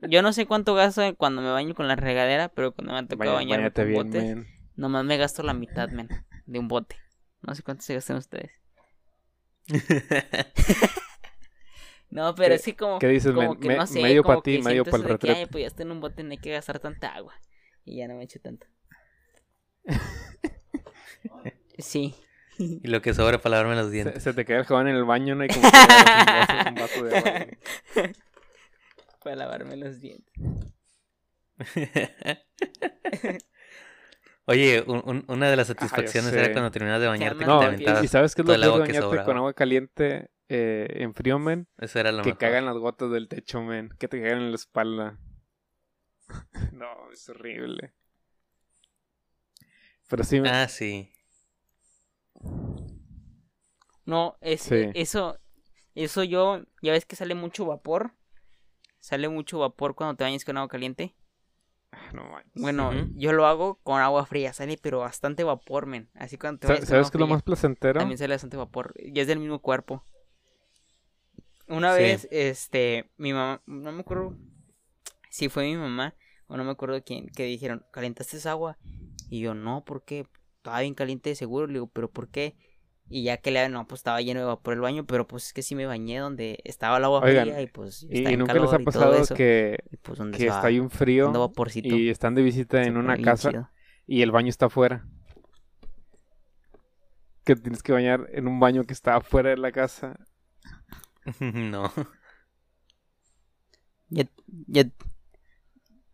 yo 0.09 0.23
no 0.23 0.33
sé 0.33 0.47
cuánto 0.47 0.75
gasto 0.75 1.03
cuando 1.17 1.41
me 1.43 1.51
baño 1.51 1.75
con 1.75 1.87
la 1.89 1.97
regadera, 1.97 2.49
pero 2.49 2.73
cuando 2.73 2.95
me 2.95 3.03
toca 3.07 3.25
Baña- 3.25 3.35
bañarme 3.35 3.71
con 3.73 3.87
bien, 3.87 4.05
botes, 4.07 4.23
men. 4.23 4.47
nomás 4.77 5.05
me 5.05 5.17
gasto 5.17 5.43
la 5.43 5.55
mitad, 5.55 5.89
men, 5.91 6.09
de 6.47 6.59
un 6.59 6.69
bote. 6.69 6.97
No 7.43 7.55
sé 7.55 7.63
cuánto 7.63 7.83
se 7.85 7.95
gastan 7.95 8.17
ustedes. 8.17 8.51
No, 12.11 12.35
pero 12.35 12.49
¿Qué- 12.49 12.55
es 12.55 12.65
que 12.65 12.75
como, 12.75 12.99
qué 12.99 13.09
dices, 13.09 13.33
como 13.35 13.51
men? 13.51 13.61
que 13.61 13.69
Me- 13.69 13.77
no 13.77 13.87
sé, 13.87 14.01
medio 14.01 14.23
como 14.23 14.39
pa' 14.39 14.43
ti, 14.43 14.63
medio 14.63 14.83
de 14.83 14.91
que, 14.91 14.97
retrete. 14.97 15.31
ay, 15.41 15.45
pues 15.47 15.61
ya 15.61 15.67
está 15.69 15.83
en 15.83 15.93
un 15.93 16.01
bote, 16.01 16.23
no 16.23 16.31
hay 16.31 16.39
que 16.39 16.51
gastar 16.51 16.79
tanta 16.79 17.15
agua. 17.15 17.35
Y 17.85 17.99
ya 17.99 18.09
no 18.09 18.15
me 18.15 18.25
echo 18.25 18.41
tanto. 18.41 18.67
Sí. 21.79 22.15
y 22.59 22.89
lo 22.89 23.01
que 23.03 23.15
sobra 23.15 23.39
para 23.39 23.57
lavarme 23.59 23.77
los 23.81 23.91
dientes. 23.93 24.21
se 24.23 24.33
te 24.35 24.45
queda 24.45 24.59
el 24.59 24.65
jabón 24.65 24.89
en 24.89 24.97
el 24.97 25.05
baño, 25.05 25.35
¿no? 25.37 25.45
Y 25.45 25.49
como 25.49 25.61
que 25.71 25.77
un 25.79 25.85
vaso, 25.85 26.69
un 26.71 26.75
vaso 26.75 27.05
de 27.05 27.19
agua. 27.19 27.47
Para 29.29 29.37
lavarme 29.37 29.77
los 29.77 30.01
dientes. 30.01 30.33
Oye, 34.47 34.83
un- 34.87 35.03
un- 35.05 35.25
una 35.29 35.51
de 35.51 35.57
las 35.57 35.67
satisfacciones 35.67 36.33
era 36.33 36.51
cuando 36.53 36.71
terminabas 36.71 37.03
de 37.03 37.09
bañarte 37.09 37.45
No, 37.45 37.61
que 37.61 37.77
te 37.85 38.05
y, 38.07 38.09
¿sabes 38.09 38.35
qué 38.35 38.41
es 38.41 38.47
todo 38.47 38.57
lo 38.57 38.73
que 38.77 38.79
bañarte 38.79 39.01
sobraba. 39.03 39.25
con 39.27 39.37
agua 39.37 39.53
caliente 39.53 40.31
eh, 40.49 40.87
en 41.01 41.13
frío, 41.13 41.39
men? 41.39 41.69
Eso 41.77 41.99
era 42.01 42.11
lo 42.11 42.23
Que 42.23 42.31
mejor. 42.31 42.39
cagan 42.39 42.65
las 42.65 42.79
gotas 42.79 43.11
del 43.11 43.29
techo, 43.29 43.61
men. 43.61 43.91
Que 43.99 44.09
te 44.09 44.23
cagan 44.23 44.39
en 44.45 44.51
la 44.53 44.55
espalda. 44.57 45.19
no, 46.73 47.13
es 47.13 47.29
horrible. 47.29 47.93
Pero 50.09 50.25
sí, 50.25 50.41
men, 50.41 50.55
Ah, 50.55 50.69
sí. 50.69 51.13
No, 54.07 54.39
es, 54.41 54.63
Sí. 54.63 54.87
eso, 54.95 55.39
eso 55.95 56.25
yo, 56.25 56.63
ya 56.81 56.93
ves 56.93 57.05
que 57.05 57.15
sale 57.17 57.35
mucho 57.35 57.67
vapor. 57.67 58.15
Sale 59.01 59.29
mucho 59.29 59.59
vapor 59.59 59.97
cuando 59.97 60.17
te 60.17 60.25
bañas 60.25 60.45
con 60.45 60.57
agua 60.57 60.69
caliente. 60.69 61.17
no 62.13 62.25
manches. 62.25 62.53
Bueno, 62.55 62.93
yo 63.15 63.33
lo 63.33 63.47
hago 63.47 63.77
con 63.83 64.01
agua 64.01 64.27
fría, 64.27 64.53
sale 64.53 64.77
pero 64.81 64.99
bastante 65.01 65.45
vapor, 65.45 65.87
men. 65.87 66.11
Así 66.15 66.37
cuando 66.39 66.59
te 66.61 66.67
Sa- 66.67 66.67
bañas 66.67 66.87
con 66.87 66.97
¿Sabes 66.97 66.97
agua 66.99 67.11
qué 67.11 67.17
es 67.17 67.21
lo 67.21 67.27
fría, 67.27 67.27
más 67.27 67.43
placentero? 67.43 68.01
También 68.01 68.19
sale 68.19 68.35
bastante 68.35 68.57
vapor. 68.59 68.95
Y 68.99 69.19
es 69.21 69.27
del 69.29 69.41
mismo 69.41 69.61
cuerpo. 69.61 70.05
Una 71.69 71.93
Sí. 71.93 71.95
vez, 71.95 72.27
este, 72.31 73.11
mi 73.19 73.33
mamá, 73.33 73.63
no 73.67 73.93
me 73.93 74.01
acuerdo 74.01 74.35
si 75.31 75.49
fue 75.49 75.65
mi 75.67 75.77
mamá 75.77 76.17
o 76.49 76.57
no 76.57 76.65
me 76.65 76.73
acuerdo 76.73 77.03
quién, 77.05 77.29
que 77.29 77.45
dijeron, 77.45 77.85
¿calentaste 77.93 78.39
esa 78.39 78.53
agua? 78.53 78.79
Y 79.31 79.41
yo, 79.41 79.55
no, 79.55 79.85
¿por 79.85 80.05
qué? 80.05 80.27
Estaba 80.59 80.81
bien 80.81 80.95
caliente 80.95 81.35
seguro. 81.35 81.67
Le 81.67 81.75
digo, 81.75 81.89
¿pero 81.89 82.11
por 82.11 82.31
qué? 82.31 82.57
Y 83.11 83.23
ya 83.25 83.39
que 83.39 83.51
le 83.51 83.69
no, 83.71 83.87
pues 83.87 84.01
estaba 84.01 84.21
lleno 84.21 84.41
de 84.41 84.47
vapor 84.47 84.75
el 84.75 84.81
baño, 84.81 85.07
pero 85.07 85.27
pues 85.27 85.47
es 85.47 85.53
que 85.55 85.63
sí 85.63 85.75
me 85.75 85.87
bañé 85.87 86.19
donde 86.19 86.59
estaba 86.65 86.99
el 86.99 87.05
agua 87.05 87.21
Oigan, 87.21 87.45
fría 87.45 87.63
y 87.63 87.67
pues 87.67 88.03
¿Y, 88.03 88.19
está 88.19 88.31
y 88.31 88.35
en 88.35 88.39
nunca 88.41 88.53
les 88.55 88.73
ha 88.73 88.79
pasado 88.81 89.15
eso. 89.15 89.35
que, 89.35 89.79
pues 90.03 90.19
que 90.37 90.47
está 90.47 90.69
bien 90.69 90.83
dando 90.85 90.91
frío 90.91 91.33
y 91.85 92.11
están 92.11 92.35
de 92.35 92.43
visita 92.43 92.83
se 92.83 92.89
en 92.89 92.97
una 92.99 93.17
casa 93.17 93.51
chido. 93.51 93.71
y 94.07 94.21
el 94.23 94.31
baño 94.31 94.49
está 94.51 94.67
afuera? 94.67 95.07
Que 97.45 97.57
tienes 97.57 97.83
que 97.83 97.93
bañar 97.93 98.27
en 98.33 98.47
un 98.47 98.61
baño 98.61 98.85
que 98.85 98.93
está 98.93 99.17
afuera 99.17 99.51
de 99.51 99.57
la 99.57 99.73
casa. 99.73 100.19
no. 101.41 101.91
Ya, 104.11 104.25
ya, 104.67 104.85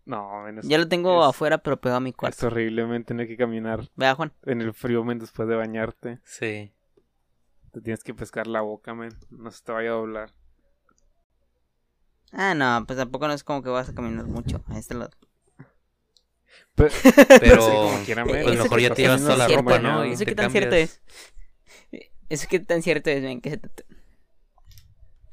No, 0.05 0.47
es, 0.49 0.69
ya 0.69 0.79
lo 0.79 0.89
tengo 0.89 1.23
es- 1.23 1.31
afuera, 1.31 1.59
pero 1.59 1.81
pegado 1.81 1.99
a 1.99 2.01
mi 2.01 2.11
es 2.11 2.17
cuarto. 2.17 2.47
horrible, 2.47 2.87
men, 2.87 3.05
tener 3.05 3.27
que 3.27 3.37
caminar 3.37 3.89
Vea, 3.97 4.15
Juan. 4.15 4.33
en 4.45 4.61
el 4.61 4.73
frío, 4.75 5.03
men, 5.05 5.19
después 5.19 5.49
de 5.49 5.55
bañarte. 5.57 6.19
Sí. 6.25 6.73
Te 7.75 7.81
tienes 7.81 8.05
que 8.05 8.15
pescar 8.15 8.47
la 8.47 8.61
boca, 8.61 8.95
men. 8.95 9.11
No 9.31 9.51
se 9.51 9.63
te 9.65 9.73
vaya 9.73 9.91
a 9.91 9.95
doblar. 9.95 10.31
Ah, 12.33 12.55
no, 12.55 12.85
pues 12.87 12.97
tampoco 12.97 13.27
no 13.27 13.35
es 13.35 13.43
como 13.45 13.63
que 13.63 13.69
vas 13.69 13.89
a 13.89 13.95
caminar 13.95 14.27
mucho 14.27 14.63
a 14.69 14.79
este 14.79 14.95
lado. 14.95 15.11
Pe- 16.77 16.89
Pero 17.41 17.61
Sí, 17.63 17.73
como 17.93 18.05
quiera, 18.05 18.25
men, 18.25 18.43
pues 18.45 18.55
Eso 18.55 18.63
mejor 18.63 18.79
que- 18.79 18.83
ya 18.85 18.95
te 18.95 19.03
llevas 19.03 19.23
toda 19.23 19.37
la 19.37 19.47
cierto, 19.47 19.65
ropa, 19.65 19.79
¿no? 19.81 20.07
Y 20.07 20.13
Eso 20.13 20.25
qué 20.25 20.35
tan 20.37 20.51
cierto 20.51 20.77
es. 20.77 21.01
Eso 22.29 22.47
qué 22.49 22.61
tan 22.61 22.83
cierto 22.83 23.11
es, 23.11 23.23
ven, 23.23 23.41
que 23.41 23.51
se 23.51 23.57
te- 23.59 23.85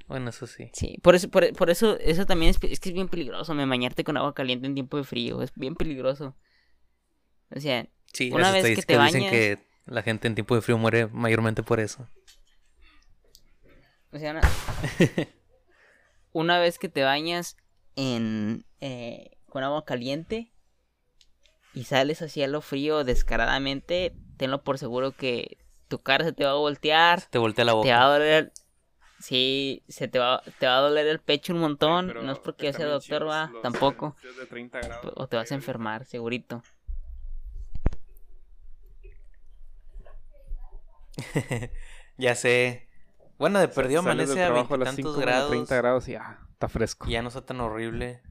Bueno, 0.07 0.29
eso 0.29 0.45
sí. 0.47 0.69
Sí, 0.73 0.97
por 1.01 1.15
eso, 1.15 1.29
por, 1.29 1.53
por 1.53 1.69
eso, 1.69 1.97
eso 1.99 2.25
también 2.25 2.49
es, 2.51 2.57
es 2.63 2.79
que 2.79 2.89
es 2.89 2.93
bien 2.93 3.07
peligroso, 3.07 3.53
me 3.53 3.65
bañarte 3.65 4.03
con 4.03 4.17
agua 4.17 4.33
caliente 4.33 4.67
en 4.67 4.73
tiempo 4.73 4.97
de 4.97 5.03
frío, 5.03 5.41
es 5.41 5.51
bien 5.55 5.75
peligroso. 5.75 6.35
O 7.55 7.59
sea, 7.59 7.87
Sí, 8.13 8.29
Una 8.33 8.51
vez 8.51 8.63
que 8.75 8.81
te 8.81 8.99
dicen 8.99 9.21
que 9.29 9.59
la 9.85 10.01
gente 10.03 10.27
en 10.27 10.35
tiempo 10.35 10.53
de 10.55 10.61
frío 10.61 10.77
muere 10.77 11.07
mayormente 11.07 11.63
por 11.63 11.79
eso. 11.79 12.07
O 14.13 14.17
sea, 14.19 14.31
una, 14.31 14.41
una 16.33 16.59
vez 16.59 16.79
que 16.79 16.89
te 16.89 17.03
bañas 17.03 17.57
en 17.95 18.65
eh, 18.79 19.37
con 19.49 19.63
agua 19.63 19.85
caliente 19.85 20.51
y 21.73 21.85
sales 21.85 22.21
hacia 22.21 22.47
lo 22.47 22.61
frío 22.61 23.03
descaradamente, 23.03 24.13
tenlo 24.37 24.63
por 24.63 24.77
seguro 24.77 25.11
que 25.13 25.57
tu 25.87 26.01
cara 26.01 26.23
se 26.25 26.33
te 26.33 26.43
va 26.45 26.51
a 26.51 26.55
voltear, 26.55 27.21
Te 27.29 27.37
voltea 27.37 27.65
la 27.65 27.71
te 27.71 27.75
boca. 27.75 27.97
va 27.97 28.05
a 28.05 28.13
doler, 28.17 28.53
sí, 29.19 29.83
se 29.87 30.07
te 30.07 30.19
va, 30.19 30.41
te 30.59 30.65
va 30.67 30.77
a 30.77 30.81
doler 30.81 31.07
el 31.07 31.19
pecho 31.19 31.53
un 31.53 31.59
montón, 31.59 32.07
Pero 32.07 32.23
no 32.23 32.31
es 32.31 32.39
porque 32.39 32.67
yo 32.67 32.73
sea 32.73 32.85
doctor, 32.87 33.27
va, 33.27 33.51
tampoco, 33.61 34.15
fríos 34.19 34.37
de 34.37 34.45
30 34.47 34.79
grados. 34.79 35.13
o 35.15 35.27
te 35.27 35.35
vas 35.37 35.51
a 35.51 35.55
enfermar, 35.55 36.05
segurito. 36.05 36.63
ya 42.17 42.35
sé. 42.35 42.87
Bueno, 43.41 43.59
de 43.59 43.67
perdido 43.67 44.01
del 44.01 44.11
amanece 44.11 44.41
a 44.43 44.47
trabajo 44.47 44.73
a 44.75 44.77
las 44.77 44.95
5 44.95 45.09
veintitantos 45.09 45.19
grados. 45.21 45.49
30 45.49 45.75
grados 45.75 46.07
y 46.07 46.15
ah, 46.15 46.39
está 46.53 46.69
fresco. 46.69 47.07
y 47.09 47.11
ya 47.11 47.21
no 47.21 47.27
está 47.27 47.45
tan 47.45 47.59
horrible. 47.59 48.21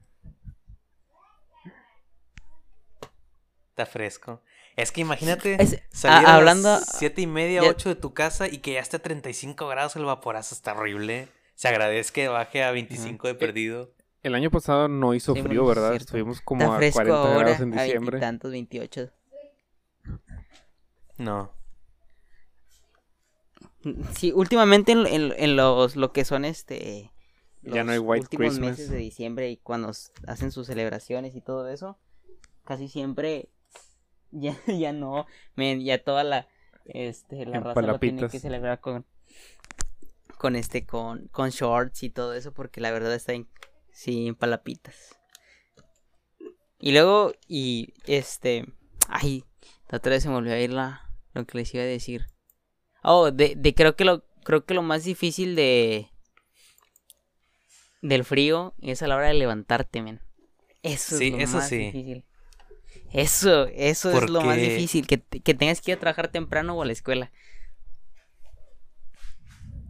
Está 3.69 3.85
fresco. 3.85 4.41
Es 4.75 4.91
que 4.91 5.01
imagínate 5.01 5.61
Es- 5.61 5.81
salir 5.91 6.27
a- 6.27 6.31
a, 6.31 6.35
hablando- 6.35 6.69
las 6.69 6.97
siete 6.97 7.21
y 7.21 7.27
media, 7.27 7.61
ya- 7.61 7.69
8 7.69 7.89
de 7.89 7.95
tu 7.95 8.13
casa 8.13 8.47
y 8.47 8.59
que 8.59 8.73
ya 8.73 8.79
esté 8.79 8.97
a 8.97 8.99
35 9.01 9.67
grados 9.67 9.95
el 9.95 10.05
vaporazo. 10.05 10.55
Está 10.55 10.73
horrible. 10.73 11.27
Se 11.55 11.67
agradece 11.67 12.11
que 12.13 12.27
baje 12.27 12.63
a 12.63 12.71
25 12.71 13.27
de 13.27 13.35
perdido. 13.35 13.93
El 14.23 14.35
año 14.35 14.49
pasado 14.51 14.87
no 14.87 15.13
hizo 15.13 15.33
Sí, 15.33 15.41
frío, 15.41 15.65
¿verdad? 15.65 15.89
cierto. 15.89 16.05
Estuvimos 16.05 16.41
como 16.41 16.61
Está 16.63 16.73
a 16.75 16.77
fresco 16.77 16.95
40 16.99 17.17
ahora, 17.21 17.39
grados 17.39 17.59
en 17.61 17.77
a 17.77 17.83
diciembre. 17.83 18.19
tantos 18.19 18.51
28. 18.51 19.09
No. 21.17 21.51
Sí, 24.15 24.31
últimamente 24.33 24.91
en, 24.91 25.07
en- 25.07 25.33
en 25.37 25.55
los 25.55 25.95
lo 25.95 26.11
que 26.13 26.23
son 26.25 26.45
este 26.45 27.11
Ya 27.63 27.83
no 27.83 27.91
hay 27.91 27.97
los 27.97 28.07
White 28.07 28.21
últimos 28.23 28.47
Christmas. 28.49 28.69
meses 28.71 28.89
de 28.89 28.97
diciembre 28.97 29.49
y 29.49 29.57
cuando 29.57 29.91
hacen 30.27 30.51
sus 30.51 30.67
celebraciones 30.67 31.35
y 31.35 31.41
todo 31.41 31.67
eso, 31.67 31.97
casi 32.63 32.87
siempre 32.87 33.49
ya, 34.31 34.55
ya 34.67 34.93
no, 34.93 35.25
ya 35.57 36.03
toda 36.03 36.23
la 36.23 36.47
este 36.85 37.45
la 37.45 37.57
En 37.57 37.63
raza 37.63 37.81
lo 37.81 37.99
tiene 37.99 38.21
palapitas. 38.21 38.31
que 38.31 38.39
celebrar 38.39 38.79
con 38.81 39.05
con 40.37 40.55
este 40.55 40.85
con 40.85 41.27
con 41.29 41.49
shorts 41.49 42.03
y 42.03 42.09
todo 42.09 42.33
eso 42.33 42.51
porque 42.53 42.81
la 42.81 42.91
verdad 42.91 43.13
está 43.13 43.33
en 43.33 43.47
sí 43.91 44.27
en 44.27 44.35
palapitas. 44.35 45.17
Y 46.79 46.91
luego 46.93 47.33
y 47.47 47.93
este 48.05 48.65
ay, 49.07 49.43
la 49.89 49.97
otra 49.97 50.11
vez 50.11 50.23
se 50.23 50.29
me 50.29 50.35
volvió 50.35 50.53
a 50.53 50.59
ir 50.59 50.71
la 50.71 51.07
lo 51.33 51.45
que 51.45 51.57
les 51.57 51.73
iba 51.73 51.83
a 51.83 51.87
decir. 51.87 52.25
Oh, 53.03 53.31
de, 53.31 53.55
de 53.55 53.73
creo 53.73 53.95
que 53.95 54.05
lo 54.05 54.23
creo 54.43 54.65
que 54.65 54.73
lo 54.73 54.81
más 54.81 55.03
difícil 55.03 55.55
de 55.55 56.09
del 58.01 58.23
frío 58.25 58.73
es 58.81 59.01
a 59.01 59.07
la 59.07 59.15
hora 59.15 59.27
de 59.27 59.33
levantarte, 59.35 60.01
men. 60.01 60.19
Eso 60.83 61.17
Sí, 61.17 61.27
es 61.27 61.31
lo 61.31 61.37
eso 61.37 61.57
más 61.57 61.69
sí. 61.69 61.77
difícil. 61.77 62.23
Eso, 63.13 63.67
eso 63.67 64.11
es 64.11 64.29
lo 64.29 64.41
más 64.41 64.57
difícil, 64.57 65.05
que, 65.07 65.21
que 65.21 65.53
tengas 65.53 65.81
que 65.81 65.91
ir 65.91 65.97
a 65.97 65.99
trabajar 65.99 66.29
temprano 66.29 66.75
o 66.75 66.81
a 66.81 66.85
la 66.85 66.93
escuela. 66.93 67.31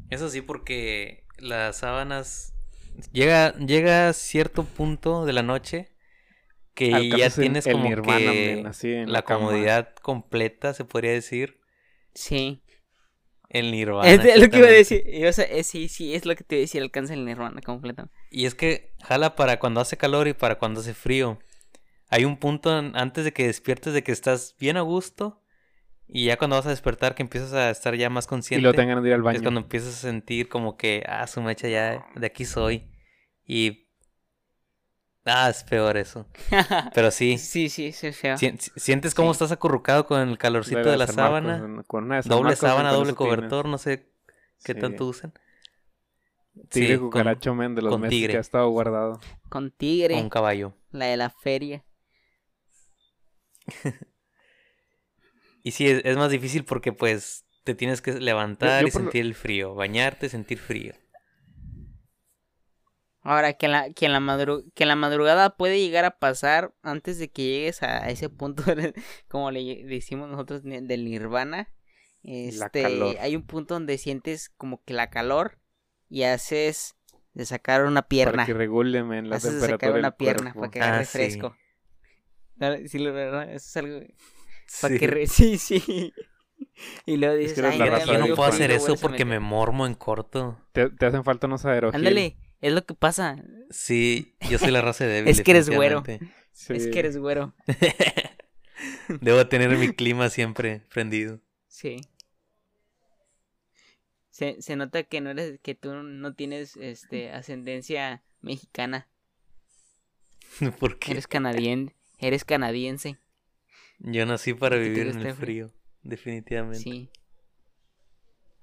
Eso 0.09 0.29
sí, 0.29 0.41
porque 0.41 1.23
las 1.37 1.77
sábanas. 1.77 2.53
Llega, 3.13 3.55
llega 3.57 4.11
cierto 4.13 4.65
punto 4.65 5.25
de 5.25 5.33
la 5.33 5.43
noche 5.43 5.87
que 6.75 7.15
ya 7.15 7.25
Alcanzas 7.25 7.39
tienes 7.39 7.67
como 7.67 7.85
nirvana, 7.85 8.33
que 8.33 8.55
men, 8.55 8.65
así 8.67 8.93
en 8.93 9.11
la, 9.11 9.23
comodidad 9.23 9.93
completa, 10.01 10.73
se 10.73 10.85
podría 10.85 11.11
decir. 11.11 11.59
Sí. 12.13 12.61
El 13.53 13.71
nirvana. 13.71 14.09
Es 14.09 14.39
lo 14.39 14.49
que 14.49 14.57
iba 14.59 14.67
a 14.67 14.71
decir. 14.71 15.03
O 15.27 15.33
sea, 15.33 15.45
eh, 15.45 15.63
sí, 15.63 15.87
sí, 15.89 16.15
es 16.15 16.25
lo 16.25 16.35
que 16.35 16.43
te 16.43 16.55
iba 16.55 16.61
a 16.61 16.65
decir, 16.65 16.81
alcanza 16.81 17.13
el 17.13 17.25
nirvana 17.25 17.61
completamente. 17.61 18.15
Y 18.31 18.45
es 18.45 18.55
que 18.55 18.93
jala 19.03 19.35
para 19.35 19.59
cuando 19.59 19.81
hace 19.81 19.97
calor 19.97 20.27
y 20.27 20.33
para 20.33 20.57
cuando 20.57 20.79
hace 20.79 20.93
frío. 20.93 21.37
Hay 22.09 22.23
un 22.25 22.37
punto 22.37 22.77
en- 22.79 22.95
antes 22.95 23.23
de 23.25 23.33
que 23.33 23.47
despiertes 23.47 23.93
de 23.93 24.03
que 24.03 24.11
estás 24.11 24.55
bien 24.59 24.77
a 24.77 24.81
gusto. 24.81 25.37
Y 26.13 26.25
ya 26.25 26.37
cuando 26.37 26.55
vas 26.57 26.65
a 26.65 26.69
despertar 26.69 27.15
que 27.15 27.23
empiezas 27.23 27.53
a 27.53 27.69
estar 27.69 27.95
ya 27.95 28.09
más 28.09 28.25
Y 28.25 28.27
consciente. 28.29 28.63
lo 28.63 28.73
tengan 28.73 29.01
de 29.01 29.09
ir 29.09 29.13
al 29.13 29.21
Es 29.21 29.25
baño. 29.25 29.41
cuando 29.41 29.61
empiezas 29.61 29.93
a 29.95 29.97
sentir 29.97 30.49
como 30.49 30.75
que, 30.77 31.03
ah, 31.07 31.25
su 31.27 31.41
mecha 31.41 31.67
ya, 31.69 32.05
de 32.15 32.25
aquí 32.27 32.43
soy. 32.45 32.89
Y... 33.45 33.87
Ah, 35.25 35.49
es 35.49 35.63
peor 35.63 35.97
eso. 35.97 36.25
Pero 36.95 37.11
sí, 37.11 37.37
sí, 37.37 37.69
sí, 37.69 37.91
sí, 37.91 38.11
feo. 38.11 38.37
si- 38.37 38.57
si- 38.57 38.71
sientes 38.75 39.13
como 39.13 39.29
Sí. 39.33 39.35
estás 39.35 39.51
acurrucado 39.51 40.07
con 40.07 40.19
el 40.27 40.37
calorcito 40.37 40.79
de 40.79 40.97
la 40.97 41.05
Marcos, 41.05 41.15
sábana. 41.15 41.83
con 41.87 42.05
una 42.05 42.15
de 42.21 42.21
Doble 42.27 42.43
Marcos, 42.43 42.59
sábana, 42.59 42.89
con 42.89 42.99
doble 42.99 43.13
cobertor, 43.13 43.67
no 43.67 43.77
sé 43.77 44.09
qué 44.63 44.73
Sí. 44.73 44.79
tanto 44.79 45.05
usen. 45.05 45.31
Tigre 46.69 46.93
Sí, 46.93 46.97
con- 46.97 47.05
cucaracho, 47.11 47.53
men, 47.55 47.75
de 47.75 47.81
los 47.83 47.91
con 47.91 48.01
meses 48.01 48.11
tigre. 48.11 48.33
que 48.33 48.37
ha 48.37 48.41
estado 48.41 48.67
guardado. 48.69 49.19
Con 49.49 49.71
tigre, 49.71 50.15
un 50.19 50.29
caballo. 50.29 50.73
la 50.91 51.05
de 51.05 51.17
la 51.17 51.29
feria. 51.29 51.85
Y 55.63 55.71
sí, 55.71 55.87
es, 55.87 56.01
es 56.03 56.17
más 56.17 56.31
difícil 56.31 56.65
porque 56.65 56.91
pues 56.91 57.45
te 57.63 57.75
tienes 57.75 58.01
que 58.01 58.13
levantar 58.13 58.81
yo 58.81 58.87
y 58.87 58.91
lo- 58.91 58.97
sentir 58.99 59.21
el 59.21 59.35
frío, 59.35 59.75
bañarte, 59.75 60.27
sentir 60.29 60.57
frío. 60.57 60.93
Ahora, 63.23 63.53
que 63.53 63.67
en 63.67 63.71
la, 63.71 63.89
que 63.93 64.07
en 64.07 64.13
la, 64.13 64.19
madru- 64.19 64.63
que 64.73 64.83
en 64.83 64.87
la 64.89 64.95
madrugada 64.95 65.55
puede 65.55 65.79
llegar 65.79 66.05
a 66.05 66.17
pasar 66.17 66.73
antes 66.81 67.19
de 67.19 67.29
que 67.29 67.43
llegues 67.43 67.83
a 67.83 68.09
ese 68.09 68.29
punto, 68.29 68.63
de- 68.63 68.93
como 69.27 69.51
le 69.51 69.83
decimos 69.85 70.29
nosotros, 70.29 70.61
del 70.63 71.05
nirvana. 71.05 71.69
Este, 72.23 73.17
hay 73.19 73.35
un 73.35 73.43
punto 73.43 73.73
donde 73.75 73.97
sientes 73.97 74.49
como 74.49 74.83
que 74.83 74.93
la 74.93 75.09
calor 75.09 75.57
y 76.09 76.23
haces 76.23 76.95
de 77.33 77.45
sacar 77.45 77.83
una 77.85 78.03
pierna. 78.03 78.31
Para 78.33 78.45
que 78.45 78.53
regule, 78.53 79.03
men, 79.03 79.29
la 79.29 79.37
haces 79.37 79.53
de 79.53 79.59
temperatura 79.59 79.77
sacar 79.77 79.93
del 79.93 79.99
una 80.01 80.11
pierna 80.17 80.53
cuerpo. 80.53 80.59
para 80.59 80.71
que 80.71 80.79
Ah, 80.79 80.87
agarre 80.89 81.05
sí. 81.05 81.39
Sí, 82.87 82.99
lo 82.99 83.13
verdad, 83.13 83.43
eso 83.51 83.55
es 83.55 83.77
algo 83.77 83.99
para 84.81 84.93
Sí. 84.93 84.99
que 84.99 85.07
re- 85.07 85.27
sí, 85.27 85.57
sí. 85.57 86.13
Y 87.05 87.17
luego 87.17 87.35
dices, 87.35 87.53
que 87.55 87.61
eres 87.61 87.73
"Ay, 87.73 87.79
Yo 88.05 88.13
de 88.13 88.19
no 88.19 88.35
puedo 88.35 88.49
hacer 88.49 88.71
eso 88.71 88.95
porque 88.97 89.25
me 89.25 89.31
meter". 89.39 89.41
mormo 89.41 89.85
en 89.87 89.95
corto. 89.95 90.59
Te, 90.73 90.89
te 90.89 91.05
hacen 91.07 91.23
falta 91.23 91.47
unos 91.47 91.65
aerogel. 91.65 91.99
Ándale, 91.99 92.37
es 92.61 92.73
lo 92.73 92.85
que 92.85 92.93
pasa. 92.93 93.43
Sí, 93.69 94.35
yo 94.49 94.57
soy 94.57 94.71
la 94.71 94.81
raza 94.81 95.05
débil. 95.05 95.29
Es 95.31 95.41
que 95.41 95.51
eres 95.51 95.69
güero. 95.69 96.03
Sí. 96.53 96.73
Es 96.73 96.87
que 96.87 96.99
eres 96.99 97.17
güero. 97.17 97.53
Debo 99.21 99.47
tener 99.47 99.77
mi 99.77 99.93
clima 99.93 100.29
siempre 100.29 100.81
prendido. 100.93 101.41
Sí. 101.67 102.01
Se, 104.29 104.61
se 104.61 104.75
nota 104.75 105.03
que 105.03 105.21
no 105.21 105.31
eres, 105.31 105.59
que 105.59 105.75
tú 105.75 105.93
no 105.93 106.33
tienes 106.33 106.77
este 106.77 107.31
ascendencia 107.31 108.23
mexicana. 108.41 109.07
¿Por 110.79 110.99
qué? 110.99 111.11
Eres 111.11 111.27
canadiense. 111.27 111.95
Eres 112.19 112.45
canadiense. 112.45 113.17
Yo 113.99 114.25
nací 114.25 114.53
para 114.53 114.75
¿Por 114.75 114.83
qué 114.83 114.89
te 114.89 114.99
vivir 114.99 115.15
en 115.15 115.25
el 115.25 115.33
frío. 115.33 115.73
Definitivamente. 116.03 116.79
Sí. 116.79 117.11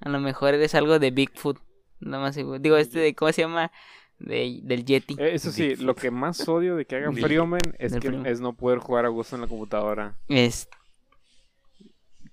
A 0.01 0.09
lo 0.09 0.21
mejor 0.21 0.55
eres 0.55 0.75
algo 0.75 0.99
de 0.99 1.11
Bigfoot. 1.11 1.61
No 2.01 2.21
más 2.21 2.35
seguro. 2.35 2.59
Digo, 2.59 2.77
este 2.77 2.99
de, 3.01 3.15
¿cómo 3.15 3.33
se 3.33 3.43
llama? 3.43 3.71
De, 4.19 4.61
del 4.63 4.85
Yeti. 4.85 5.15
Eh, 5.19 5.35
Eso 5.35 5.53
sí, 5.53 5.77
lo 5.77 5.95
que 5.95 6.11
más 6.11 6.49
odio 6.49 6.75
de 6.77 6.85
que 6.87 6.97
haga 6.97 7.11
Del- 7.11 7.23
frío, 7.25 7.47
men, 7.47 7.61
es 7.79 7.95
que 7.97 8.23
es 8.27 8.41
no 8.41 8.53
poder 8.55 8.79
jugar 8.81 9.05
a 9.05 9.09
gusto 9.09 9.37
en 9.37 9.43
la 9.43 9.49
computadora. 9.49 10.17
Es, 10.29 10.69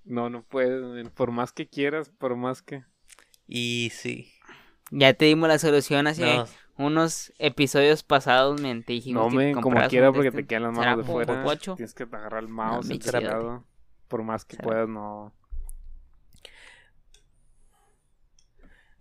No, 0.03 0.29
no 0.29 0.43
puedes, 0.43 1.09
por 1.09 1.31
más 1.31 1.51
que 1.51 1.67
quieras, 1.67 2.09
por 2.09 2.35
más 2.35 2.61
que... 2.61 2.83
Y 3.47 3.91
sí. 3.93 4.31
ya 4.91 5.13
te 5.13 5.25
dimos 5.25 5.47
la 5.49 5.59
solución 5.59 6.07
hace 6.07 6.23
No, 6.25 6.45
unos 6.77 7.33
episodios 7.39 8.01
pasados, 8.03 8.59
men. 8.61 8.83
Te 8.83 8.93
dijimos 8.93 9.25
No, 9.25 9.29
que 9.29 9.35
men, 9.37 9.61
como 9.61 9.79
quiera 9.87 10.11
porque 10.11 10.29
este- 10.29 10.41
te 10.43 10.47
quedan 10.47 10.63
las 10.63 10.75
¿será 10.75 10.91
manos 10.91 11.05
de 11.05 11.11
fuera. 11.11 11.43
Tienes 11.75 11.93
que 11.93 12.03
agarrar 12.03 12.41
el 12.43 12.49
mouse, 12.49 12.87
teclado. 12.87 13.63
Por 14.07 14.23
más 14.23 14.45
que 14.45 14.55
Será. 14.57 14.67
puedas, 14.67 14.89
no... 14.89 15.33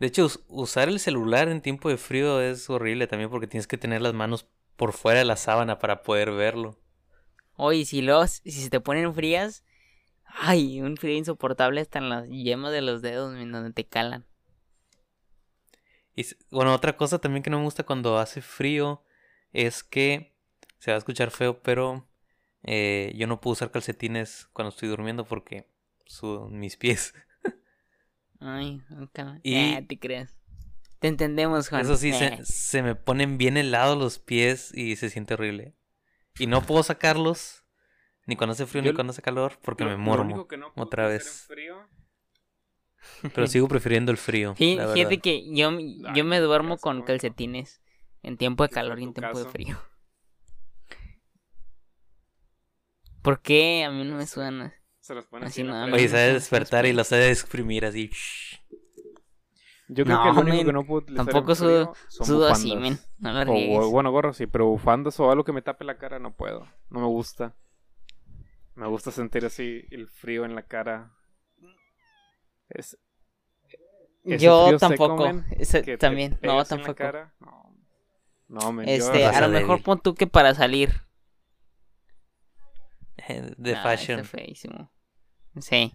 De 0.04 0.08
hecho, 0.08 0.26
us- 0.26 0.44
usar 0.48 0.90
el 0.90 1.00
celular 1.00 1.48
en 1.48 1.62
tiempo 1.62 1.88
de 1.88 1.96
frío 1.96 2.38
es 2.42 2.68
horrible 2.68 3.06
también 3.06 3.30
porque 3.30 3.46
tienes 3.46 3.66
que 3.66 3.78
tener 3.78 4.02
las 4.02 4.12
manos 4.12 4.46
por 4.76 4.92
fuera 4.92 5.20
de 5.20 5.24
la 5.24 5.36
sábana 5.36 5.78
para 5.78 6.02
poder 6.02 6.30
verlo. 6.30 6.78
Oye, 7.56 7.84
si 7.84 8.00
los, 8.02 8.30
si 8.44 8.52
se 8.52 8.70
te 8.70 8.80
ponen 8.80 9.14
frías, 9.14 9.64
ay, 10.26 10.80
un 10.82 10.96
frío 10.96 11.16
insoportable 11.16 11.80
hasta 11.80 11.98
en 12.00 12.08
las 12.10 12.28
yemas 12.28 12.72
de 12.72 12.82
los 12.82 13.02
dedos, 13.02 13.34
men, 13.34 13.52
donde 13.52 13.72
te 13.72 13.86
calan. 13.86 14.26
Y 16.16 16.26
bueno, 16.50 16.74
otra 16.74 16.96
cosa 16.96 17.18
también 17.18 17.42
que 17.42 17.50
no 17.50 17.58
me 17.58 17.64
gusta 17.64 17.82
cuando 17.84 18.18
hace 18.18 18.40
frío 18.40 19.02
es 19.52 19.82
que 19.82 20.36
se 20.78 20.90
va 20.90 20.96
a 20.96 20.98
escuchar 20.98 21.30
feo, 21.30 21.62
pero 21.62 22.08
eh, 22.62 23.12
yo 23.16 23.26
no 23.26 23.40
puedo 23.40 23.52
usar 23.52 23.70
calcetines 23.70 24.48
cuando 24.52 24.70
estoy 24.70 24.88
durmiendo 24.88 25.24
porque 25.24 25.68
mis 26.50 26.76
pies. 26.76 27.14
Ay, 28.40 28.82
cala. 29.12 29.40
Y- 29.42 29.54
Eh, 29.54 29.84
te 29.88 29.98
creas. 29.98 30.34
Te 30.98 31.08
entendemos, 31.08 31.68
Juan. 31.68 31.82
Eso 31.82 31.96
sí, 31.96 32.10
Eh, 32.10 32.38
se, 32.42 32.44
se 32.44 32.82
me 32.82 32.94
ponen 32.94 33.36
bien 33.38 33.56
helados 33.56 33.96
los 33.98 34.18
pies 34.18 34.72
y 34.74 34.96
se 34.96 35.10
siente 35.10 35.34
horrible. 35.34 35.76
Y 36.38 36.46
no 36.46 36.62
puedo 36.62 36.82
sacarlos 36.82 37.64
ni 38.26 38.36
cuando 38.36 38.52
hace 38.52 38.66
frío 38.66 38.82
Yo- 38.82 38.90
ni 38.92 38.94
cuando 38.94 39.10
hace 39.12 39.22
calor 39.22 39.58
porque 39.62 39.84
me 39.84 39.96
mormo. 39.96 40.46
no 40.58 40.72
otra 40.82 41.06
vez. 41.08 41.46
frío- 41.48 41.88
Pero 43.34 43.46
sigo 43.46 43.68
prefiriendo 43.68 44.10
el 44.12 44.16
frío. 44.18 44.54
Sí, 44.56 44.76
la 44.76 44.88
fíjate 44.88 45.18
que 45.18 45.44
yo, 45.54 45.70
yo 46.14 46.24
me 46.24 46.40
duermo 46.40 46.78
con 46.78 46.98
güey. 46.98 47.06
calcetines 47.06 47.82
en 48.22 48.38
tiempo 48.38 48.62
de 48.62 48.70
calor 48.70 48.98
y 48.98 49.04
en 49.04 49.12
tiempo 49.12 49.38
de 49.38 49.50
frío. 49.50 49.78
¿Por 53.22 53.40
qué 53.40 53.84
a 53.84 53.90
mí 53.90 54.04
no 54.04 54.16
me 54.16 54.26
sudan? 54.26 54.72
Se 55.04 55.14
los 55.14 55.26
ponen 55.26 55.48
Así 55.48 55.60
así 55.60 55.62
frente. 55.62 55.92
Oye, 55.92 56.08
no, 56.08 56.08
sabe 56.08 56.32
no, 56.32 56.34
despertar 56.34 56.84
no, 56.84 56.88
y 56.88 56.92
no. 56.92 56.96
lo 56.98 57.04
sabe 57.04 57.30
exprimir 57.30 57.84
así. 57.84 58.10
Yo 59.88 60.06
creo 60.06 60.16
No, 60.16 60.22
que 60.22 60.32
lo 60.32 60.40
único 60.40 60.64
que 60.64 60.72
no 60.72 60.84
puedo 60.86 61.00
utilizar 61.02 61.26
Tampoco 61.26 61.50
en 61.52 61.56
sudo, 61.56 61.92
sudo 62.08 62.48
así, 62.48 62.74
men. 62.76 62.98
No 63.18 63.32
lo 63.32 63.52
O, 63.52 63.90
bueno, 63.90 64.10
gorro 64.10 64.32
sí, 64.32 64.46
pero 64.46 64.66
bufandas 64.66 65.20
o 65.20 65.30
algo 65.30 65.44
que 65.44 65.52
me 65.52 65.62
tape 65.62 65.84
la 65.84 65.98
cara 65.98 66.18
no 66.18 66.34
puedo. 66.34 66.66
No 66.90 67.00
me 67.00 67.06
gusta. 67.06 67.54
Me 68.76 68.86
gusta 68.88 69.10
sentir 69.10 69.44
así 69.44 69.84
el 69.90 70.08
frío 70.08 70.44
en 70.44 70.54
la 70.54 70.62
cara. 70.62 71.12
Es, 72.68 72.96
ese 74.24 74.38
Yo 74.38 74.76
tampoco. 74.78 75.26
ese- 75.58 75.98
también. 75.98 76.32
No, 76.32 76.38
pegas 76.40 76.72
en 76.72 76.78
la 76.82 76.92
tampoco. 76.92 76.94
cara. 76.94 77.34
No, 77.40 77.76
no 78.48 78.72
men, 78.72 78.88
Este, 78.88 79.26
a 79.26 79.40
lo 79.40 79.48
mejor 79.48 79.82
pon 79.82 80.00
tú 80.00 80.14
que 80.14 80.26
para 80.26 80.54
salir. 80.54 81.03
De 83.58 83.72
No, 83.74 83.82
fashion. 83.82 84.20
Está 84.20 84.36
feísimo. 84.38 84.92
Sí. 85.60 85.92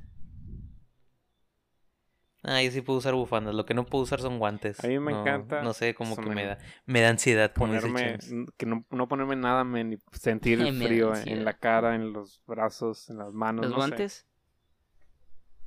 Ah, 2.43 2.61
yo 2.63 2.71
sí 2.71 2.81
puedo 2.81 2.99
usar 2.99 3.13
bufandas. 3.15 3.53
Lo 3.53 3.65
que 3.65 3.73
no 3.73 3.85
puedo 3.85 4.03
usar 4.05 4.21
son 4.21 4.39
guantes. 4.39 4.81
A 4.83 4.87
mí 4.87 4.97
me 4.99 5.11
No- 5.11 5.21
encanta 5.21 5.61
No 5.61 5.73
sé, 5.73 5.93
como 5.93 6.15
que 6.15 6.29
me 6.29 6.45
da, 6.45 6.57
me 6.85 7.01
da 7.01 7.09
ansiedad 7.09 7.51
Ponerme, 7.53 8.17
que 8.57 8.65
no, 8.65 8.85
no 8.91 9.07
ponerme 9.09 9.35
nada, 9.35 9.65
men, 9.65 9.99
sentir 10.13 10.61
el 10.61 10.73
frío 10.81 11.13
en, 11.15 11.43
la 11.43 11.57
cara, 11.57 11.95
en 11.95 12.13
los 12.13 12.41
brazos, 12.47 13.09
en 13.09 13.17
las 13.17 13.33
manos. 13.33 13.65
¿Los 13.65 13.71
no 13.71 13.81
sé. 13.83 13.87
guantes? 13.89 14.25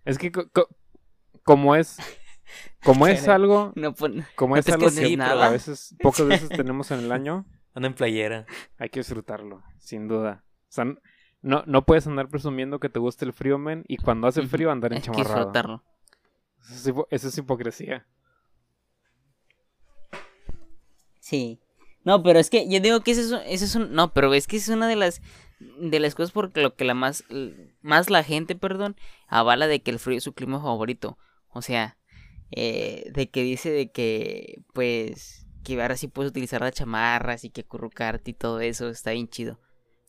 Es 0.06 0.16
que 0.18 0.32
co- 0.32 0.48
co- 0.50 0.68
como 1.44 1.76
es, 1.76 1.98
como 2.82 3.06
es 3.06 3.28
algo, 3.28 3.74
como 4.34 4.56
es 4.56 4.66
algo 4.68 4.90
que 4.90 5.16
nada. 5.16 5.46
a 5.46 5.50
veces, 5.50 5.94
pocas 6.02 6.26
veces 6.26 6.48
tenemos 6.48 6.90
en 6.90 7.00
el 7.00 7.12
año, 7.12 7.44
Ando 7.74 7.88
en 7.88 7.94
playera. 7.94 8.46
hay 8.78 8.88
que 8.88 9.00
disfrutarlo, 9.00 9.62
sin 9.78 10.08
duda. 10.08 10.42
O 10.68 10.72
sea, 10.72 10.86
no, 11.42 11.62
no 11.66 11.84
puedes 11.84 12.06
andar 12.06 12.28
presumiendo 12.28 12.78
que 12.80 12.88
te 12.88 12.98
gusta 12.98 13.24
el 13.24 13.32
frío, 13.32 13.58
men, 13.58 13.84
y 13.88 13.96
cuando 13.98 14.26
hace 14.28 14.42
frío 14.46 14.70
andar 14.70 14.92
Hay 14.92 15.00
que 15.00 15.08
enchamarrado. 15.10 15.36
disfrutarlo. 15.36 15.82
Eso 16.70 17.06
es, 17.10 17.22
eso 17.22 17.28
es 17.28 17.38
hipocresía. 17.38 18.06
Sí. 21.20 21.60
No, 22.04 22.22
pero 22.22 22.38
es 22.38 22.50
que 22.50 22.68
yo 22.68 22.80
digo 22.80 23.00
que 23.00 23.12
ese 23.12 23.20
es, 23.22 23.30
un- 23.32 23.40
ese 23.46 23.64
es 23.64 23.74
un... 23.76 23.92
No, 23.92 24.12
pero 24.12 24.32
es 24.34 24.46
que 24.46 24.56
es 24.56 24.68
una 24.68 24.88
de 24.88 24.96
las 24.96 25.20
de 25.60 26.00
las 26.00 26.16
cosas 26.16 26.32
por 26.32 26.56
lo 26.58 26.74
que 26.74 26.84
la 26.84 26.94
más 26.94 27.22
más 27.82 28.10
la 28.10 28.24
gente, 28.24 28.56
perdón, 28.56 28.96
avala 29.28 29.68
de 29.68 29.80
que 29.80 29.92
el 29.92 30.00
frío 30.00 30.18
es 30.18 30.24
su 30.24 30.32
clima 30.32 30.60
favorito. 30.60 31.18
O 31.50 31.62
sea, 31.62 31.96
eh, 32.50 33.08
de 33.14 33.30
que 33.30 33.44
dice 33.44 33.70
de 33.70 33.92
que 33.92 34.62
pues 34.74 35.46
que 35.62 35.80
ahora 35.80 35.96
sí 35.96 36.08
puedes 36.08 36.30
utilizar 36.30 36.60
las 36.62 36.72
chamarras 36.72 37.44
y 37.44 37.50
que 37.50 37.60
acurrucarte 37.60 38.32
y 38.32 38.34
todo 38.34 38.58
eso 38.60 38.88
está 38.88 39.12
bien 39.12 39.28
chido. 39.28 39.60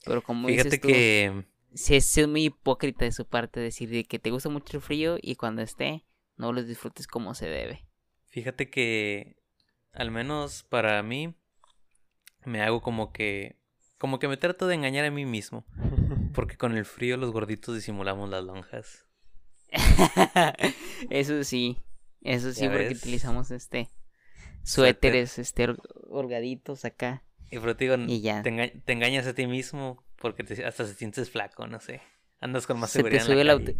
Pero 0.06 0.22
como 0.22 0.48
Fíjate 0.48 0.70
dices 0.70 0.82
tú, 0.82 0.88
que 0.88 1.46
sí, 1.74 1.96
es 1.96 2.28
muy 2.28 2.46
hipócrita 2.46 3.06
de 3.06 3.12
su 3.12 3.26
parte 3.26 3.60
decir 3.60 3.90
de 3.90 4.04
que 4.04 4.20
te 4.20 4.32
gusta 4.32 4.50
mucho 4.50 4.78
el 4.78 4.84
frío 4.84 5.18
y 5.22 5.36
cuando 5.36 5.62
esté 5.62 6.04
no 6.38 6.52
lo 6.52 6.64
disfrutes 6.64 7.08
como 7.08 7.34
se 7.36 7.48
debe. 7.48 7.86
Fíjate 8.26 8.70
que 8.70 9.38
al 9.94 10.12
menos 10.12 10.64
para 10.64 11.02
mí 11.04 11.36
me 12.46 12.62
hago 12.62 12.82
como 12.82 13.12
que 13.14 13.58
como 13.98 14.20
que 14.20 14.28
me 14.28 14.36
trato 14.36 14.68
de 14.68 14.76
engañar 14.76 15.06
a 15.06 15.12
mí 15.12 15.26
mismo, 15.26 15.66
porque 16.34 16.58
con 16.58 16.76
el 16.76 16.84
frío 16.84 17.16
los 17.16 17.32
gorditos 17.32 17.76
disimulamos 17.76 18.30
las 18.30 18.44
lonjas. 18.44 19.06
eso 21.10 21.44
sí, 21.44 21.78
eso 22.22 22.52
sí, 22.52 22.68
porque 22.68 22.90
ves. 22.90 22.98
utilizamos 22.98 23.50
este 23.52 23.90
Suéter. 24.64 25.14
suéteres, 25.14 25.40
este 25.40 25.68
holgaditos 26.10 26.86
acá. 26.86 27.24
Y 27.54 27.60
pero 27.60 27.76
te 27.76 27.86
digo, 27.90 27.96
Y 28.08 28.22
ya. 28.22 28.42
Te, 28.42 28.50
enga- 28.52 28.84
te 28.84 28.94
engañas 28.94 29.28
a 29.28 29.34
ti 29.36 29.46
mismo 29.48 30.04
porque 30.18 30.44
te- 30.44 30.66
hasta 30.66 30.86
se 30.86 30.94
sientes 30.96 31.30
flaco, 31.30 31.68
no 31.68 31.80
sé. 31.80 32.02
Andas 32.40 32.66
con 32.68 32.80
más 32.80 32.90
Se 32.92 33.00
te 33.04 33.20
seguridad 33.20 33.26
sube 33.26 33.42
en 33.42 33.48
la 33.48 33.58
calle. 33.58 33.78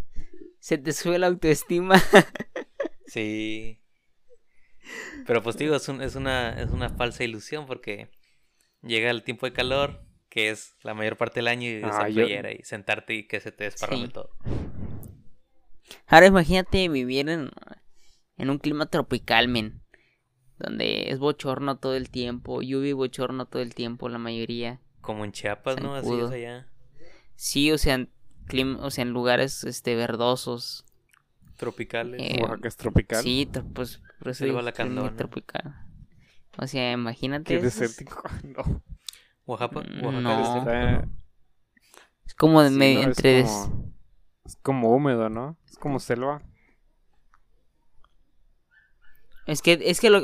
Se 0.60 0.78
te 0.78 0.92
sube 0.92 1.18
la 1.18 1.26
autoestima. 1.26 2.00
Sí. 3.06 3.80
Pero 5.26 5.42
pues 5.42 5.56
digo, 5.56 5.76
es, 5.76 5.88
un- 5.88 6.02
es 6.02 6.14
una, 6.16 6.60
es 6.60 6.70
una 6.70 6.88
falsa 6.88 7.22
ilusión 7.22 7.66
porque 7.66 8.10
llega 8.82 9.10
el 9.10 9.22
tiempo 9.22 9.46
de 9.46 9.52
calor, 9.52 10.04
que 10.28 10.50
es 10.50 10.74
la 10.82 10.94
mayor 10.94 11.16
parte 11.16 11.38
del 11.40 11.48
año, 11.48 11.68
y 11.68 11.80
Ah, 11.84 12.08
yo- 12.08 12.14
playera 12.24 12.50
y 12.52 12.62
sentarte 12.64 13.14
y 13.14 13.26
que 13.28 13.40
se 13.40 13.52
te 13.52 13.64
desparrame 13.64 14.06
Sí. 14.06 14.12
todo. 14.12 14.30
Ahora 16.06 16.26
imagínate 16.26 16.88
vivir 16.88 17.28
en, 17.28 17.50
en 18.36 18.50
un 18.50 18.58
clima 18.58 18.86
tropical, 18.86 19.48
men. 19.48 19.83
Donde 20.64 21.10
es 21.10 21.18
bochorno 21.18 21.76
todo 21.78 21.94
el 21.94 22.10
tiempo, 22.10 22.62
lluvia 22.62 22.90
y 22.90 22.92
bochorno 22.94 23.46
todo 23.46 23.60
el 23.62 23.74
tiempo, 23.74 24.08
la 24.08 24.18
mayoría. 24.18 24.80
Como 25.00 25.24
en 25.24 25.32
Chiapas, 25.32 25.80
¿no? 25.82 25.94
Así 25.94 26.12
es 26.18 26.30
allá. 26.30 26.68
Sí, 27.36 27.70
o 27.72 27.78
sea, 27.78 27.94
en 27.94 28.10
clim- 28.46 28.78
o 28.80 28.90
sea, 28.90 29.02
en 29.02 29.10
lugares 29.10 29.64
este 29.64 29.94
verdosos. 29.96 30.84
Tropicales. 31.56 32.20
Eh, 32.20 32.38
Oaxaca 32.40 32.68
es 32.68 32.76
tropical. 32.76 33.22
Sí, 33.22 33.48
tro- 33.52 33.64
pues 33.72 34.00
por 34.18 34.28
eso 34.28 34.44
digo 34.44 34.60
es 34.60 35.16
tropical. 35.16 35.74
O 36.58 36.66
sea, 36.66 36.92
imagínate. 36.92 37.54
Qué 37.56 37.60
desértico. 37.62 38.22
No. 38.44 38.82
Oaxaca, 39.46 39.80
Mm, 39.80 40.04
Oaxaca 40.04 40.20
no. 40.20 40.40
es 40.42 40.48
Está-. 40.58 41.08
Es 42.26 42.34
como 42.34 42.62
de 42.62 42.70
sí, 42.70 42.74
medio 42.76 43.02
¿no? 43.02 43.10
Es 43.10 43.18
entre 43.18 43.42
como- 43.44 43.94
es 44.46 44.56
como 44.62 44.94
húmedo, 44.94 45.28
¿no? 45.28 45.58
Es 45.68 45.76
como 45.78 46.00
selva. 46.00 46.42
Es 49.46 49.60
que, 49.62 49.78
es 49.84 50.00
que 50.00 50.10
lo, 50.10 50.22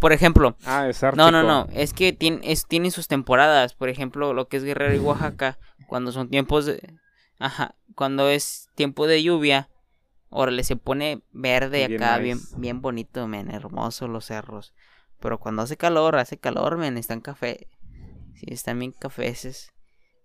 por 0.00 0.12
ejemplo, 0.12 0.56
Ah, 0.64 0.88
es 0.88 1.02
ártico. 1.02 1.24
no, 1.24 1.30
no, 1.30 1.42
no, 1.44 1.68
es 1.72 1.92
que 1.92 2.12
tiene, 2.12 2.40
es, 2.44 2.66
tienen 2.66 2.90
sus 2.90 3.08
temporadas, 3.08 3.74
por 3.74 3.88
ejemplo, 3.88 4.32
lo 4.32 4.48
que 4.48 4.56
es 4.56 4.64
Guerrero 4.64 4.94
y 4.94 4.98
Oaxaca, 4.98 5.58
cuando 5.86 6.12
son 6.12 6.30
tiempos 6.30 6.64
de, 6.66 6.94
ajá, 7.38 7.74
cuando 7.94 8.28
es 8.28 8.68
tiempo 8.74 9.06
de 9.06 9.22
lluvia, 9.22 9.68
órale, 10.30 10.64
se 10.64 10.76
pone 10.76 11.22
verde 11.32 11.84
Bien 11.86 11.96
acá, 11.96 12.18
bien, 12.18 12.38
nice. 12.38 12.54
bien 12.56 12.80
bonito, 12.80 13.28
men, 13.28 13.50
hermoso 13.50 14.08
los 14.08 14.24
cerros, 14.24 14.72
pero 15.20 15.38
cuando 15.38 15.62
hace 15.62 15.76
calor, 15.76 16.16
hace 16.16 16.38
calor, 16.38 16.78
men, 16.78 16.96
están 16.96 17.20
café, 17.20 17.68
sí, 18.34 18.46
están 18.48 18.78
bien 18.78 18.92
cafeces, 18.92 19.72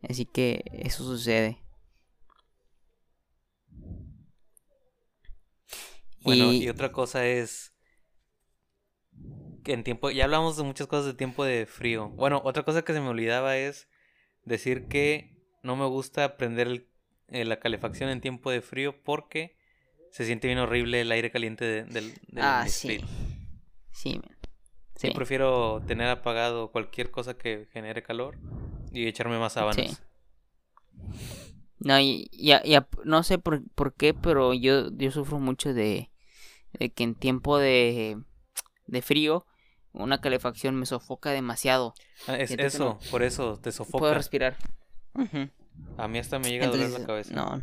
así 0.10 0.26
que 0.26 0.64
eso 0.72 1.04
sucede. 1.04 1.62
Bueno, 6.24 6.54
Y- 6.54 6.64
y 6.66 6.70
otra 6.70 6.92
cosa 6.92 7.26
es 7.26 7.74
en 9.72 9.84
tiempo, 9.84 10.10
ya 10.12 10.26
hablamos 10.26 10.58
de 10.58 10.64
muchas 10.64 10.88
cosas 10.88 11.06
de 11.06 11.14
tiempo 11.14 11.44
de 11.44 11.66
frío. 11.66 12.10
Bueno, 12.10 12.42
otra 12.44 12.64
cosa 12.64 12.84
que 12.84 12.94
se 12.94 13.02
me 13.02 13.08
olvidaba 13.10 13.58
es 13.58 13.88
decir 14.46 14.88
que 14.88 15.36
no 15.64 15.76
me 15.76 15.86
gusta 15.86 16.38
prender 16.38 16.68
el- 16.68 16.88
eh, 17.28 17.46
la 17.46 17.60
calefacción 17.60 18.10
en 18.10 18.22
tiempo 18.22 18.50
de 18.52 18.62
frío 18.62 18.96
porque 19.04 19.58
se 20.12 20.26
siente 20.26 20.48
bien 20.48 20.60
horrible 20.60 21.02
el 21.02 21.12
aire 21.12 21.30
caliente 21.32 21.66
de- 21.66 21.84
del, 21.84 22.14
del 22.28 22.44
ah, 22.44 22.66
sí, 22.68 23.00
sí. 23.00 23.06
Sí, 23.92 24.22
Sí. 24.96 25.12
prefiero 25.12 25.82
tener 25.88 26.08
apagado 26.10 26.72
cualquier 26.72 27.10
cosa 27.12 27.38
que 27.38 27.68
genere 27.72 28.04
calor 28.04 28.36
y 28.92 29.08
echarme 29.08 29.40
más 29.40 29.54
sábanas. 29.54 29.92
Sí. 29.92 29.98
No, 31.80 31.98
y, 32.00 32.28
y 32.34 32.52
y 32.54 32.78
no 33.06 33.24
sé 33.24 33.38
por, 33.38 33.62
por 33.76 33.94
qué, 33.94 34.14
pero 34.14 34.54
yo, 34.54 34.90
yo 34.92 35.12
sufro 35.12 35.40
mucho 35.40 35.74
de, 35.74 36.10
de 36.74 36.90
que 36.90 37.04
en 37.04 37.16
tiempo 37.16 37.58
de, 37.58 38.18
de 38.88 39.02
frío 39.02 39.46
una 39.94 40.22
calefacción 40.22 40.76
me 40.76 40.86
sofoca 40.86 41.32
demasiado. 41.32 41.94
Ah, 42.28 42.38
es 42.38 42.50
Siento 42.50 42.66
eso, 42.66 43.00
por 43.12 43.24
eso 43.24 43.60
te 43.60 43.72
sofoca. 43.72 44.00
puedo 44.00 44.14
respirar. 44.14 44.58
A 45.98 46.08
mí 46.08 46.20
hasta 46.20 46.40
me 46.40 46.50
llega 46.50 46.68
a 46.68 46.70
doler 46.70 46.90
la 46.92 47.06
cabeza. 47.06 47.34
no. 47.34 47.62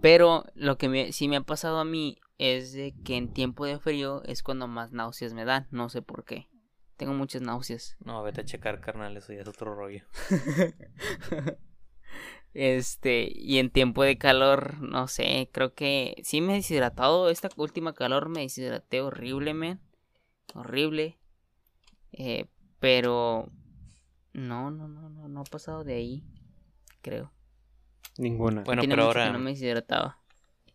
Pero 0.00 0.44
lo 0.54 0.78
que 0.78 0.88
me, 0.88 1.12
sí 1.12 1.28
me 1.28 1.36
ha 1.36 1.42
pasado 1.42 1.78
a 1.78 1.84
mí 1.84 2.18
es 2.38 2.72
de 2.72 2.92
que 3.04 3.16
en 3.16 3.32
tiempo 3.32 3.66
de 3.66 3.78
frío 3.78 4.22
es 4.24 4.42
cuando 4.42 4.66
más 4.66 4.90
náuseas 4.90 5.32
me 5.32 5.44
dan. 5.44 5.68
No 5.70 5.88
sé 5.88 6.02
por 6.02 6.24
qué. 6.24 6.48
Tengo 6.96 7.14
muchas 7.14 7.42
náuseas. 7.42 7.96
No, 8.04 8.22
vete 8.22 8.40
a 8.40 8.44
checar, 8.44 8.80
carnal, 8.80 9.16
eso 9.16 9.32
ya 9.32 9.42
es 9.42 9.48
otro 9.48 9.74
rollo. 9.74 10.04
Este, 12.54 13.32
y 13.34 13.58
en 13.58 13.70
tiempo 13.70 14.02
de 14.02 14.18
calor, 14.18 14.78
no 14.82 15.08
sé, 15.08 15.48
creo 15.52 15.72
que 15.72 16.16
sí 16.22 16.42
me 16.42 16.52
he 16.52 16.56
deshidratado. 16.56 17.30
Esta 17.30 17.48
última 17.56 17.94
calor 17.94 18.28
me 18.28 18.40
deshidraté 18.42 19.00
horrible, 19.00 19.54
men. 19.54 19.80
Horrible. 20.54 21.18
Eh, 22.12 22.46
pero 22.78 23.48
no, 24.32 24.70
no, 24.70 24.88
no, 24.88 25.08
no, 25.10 25.28
no 25.28 25.40
ha 25.40 25.44
pasado 25.44 25.84
de 25.84 25.94
ahí, 25.94 26.24
creo. 27.00 27.32
Ninguna. 28.18 28.62
Bueno, 28.62 28.80
Tiene 28.80 28.94
pero 28.94 29.06
mucho 29.06 29.14
que 29.14 29.18
ahora, 29.20 29.32
no 29.32 29.38
me 29.38 29.50
deshidrataba. 29.52 30.18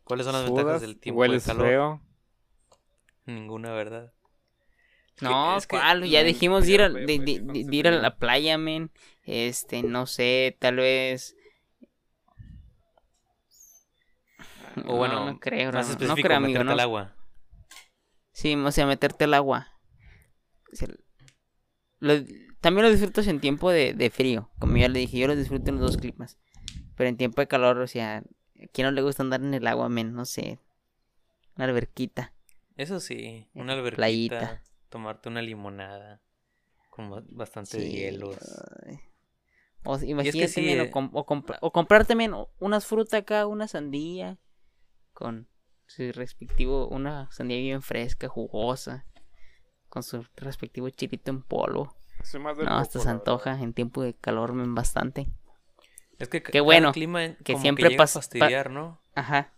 ¿cuáles 0.04 0.26
son 0.26 0.34
las 0.34 0.44
ventajas 0.46 0.68
Sudas, 0.68 0.82
del 0.82 0.98
tiempo 1.00 1.20
hueles 1.22 1.44
de 1.44 1.48
calor? 1.54 1.68
feo. 1.68 2.02
Ninguna, 3.26 3.74
¿verdad? 3.74 4.14
No, 5.22 5.58
es. 5.58 5.68
Ya 6.10 6.24
dijimos 6.24 6.66
de 6.66 6.72
ir, 6.72 6.82
a, 6.82 6.90
de, 6.90 7.06
de- 7.20 7.42
de- 7.42 7.76
ir 7.76 7.88
a 7.88 7.92
la 7.92 8.18
playa, 8.18 8.58
men. 8.58 8.92
Este, 9.24 9.84
no 9.84 10.06
sé, 10.06 10.56
tal 10.60 10.78
vez. 10.78 11.36
O 14.88 14.96
bueno, 14.98 15.26
no, 15.26 15.32
no 15.32 15.40
creo, 15.40 15.72
Más 15.72 15.90
no, 16.00 16.08
no 16.08 16.16
creo, 16.16 16.38
amigo, 16.38 16.60
meterte 16.60 16.66
no. 16.66 16.72
al 16.74 16.80
agua. 16.80 17.17
Sí, 18.38 18.54
o 18.54 18.72
sea, 18.72 18.86
meterte 18.86 19.24
al 19.24 19.34
agua. 19.34 19.68
O 20.72 20.76
sea, 20.76 20.88
lo- 22.00 22.24
también 22.62 22.86
lo 22.86 22.92
disfruto 22.92 23.22
en 23.22 23.40
tiempo 23.40 23.72
de, 23.72 23.94
de 23.96 24.12
frío. 24.12 24.52
Como 24.60 24.78
ya 24.78 24.90
le 24.90 25.00
dije, 25.00 25.18
yo 25.18 25.26
lo 25.26 25.36
disfruto 25.36 25.72
en 25.72 25.78
los 25.80 25.86
dos 25.94 25.98
climas. 25.98 26.38
Pero 26.96 27.10
en 27.10 27.18
tiempo 27.18 27.42
de 27.42 27.48
calor, 27.48 27.80
o 27.80 27.88
sea, 27.88 28.18
¿a 28.18 28.68
quién 28.74 28.86
no 28.86 28.92
le 28.92 29.02
gusta 29.02 29.24
andar 29.24 29.42
en 29.42 29.56
el 29.56 29.66
agua, 29.66 29.90
men? 29.90 30.14
No 30.14 30.26
sé. 30.26 30.60
Una 31.56 31.66
alberquita. 31.66 32.36
Eso 32.76 33.00
sí, 33.00 33.50
una 33.56 33.74
alberquita, 33.74 33.96
Playita. 33.96 34.64
tomarte 34.90 35.30
una 35.30 35.42
limonada 35.42 36.22
con 36.92 37.10
ba- 37.10 37.24
bastante 37.30 37.80
Sí, 37.82 37.90
hielos. 37.90 38.38
O 39.84 39.96
s- 39.96 40.06
que 40.06 40.12
imagínate, 40.12 40.48
sí, 40.48 40.62
men, 40.62 40.80
eh. 40.80 40.82
o, 40.84 40.92
com- 40.92 41.10
o 41.12 41.26
compra- 41.26 41.58
o 41.62 41.72
comprarte, 41.72 42.14
men, 42.14 42.34
unas 42.60 42.86
frutas 42.86 43.20
acá, 43.22 43.48
una 43.48 43.68
sandía. 43.68 44.38
Con 45.14 45.48
su 45.88 46.12
respectivo, 46.12 46.88
una 46.88 47.30
sandía 47.32 47.58
bien 47.58 47.82
fresca, 47.82 48.28
jugosa. 48.28 49.06
Con 49.90 50.04
su 50.04 50.26
respectivo 50.36 50.90
chilito 50.90 51.32
en 51.32 51.42
polvo. 51.42 51.96
Soy 52.24 52.42
más 52.42 52.58
del 52.58 52.66
No, 52.66 52.78
hasta 52.78 53.00
se 53.00 53.10
antoja 53.10 53.58
en 53.62 53.74
tiempo 53.74 54.04
de 54.04 54.14
calor 54.14 54.52
men, 54.54 54.76
bastante. 54.76 55.28
Es 56.20 56.28
que 56.28 56.44
Qué 56.44 56.60
bueno 56.62 56.92
clima 56.92 57.36
que 57.44 57.54
como 57.54 57.62
siempre 57.62 57.90
llega 57.90 58.04
a 58.04 58.06
pas- 58.06 58.14
pa- 58.14 58.20
fastidiar, 58.20 58.70
¿no? 58.70 59.00
Ajá. 59.16 59.54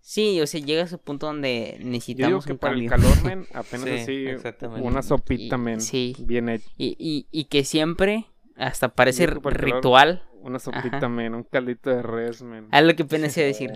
Sí, 0.00 0.40
o 0.40 0.46
sea, 0.46 0.60
llega 0.60 0.82
a 0.82 0.84
ese 0.86 0.96
punto 0.96 1.26
donde 1.26 1.72
Yo 1.72 1.78
digo 1.78 1.90
necesitamos 1.90 2.46
que 2.46 2.52
un 2.52 2.58
para 2.58 2.72
cambio. 2.74 2.84
el 2.94 3.00
calor, 3.02 3.24
men, 3.24 3.46
apenas 3.52 3.84
Sí, 3.84 3.90
así, 3.94 4.26
exactamente. 4.26 4.86
una 4.86 5.02
sopita, 5.02 5.56
Y- 5.56 5.58
men, 5.58 5.80
sí. 5.80 6.16
bien 6.20 6.48
hecha. 6.48 6.68
y, 6.78 6.96
y, 6.98 7.26
y 7.30 7.44
que 7.46 7.64
siempre, 7.64 8.26
hasta 8.56 8.88
parece 8.94 9.26
calor- 9.28 9.52
ritual, 9.52 10.24
Una 10.40 10.58
sopita, 10.60 10.96
Ajá. 10.98 11.08
men, 11.08 11.34
un 11.34 11.42
caldito 11.42 11.90
de 11.90 12.00
res, 12.00 12.42
men. 12.42 12.68
es 12.72 12.82
lo 12.84 12.94
que 12.96 13.02
apenas 13.02 13.36
iba 13.36 13.44
a 13.44 13.48
decir. 13.48 13.70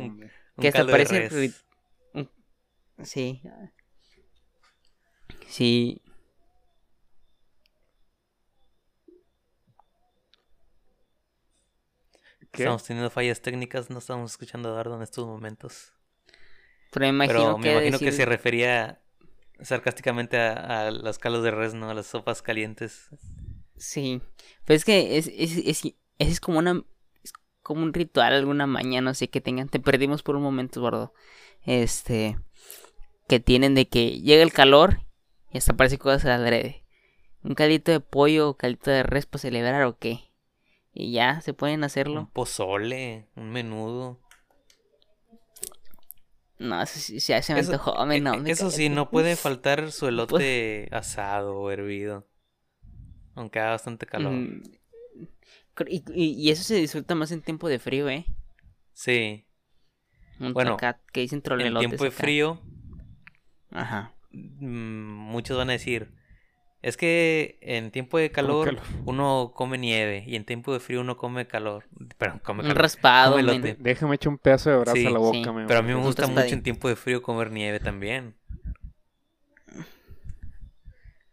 Que 0.60 0.68
hasta 0.68 0.86
parece 0.86 1.52
Sí. 3.02 3.42
Sí. 5.48 6.02
¿Qué? 12.52 12.64
Estamos 12.64 12.84
teniendo 12.84 13.10
fallas 13.10 13.40
técnicas, 13.40 13.88
no 13.88 13.98
estamos 13.98 14.32
escuchando 14.32 14.68
a 14.68 14.72
Dardo 14.72 14.96
en 14.96 15.02
estos 15.02 15.26
momentos. 15.26 15.94
Pero 16.92 17.04
me 17.04 17.08
imagino 17.08 17.58
Pero 17.62 17.80
que 17.98 18.04
me 18.04 18.12
se 18.12 18.26
refería 18.26 19.02
sarcásticamente 19.60 20.36
a, 20.36 20.88
a 20.88 20.90
los 20.90 21.18
caldos 21.18 21.42
de 21.44 21.50
res, 21.50 21.72
¿no? 21.72 21.88
A 21.88 21.94
las 21.94 22.06
sopas 22.06 22.42
calientes. 22.42 23.08
Sí. 23.76 24.20
Pero 24.66 24.76
es 24.76 24.84
que 24.84 25.16
es, 25.16 25.28
es, 25.28 25.56
es, 25.56 25.94
es 26.18 26.40
como 26.40 26.58
una. 26.58 26.84
Como 27.62 27.82
un 27.82 27.92
ritual, 27.94 28.32
alguna 28.34 28.66
mañana, 28.66 29.10
no 29.10 29.14
sé 29.14 29.28
que 29.28 29.40
tengan. 29.40 29.68
Te 29.68 29.80
perdimos 29.80 30.22
por 30.22 30.36
un 30.36 30.42
momento, 30.42 30.80
Eduardo. 30.80 31.14
Este. 31.64 32.38
Que 33.28 33.40
tienen 33.40 33.74
de 33.74 33.88
que 33.88 34.20
llega 34.20 34.42
el 34.42 34.52
calor 34.52 35.00
y 35.52 35.58
hasta 35.58 35.74
parece 35.74 35.98
cosas 35.98 36.26
adrede. 36.26 36.84
Un 37.44 37.54
caldito 37.54 37.92
de 37.92 38.00
pollo 38.00 38.50
o 38.50 38.56
caldito 38.56 38.90
de 38.90 39.02
res 39.02 39.26
para 39.26 39.40
celebrar 39.42 39.84
o 39.84 39.96
qué. 39.98 40.20
Y 40.92 41.12
ya, 41.12 41.40
se 41.40 41.54
pueden 41.54 41.80
Un 41.80 41.84
hacerlo. 41.84 42.30
pozole, 42.32 43.28
un 43.36 43.50
menudo. 43.50 44.20
No, 46.58 46.84
sí, 46.86 47.20
sí, 47.20 47.32
se 47.42 47.54
me 47.54 47.60
Eso, 47.60 47.72
antojó. 47.72 47.92
hombre, 47.92 48.20
no, 48.20 48.34
eh, 48.34 48.38
me 48.38 48.50
eso 48.50 48.70
sí, 48.70 48.88
no 48.88 49.10
puede 49.10 49.34
faltar 49.36 49.90
su 49.90 50.06
elote 50.06 50.88
asado 50.92 51.56
o 51.58 51.70
hervido. 51.70 52.28
Aunque 53.34 53.58
haga 53.58 53.70
bastante 53.72 54.06
calor. 54.06 54.32
Mm, 54.32 54.62
Y, 55.88 56.02
y- 56.14 56.34
y 56.34 56.50
eso 56.50 56.62
se 56.64 56.74
disfruta 56.76 57.14
más 57.14 57.32
en 57.32 57.42
tiempo 57.42 57.68
de 57.68 57.78
frío, 57.78 58.08
¿eh? 58.08 58.26
Sí. 58.92 59.46
Un 60.38 60.52
Bueno, 60.54 60.76
que 61.12 61.20
dicen 61.20 61.42
En 61.58 61.74
tiempo 61.78 62.04
de 62.04 62.08
acá. 62.10 62.16
frío, 62.16 62.60
Ajá. 63.70 64.12
mm, 64.32 64.66
muchos 65.30 65.56
van 65.56 65.70
a 65.70 65.72
decir, 65.72 66.12
es 66.82 66.96
que 66.96 67.58
en 67.62 67.90
tiempo 67.90 68.18
de 68.18 68.30
calor, 68.30 68.66
calor? 68.66 68.82
uno 69.06 69.52
come 69.54 69.78
nieve 69.78 70.24
y 70.26 70.36
en 70.36 70.44
tiempo 70.44 70.72
de 70.72 70.80
frío 70.80 71.00
uno 71.00 71.16
come 71.16 71.46
calor. 71.46 71.84
Come 72.42 72.62
Un 72.68 72.74
raspado, 72.74 73.36
come. 73.36 73.76
Déjame 73.78 74.16
echar 74.16 74.28
un 74.30 74.38
pedazo 74.38 74.70
de 74.70 74.76
brazo 74.78 74.96
Sí, 74.96 75.06
a 75.06 75.10
la 75.10 75.18
boca, 75.18 75.36
sí. 75.38 75.42
Pero 75.68 75.78
a 75.78 75.82
mí 75.82 75.94
me 75.94 76.00
gusta 76.00 76.26
mucho 76.26 76.54
en 76.54 76.62
tiempo 76.62 76.88
de 76.88 76.96
frío 76.96 77.22
comer 77.22 77.50
nieve 77.50 77.80
también. 77.80 78.34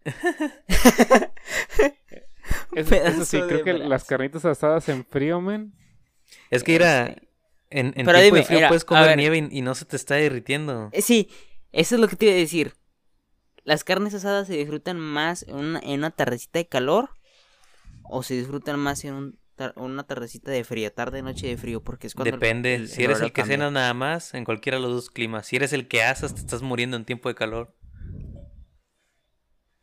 Eso, 2.76 3.26
sí, 3.26 3.42
creo 3.48 3.64
que 3.64 3.74
brazo. 3.74 3.90
las 3.90 4.04
carnitas 4.06 4.46
asadas 4.46 4.90
en 4.90 5.06
frío, 5.06 5.42
men. 5.42 5.74
Es 6.50 6.64
que 6.64 6.76
era 6.76 7.08
Este, 7.08 7.28
en, 7.72 7.88
en 7.88 8.06
Pero 8.06 8.20
tiempo 8.20 8.22
dime, 8.24 8.40
de 8.40 8.46
frío 8.46 8.68
puedes 8.68 8.86
comer 8.86 9.18
nieve 9.18 9.38
y, 9.52 9.60
y 9.60 9.62
no 9.62 9.76
se 9.76 9.86
te 9.86 9.96
está 9.96 10.16
derritiendo. 10.16 10.90
Eh, 10.92 11.02
Sí, 11.02 11.30
eso 11.72 11.96
es 11.96 12.02
lo 12.02 12.08
que 12.08 12.16
te 12.16 12.26
iba 12.26 12.36
a 12.36 12.38
decir. 12.38 12.74
¿Las 13.64 13.84
carnes 13.84 14.14
asadas 14.14 14.48
se 14.48 14.54
disfrutan 14.58 15.00
más 15.00 15.44
en 15.44 15.56
una, 15.56 15.80
en 15.80 16.00
una 16.00 16.12
tardecita 16.12 16.60
de 16.60 16.68
calor? 16.68 17.10
¿O 18.04 18.24
se 18.24 18.34
disfrutan 18.36 18.80
más 18.80 19.04
en 19.06 19.14
un 19.14 19.40
tar- 19.56 19.74
una 19.76 20.04
tardecita 20.04 20.50
de 20.50 20.64
frío, 20.64 20.92
tarde, 20.92 21.22
noche 21.22 21.48
de 21.48 21.58
frío? 21.58 21.84
Porque 21.84 22.08
es 22.08 22.16
cuando 22.16 22.34
el- 22.34 22.40
Depende. 22.40 22.74
el- 22.76 22.88
si 22.88 23.04
eres 23.04 23.20
el 23.22 23.28
que 23.28 23.42
cambia. 23.42 23.58
cenas 23.58 23.72
nada 23.72 23.94
más, 23.94 24.34
en 24.34 24.46
cualquiera 24.46 24.78
de 24.78 24.84
los 24.84 24.92
dos 24.94 25.10
climas. 25.12 25.46
Si 25.46 25.56
eres 25.58 25.74
el 25.74 25.88
que 25.88 26.02
asas, 26.04 26.34
te 26.34 26.40
estás 26.42 26.62
muriendo 26.64 26.98
en 26.98 27.06
tiempo 27.06 27.30
de 27.30 27.36
calor. 27.36 27.76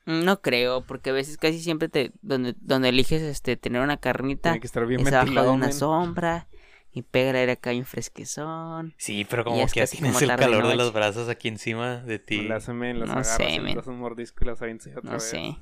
Mm, 0.07 0.25
No 0.25 0.41
creo, 0.41 0.83
porque 0.87 1.11
a 1.11 1.13
veces 1.13 1.37
casi 1.37 1.61
siempre 1.61 1.89
te 1.89 2.13
donde, 2.23 2.55
donde 2.61 2.89
eliges 2.89 3.23
este 3.23 3.57
tener 3.57 3.83
una 3.83 3.97
carnita 3.99 4.51
Tiene 4.51 4.61
que 4.61 4.67
estar 4.67 4.87
bien 4.87 5.01
es 5.07 5.13
abajo 5.13 5.43
de 5.43 5.51
una 5.51 5.73
sombra 5.73 6.49
y 6.93 7.03
pega 7.03 7.31
el 7.31 7.37
aire 7.37 7.53
acá 7.53 7.73
bien 7.73 7.85
fresquezón. 7.85 8.95
Sí, 8.97 9.27
pero 9.29 9.45
como 9.45 9.67
que 9.67 9.81
ya 9.81 9.87
tienes 9.87 10.13
como 10.15 10.19
el 10.21 10.39
calor 10.39 10.67
de 10.67 10.77
los 10.77 10.93
brazos 10.95 11.29
aquí 11.29 11.49
encima 11.49 11.99
de 11.99 12.19
ti. 12.19 12.49
Las 12.49 12.69
men, 12.69 13.01
las 13.01 13.09
No 13.09 13.13
agarras, 13.17 13.37
sé, 13.37 13.45
y 13.45 13.57
les 13.57 13.63
men. 13.65 13.75
das 13.77 13.87
un 13.87 13.99
mordisco 13.99 14.45
y 14.45 14.47
las 14.47 14.63
otra 14.63 15.03
No 15.03 15.13
vez. 15.13 15.23
sé. 15.23 15.59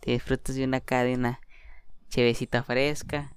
Te 0.00 0.10
disfrutas 0.10 0.56
de 0.56 0.64
una 0.64 0.78
acá 0.78 1.04
de 1.04 1.14
una 1.14 1.40
chevecita 2.10 2.62
fresca. 2.62 3.34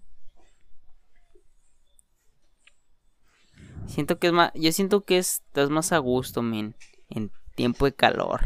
Siento 3.88 4.19
que 4.19 4.28
es 4.28 4.34
más, 4.34 4.51
yo 4.55 4.71
siento 4.71 5.05
que 5.05 5.17
es- 5.19 5.43
estás 5.47 5.69
más 5.69 5.91
a 5.93 5.99
gusto, 5.99 6.41
men, 6.41 6.76
en 7.09 7.32
tiempo 7.55 7.86
de 7.86 7.93
calor, 7.93 8.41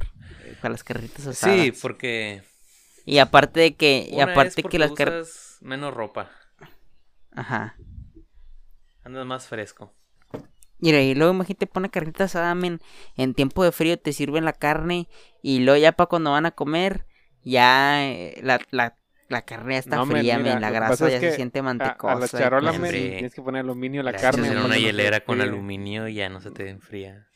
para 0.61 0.71
las 0.71 0.83
carritas 0.83 1.25
asadas. 1.27 1.55
Sí, 1.57 1.71
porque. 1.81 2.43
Y 3.05 3.17
aparte 3.19 3.59
de 3.59 3.75
que, 3.75 4.07
y 4.11 4.19
aparte 4.19 4.63
que 4.63 4.79
las 4.79 4.91
carritas, 4.91 5.57
menos 5.61 5.93
ropa. 5.93 6.29
ajá. 7.31 7.75
Andas 9.03 9.25
más 9.25 9.47
fresco. 9.47 9.93
Mira, 10.79 11.01
y 11.01 11.13
luego 11.13 11.33
imagínate 11.33 11.67
pone 11.67 11.89
carnita 11.89 12.23
asada, 12.25 12.55
men, 12.55 12.79
en 13.17 13.33
tiempo 13.33 13.63
de 13.63 13.71
frío 13.73 13.99
te 13.99 14.13
sirven 14.13 14.45
la 14.45 14.53
carne 14.53 15.09
y 15.41 15.59
luego 15.59 15.77
ya 15.79 15.91
para 15.91 16.07
cuando 16.07 16.31
van 16.31 16.45
a 16.45 16.51
comer, 16.51 17.05
ya 17.43 18.05
eh, 18.07 18.39
la, 18.43 18.61
la, 18.71 18.95
la 19.27 19.41
carne 19.43 19.73
ya 19.73 19.79
está 19.79 19.95
No, 19.97 20.05
fría, 20.05 20.37
men, 20.39 20.61
la 20.61 20.71
grasa 20.71 21.09
ya 21.09 21.19
se 21.19 21.31
siente 21.31 21.59
A, 21.59 21.63
mantecosa. 21.63 22.13
a 22.13 22.15
la 22.15 22.27
y 22.27 22.29
charola, 22.29 22.71
men, 22.73 22.91
tienes 23.17 23.33
que 23.33 23.41
poner 23.41 23.61
aluminio 23.61 24.03
la 24.03 24.11
La 24.11 24.19
carne. 24.21 24.47
para 24.47 24.65
una 24.65 24.77
hielera 24.77 25.23
con 25.25 25.41
aluminio 25.41 26.07
y 26.07 26.15
ya 26.15 26.29
no 26.29 26.41
se 26.41 26.51
te 26.51 26.69
enfría. 26.69 27.27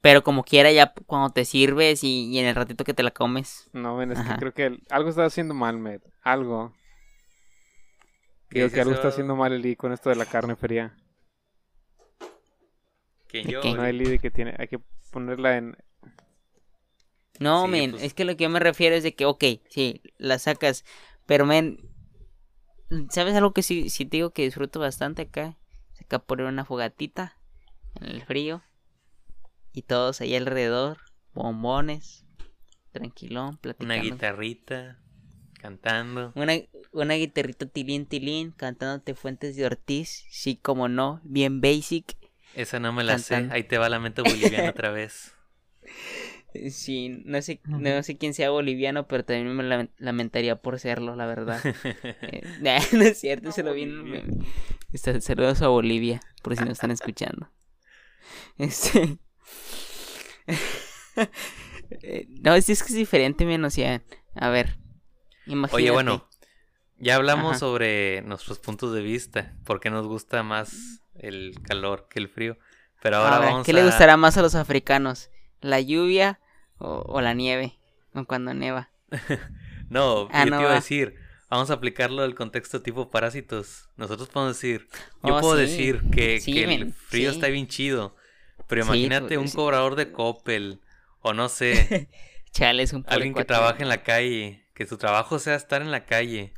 Pero 0.00 0.22
como 0.22 0.44
quiera, 0.44 0.70
ya 0.70 0.92
cuando 1.06 1.30
te 1.30 1.44
sirves 1.44 2.04
y, 2.04 2.30
y 2.30 2.38
en 2.38 2.46
el 2.46 2.54
ratito 2.54 2.84
que 2.84 2.94
te 2.94 3.02
la 3.02 3.10
comes. 3.10 3.68
No, 3.72 3.96
men, 3.96 4.12
es 4.12 4.18
Ajá. 4.18 4.34
que 4.34 4.40
creo 4.40 4.54
que 4.54 4.66
el- 4.66 4.82
algo 4.90 5.08
está 5.10 5.24
haciendo 5.24 5.54
mal, 5.54 5.78
men. 5.78 6.00
Algo. 6.22 6.72
¿Qué 8.48 8.60
Digo 8.60 8.66
dices, 8.66 8.74
que 8.74 8.80
algo 8.80 8.92
está 8.94 9.08
haciendo 9.08 9.36
mal 9.36 9.52
Eli 9.52 9.76
con 9.76 9.92
esto 9.92 10.08
de 10.10 10.16
la 10.16 10.24
carne 10.24 10.56
fría. 10.56 10.96
Que 13.28 13.42
¿De 13.42 13.52
yo. 13.52 13.60
qué? 13.62 13.72
No, 13.74 13.84
Eli, 13.84 14.04
de 14.04 14.18
que 14.18 14.30
tiene, 14.30 14.54
hay 14.58 14.68
que 14.68 14.80
ponerla 15.10 15.56
en... 15.56 15.76
No, 17.40 17.64
Sí, 17.64 17.68
men, 17.68 17.90
pues- 17.92 18.02
es 18.04 18.14
que 18.14 18.24
lo 18.24 18.36
que 18.36 18.44
yo 18.44 18.50
me 18.50 18.58
refiero 18.58 18.96
es 18.96 19.02
de 19.02 19.14
que, 19.14 19.24
ok, 19.26 19.44
sí, 19.68 20.02
la 20.18 20.38
sacas, 20.38 20.84
pero, 21.26 21.46
men, 21.46 21.78
¿sabes 23.10 23.34
algo 23.34 23.52
que 23.52 23.62
sí, 23.62 23.90
sí 23.90 24.04
te 24.04 24.18
digo 24.18 24.30
que 24.30 24.42
disfruto 24.42 24.80
bastante 24.80 25.22
acá? 25.22 25.56
Acá 26.00 26.18
poner 26.20 26.46
una 26.46 26.64
fogatita 26.64 27.36
en 27.96 28.06
el 28.08 28.22
frío 28.22 28.62
y 29.72 29.82
todos 29.82 30.20
ahí 30.20 30.34
alrededor, 30.34 30.98
bombones, 31.34 32.24
tranquilón, 32.92 33.48
Una 33.48 33.58
platicando. 33.60 34.02
guitarrita, 34.02 34.98
cantando. 35.60 36.32
Una, 36.34 36.54
una 36.92 37.14
guitarrita 37.14 37.66
tilín 37.66 38.06
tilín, 38.06 38.52
cantándote 38.52 39.14
Fuentes 39.14 39.56
de 39.56 39.66
Ortiz, 39.66 40.24
sí, 40.30 40.56
como 40.56 40.88
no, 40.88 41.20
bien 41.24 41.60
basic. 41.60 42.16
Esa 42.54 42.80
no 42.80 42.92
me 42.92 43.04
la 43.04 43.18
sé. 43.18 43.48
Ahí 43.50 43.64
te 43.64 43.78
va 43.78 43.88
lamento 43.88 44.22
boliviano 44.24 44.70
otra 44.70 44.90
vez. 44.90 45.34
Sí, 46.70 47.22
no 47.26 47.40
sé, 47.42 47.60
no 47.66 48.02
sé 48.02 48.16
quién 48.16 48.32
sea 48.34 48.50
boliviano, 48.50 49.06
pero 49.06 49.22
también 49.24 49.54
me 49.54 49.62
lament- 49.62 49.92
lamentaría 49.98 50.56
por 50.56 50.78
serlo, 50.80 51.14
la 51.14 51.26
verdad. 51.26 51.60
Eh, 52.22 52.42
no 52.92 53.02
es 53.02 53.18
cierto, 53.20 53.52
se 53.52 53.62
lo 53.62 53.74
vi. 53.74 53.82
en. 53.82 54.44
Está- 54.92 55.20
Saludos 55.20 55.60
a 55.62 55.68
Bolivia, 55.68 56.20
por 56.42 56.56
si 56.56 56.62
nos 56.62 56.72
están 56.72 56.90
escuchando. 56.90 57.50
Este. 58.56 59.18
No, 62.42 62.54
es, 62.54 62.68
es 62.68 62.82
que 62.82 62.88
es 62.90 62.94
diferente, 62.94 63.46
men, 63.46 63.64
o 63.64 63.70
sea, 63.70 64.02
a 64.34 64.50
ver. 64.50 64.76
Imagínate. 65.46 65.76
Oye, 65.76 65.90
bueno, 65.90 66.28
ya 66.98 67.16
hablamos 67.16 67.52
Ajá. 67.52 67.58
sobre 67.60 68.20
nuestros 68.22 68.58
puntos 68.58 68.92
de 68.92 69.00
vista, 69.02 69.54
por 69.64 69.80
qué 69.80 69.88
nos 69.90 70.06
gusta 70.06 70.42
más 70.42 71.02
el 71.14 71.54
calor 71.62 72.06
que 72.10 72.18
el 72.18 72.28
frío. 72.28 72.58
Pero 73.00 73.16
ahora, 73.16 73.36
Ahora, 73.36 73.48
vamos 73.50 73.64
¿qué 73.66 73.72
a... 73.72 73.74
le 73.76 73.84
gustará 73.84 74.16
más 74.16 74.36
a 74.36 74.42
los 74.42 74.54
africanos? 74.54 75.30
¿La 75.60 75.80
lluvia 75.80 76.40
o, 76.78 77.04
o 77.06 77.20
la 77.20 77.32
nieve? 77.32 77.78
O 78.12 78.24
cuando 78.24 78.52
neva. 78.54 78.90
No, 79.88 80.28
Ah, 80.32 80.44
yo 80.44 80.50
no 80.50 80.56
te 80.58 80.62
iba 80.64 80.72
a 80.72 80.74
decir, 80.74 81.14
vamos 81.48 81.70
a 81.70 81.74
aplicarlo 81.74 82.22
al 82.22 82.34
contexto 82.34 82.82
tipo 82.82 83.08
parásitos. 83.10 83.88
Nosotros 83.96 84.28
podemos 84.28 84.54
decir, 84.54 84.86
yo 85.24 85.36
Oh, 85.36 85.40
puedo 85.40 85.54
sí. 85.56 85.62
decir 85.62 86.02
que, 86.12 86.40
Sí, 86.42 86.52
que 86.52 86.64
el 86.74 86.92
frío 86.92 87.30
sí. 87.30 87.36
está 87.36 87.48
bien 87.48 87.68
chido, 87.68 88.14
pero 88.68 88.82
Sí, 88.84 88.88
imagínate 88.88 89.36
pues, 89.36 89.50
un 89.50 89.56
cobrador 89.56 89.96
de 89.96 90.12
Coppel, 90.12 90.80
o 91.20 91.32
no 91.34 91.48
sé, 91.48 92.08
Chale, 92.52 92.82
es 92.84 92.92
un 92.92 93.02
pobre 93.02 93.14
alguien 93.16 93.32
que 93.32 93.38
cuate. 93.38 93.48
trabaja 93.48 93.82
en 93.82 93.88
la 93.88 94.02
calle, 94.02 94.64
que 94.74 94.86
su 94.86 94.96
trabajo 94.96 95.38
sea 95.38 95.54
estar 95.56 95.82
en 95.82 95.90
la 95.90 96.06
calle. 96.06 96.54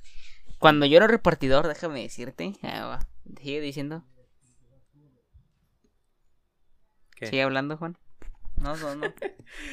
Cuando 0.59 0.85
yo 0.87 0.99
era 0.99 1.07
repartidor, 1.07 1.67
déjame 1.67 2.03
decirte. 2.03 2.53
Ah, 2.63 3.01
Sigue 3.41 3.61
diciendo. 3.61 4.05
¿Qué? 7.17 7.27
Sigue 7.27 7.43
hablando, 7.43 7.77
Juan. 7.77 7.99
No, 8.57 8.77
no, 8.77 8.95
no. 8.95 9.15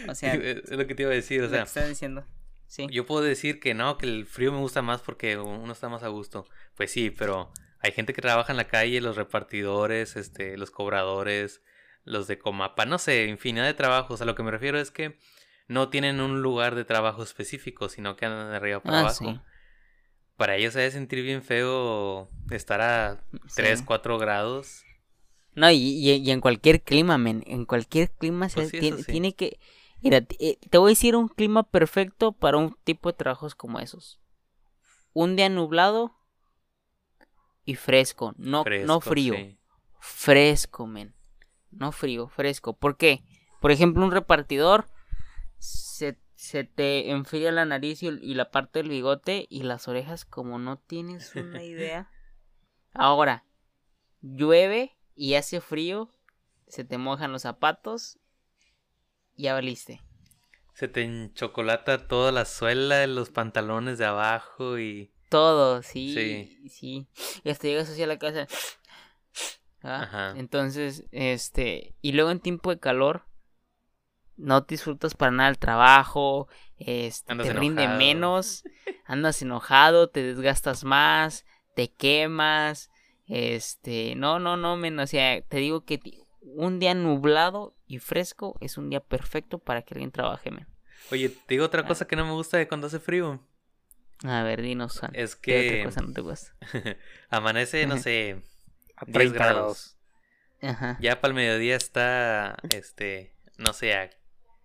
O 0.07 0.15
sea, 0.15 0.33
es 0.35 0.69
lo 0.69 0.88
que 0.88 0.95
te 0.95 1.03
iba 1.03 1.11
a 1.11 1.15
decir, 1.15 1.41
o 1.41 1.43
lo 1.43 1.49
que 1.49 1.55
sea, 1.55 1.63
estás 1.63 1.89
diciendo. 1.89 2.25
Sí. 2.67 2.88
yo 2.91 3.05
puedo 3.05 3.21
decir 3.23 3.61
que 3.61 3.73
no, 3.73 3.97
que 3.97 4.05
el 4.07 4.25
frío 4.25 4.51
me 4.51 4.59
gusta 4.59 4.81
más 4.81 5.01
porque 5.01 5.38
uno 5.38 5.71
está 5.71 5.88
más 5.88 6.03
a 6.03 6.09
gusto. 6.09 6.45
Pues 6.75 6.91
sí, 6.91 7.09
pero 7.09 7.51
hay 7.79 7.91
gente 7.91 8.13
que 8.13 8.21
trabaja 8.21 8.51
en 8.51 8.57
la 8.57 8.67
calle, 8.67 8.99
los 8.99 9.15
repartidores, 9.15 10.15
este, 10.17 10.57
los 10.57 10.71
cobradores, 10.71 11.61
los 12.08 12.28
de 12.28 12.39
Comapa, 12.39 12.86
no 12.86 12.97
sé, 12.97 13.26
infinidad 13.28 13.66
de 13.66 13.74
trabajos. 13.74 14.22
A 14.22 14.26
lo 14.26 14.36
que 14.36 14.43
me 14.43 14.51
refiero 14.51 14.80
es 14.80 14.91
que 14.91 15.18
no 15.68 15.89
tienen 15.89 16.22
un 16.22 16.41
lugar 16.41 16.76
de 16.76 16.86
trabajo 16.86 17.24
específico, 17.24 17.89
sino 17.89 18.16
que 18.16 18.26
andan 18.26 18.49
de 18.49 18.55
arriba 18.58 18.82
para 18.82 18.97
Ah, 18.97 19.01
abajo. 19.01 19.26
sí. 19.26 19.39
Para 20.38 20.55
ellos 20.55 20.74
se 20.74 20.80
debe 20.80 20.91
sentir 20.91 21.24
bien 21.24 21.43
feo 21.43 22.30
estar 22.51 22.82
a 22.82 23.20
3, 23.55 23.80
Sí. 23.80 23.86
4 23.86 24.18
grados. 24.20 24.84
No, 25.55 25.72
y, 25.72 25.78
y- 25.78 26.12
y 26.14 26.32
en 26.32 26.41
cualquier 26.41 26.82
clima, 26.84 27.18
men. 27.18 27.43
En 27.47 27.66
cualquier 27.66 28.12
clima 28.12 28.47
se 28.49 28.55
Pues 28.55 28.70
sí, 28.70 28.80
tiene, 28.80 29.34
que. 29.34 29.60
Mira, 30.01 30.22
te 30.22 30.36
eh, 30.39 30.58
te 30.70 30.78
voy 30.78 30.89
a 30.89 30.93
decir 30.93 31.16
un 31.16 31.28
clima 31.28 31.64
perfecto 31.64 32.32
para 32.32 32.58
un 32.58 32.78
tipo 32.84 33.10
de 33.10 33.18
trabajos 33.18 33.55
como 33.55 33.80
esos. 33.80 34.20
Un 35.14 35.36
día 35.36 35.49
nublado 35.49 36.14
y 37.66 37.76
fresco. 37.76 38.34
No, 38.38 38.64
no 38.86 39.01
frío. 39.01 39.34
sí. 39.34 39.58
Fresco, 39.99 40.86
men. 40.86 41.14
No 41.72 41.91
frío, 41.91 42.28
fresco. 42.28 42.74
¿Por 42.78 42.97
qué? 42.97 43.24
Por 43.61 43.72
ejemplo, 43.72 44.03
un 44.03 44.11
repartidor 44.11 44.88
se, 45.57 46.20
se 46.36 46.63
te 46.63 47.09
enfría 47.11 47.51
la 47.51 47.65
nariz 47.65 48.03
y, 48.03 48.07
y 48.07 48.34
la 48.36 48.51
parte 48.51 48.80
del 48.80 48.89
bigote 48.89 49.47
y 49.49 49.63
las 49.63 49.88
orejas 49.88 50.26
como 50.26 50.59
no 50.59 50.78
tienes 50.78 51.34
una 51.36 51.63
idea. 51.63 52.09
Ahora, 52.93 53.45
llueve 54.22 54.97
y 55.15 55.36
hace 55.36 55.61
frío, 55.61 56.13
se 56.68 56.84
te 56.84 56.97
mojan 56.97 57.32
los 57.32 57.43
zapatos 57.43 58.20
y 59.36 59.43
ya 59.43 59.53
valiste. 59.53 60.01
Se 60.74 60.88
te 60.88 61.01
enchocolata 61.03 62.07
toda 62.07 62.32
la 62.32 62.45
suela 62.45 62.97
de 62.97 63.07
los 63.07 63.30
pantalones 63.32 63.97
de 63.97 64.05
abajo 64.05 64.78
y... 64.78 65.11
Todo, 65.30 65.82
sí, 65.82 66.13
Sí. 66.13 66.70
sí. 66.70 67.07
Y 67.43 67.49
hasta 67.49 67.68
llegas 67.68 67.89
así 67.89 68.01
a 68.03 68.07
la 68.07 68.18
casa. 68.20 68.47
¿Ah? 69.84 70.03
Ajá. 70.03 70.34
Entonces, 70.38 71.05
este, 71.11 71.95
y 72.01 72.11
luego 72.13 72.32
en 72.32 72.39
tiempo 72.39 72.69
de 72.69 72.80
calor, 72.80 73.23
no 74.36 74.61
disfrutas 74.61 75.15
para 75.15 75.32
nada 75.32 75.49
el 75.49 75.57
trabajo, 75.57 76.47
este, 76.78 77.32
Andas 77.32 77.47
te 77.47 77.53
rinde 77.53 77.84
enojado. 77.84 77.99
menos, 77.99 78.63
andas 79.05 79.41
enojado, 79.41 80.09
te 80.09 80.21
desgastas 80.23 80.84
más, 80.84 81.45
te 81.75 81.91
quemas, 81.91 82.89
este, 83.28 84.15
no, 84.15 84.39
no, 84.39 84.55
no, 84.57 84.78
men, 84.78 84.99
o 84.99 85.07
sea, 85.07 85.41
te 85.41 85.57
digo 85.57 85.86
que 85.86 85.99
un 86.41 86.80
día 86.80 86.93
nublado 86.93 87.75
y 87.88 87.97
fresco 87.99 88.57
es 88.61 88.78
un 88.78 88.89
día 88.89 88.99
perfecto 88.99 89.59
para 89.59 89.82
que 89.82 89.95
alguien 89.95 90.11
trabaje, 90.11 90.51
men. 90.51 90.67
Oye, 91.11 91.30
te 91.30 91.55
digo 91.55 91.65
otra 91.65 91.82
Ah. 91.82 91.88
cosa 91.88 92.05
que 92.07 92.15
no 92.15 92.25
me 92.25 92.32
gusta 92.34 92.57
de 92.57 92.67
cuando 92.67 92.88
hace 92.88 92.99
frío. 92.99 93.39
A 94.23 94.43
ver, 94.43 94.61
dinos, 94.61 94.99
Juan, 94.99 95.11
Es 95.13 95.36
¿qué 95.36 95.59
otra 95.59 95.78
que 95.78 95.84
cosa 95.84 96.01
no 96.01 96.13
te 96.13 96.21
gusta? 96.21 96.53
amanece, 97.30 97.86
no 97.86 97.97
sé, 97.97 98.41
A 98.97 99.05
10 99.05 99.13
30 99.13 99.33
grados. 99.35 99.97
grados. 100.59 100.75
Ajá. 100.77 100.97
Ya 100.99 101.21
para 101.21 101.29
el 101.31 101.35
mediodía 101.35 101.75
está, 101.75 102.57
este, 102.75 103.33
no 103.57 103.73
sé, 103.73 103.93
a 103.95 104.09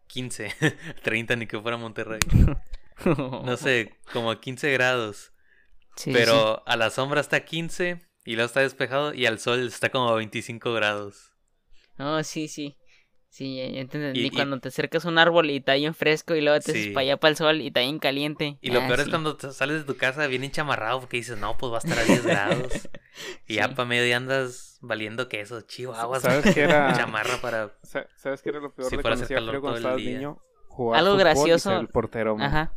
15, 0.08 0.54
30 1.02 1.36
ni 1.36 1.46
que 1.46 1.60
fuera 1.60 1.76
Monterrey. 1.76 2.20
No 3.04 3.56
sé, 3.56 3.98
como 4.12 4.30
a 4.30 4.40
15 4.40 4.70
grados. 4.72 5.32
Sí, 5.96 6.10
sí, 6.10 6.12
Pero 6.12 6.62
a 6.68 6.76
la 6.76 6.90
sombra 6.90 7.20
está 7.20 7.38
a 7.38 7.44
15 7.44 8.00
y 8.24 8.34
luego 8.34 8.46
está 8.46 8.60
despejado 8.60 9.12
y 9.12 9.26
al 9.26 9.40
sol 9.40 9.66
está 9.66 9.88
como 9.90 10.08
a 10.08 10.14
25 10.14 10.72
grados. 10.72 11.32
Oh, 11.98 12.22
sí, 12.22 12.46
sí. 12.46 12.76
Sí, 13.34 13.56
ya, 13.56 13.64
ya 13.64 13.72
te 13.88 13.96
entendí. 13.96 14.20
Y- 14.20 14.26
y- 14.26 14.30
Cuando 14.30 14.60
te 14.60 14.68
acercas 14.68 15.06
a 15.06 15.08
un 15.08 15.16
árbol 15.18 15.48
y 15.50 15.56
está 15.56 15.72
bien 15.72 15.94
fresco 15.94 16.34
y 16.34 16.42
luego 16.42 16.60
te 16.60 16.72
haces 16.72 16.84
Sí. 16.84 16.90
para 16.90 17.00
allá 17.02 17.16
para 17.16 17.30
el 17.30 17.36
sol 17.38 17.62
y 17.62 17.68
está 17.68 17.80
bien 17.80 17.98
caliente. 17.98 18.58
Y 18.60 18.70
lo 18.70 18.82
Ah, 18.82 18.86
peor 18.86 18.98
es 19.00 19.04
sí. 19.06 19.10
cuando 19.10 19.36
te 19.38 19.50
sales 19.52 19.78
de 19.78 19.84
tu 19.84 19.96
casa 19.96 20.26
bien 20.26 20.44
enchamarrado 20.44 21.00
porque 21.00 21.16
dices, 21.16 21.38
no, 21.38 21.56
pues 21.56 21.72
va 21.72 21.76
a 21.76 21.78
estar 21.78 21.98
a 21.98 22.04
10 22.04 22.26
grados. 22.26 22.72
Y 23.48 23.54
ya 23.54 23.68
Sí. 23.68 23.74
para 23.74 23.88
mediodía 23.88 24.18
andas 24.18 24.76
valiendo 24.82 25.28
queso, 25.30 25.62
chihuahuas. 25.62 26.22
¿Sabes 26.22 26.54
qué 26.54 26.60
era? 26.62 26.92
Chamarra 26.96 27.38
para... 27.40 27.72
Sa- 27.82 28.06
¿Sabes 28.16 28.42
qué 28.42 28.50
era 28.50 28.60
lo 28.60 28.70
peor 28.74 28.90
Si 28.90 28.96
de 28.98 29.02
cuando 29.02 29.24
hacía 29.24 29.36
calor 29.36 29.50
frío 29.50 29.60
cuando 29.62 29.80
todo 29.80 29.88
el 29.94 29.94
estabas 29.94 29.96
día. 30.06 30.16
niño? 30.18 30.42
Jugar 30.68 30.98
Algo 31.00 31.10
fútbol 31.12 31.20
y 31.20 31.24
gracioso. 31.24 31.70
ser 31.70 31.80
el 31.80 31.88
portero, 31.88 32.36
man. 32.36 32.46
Ajá. 32.48 32.72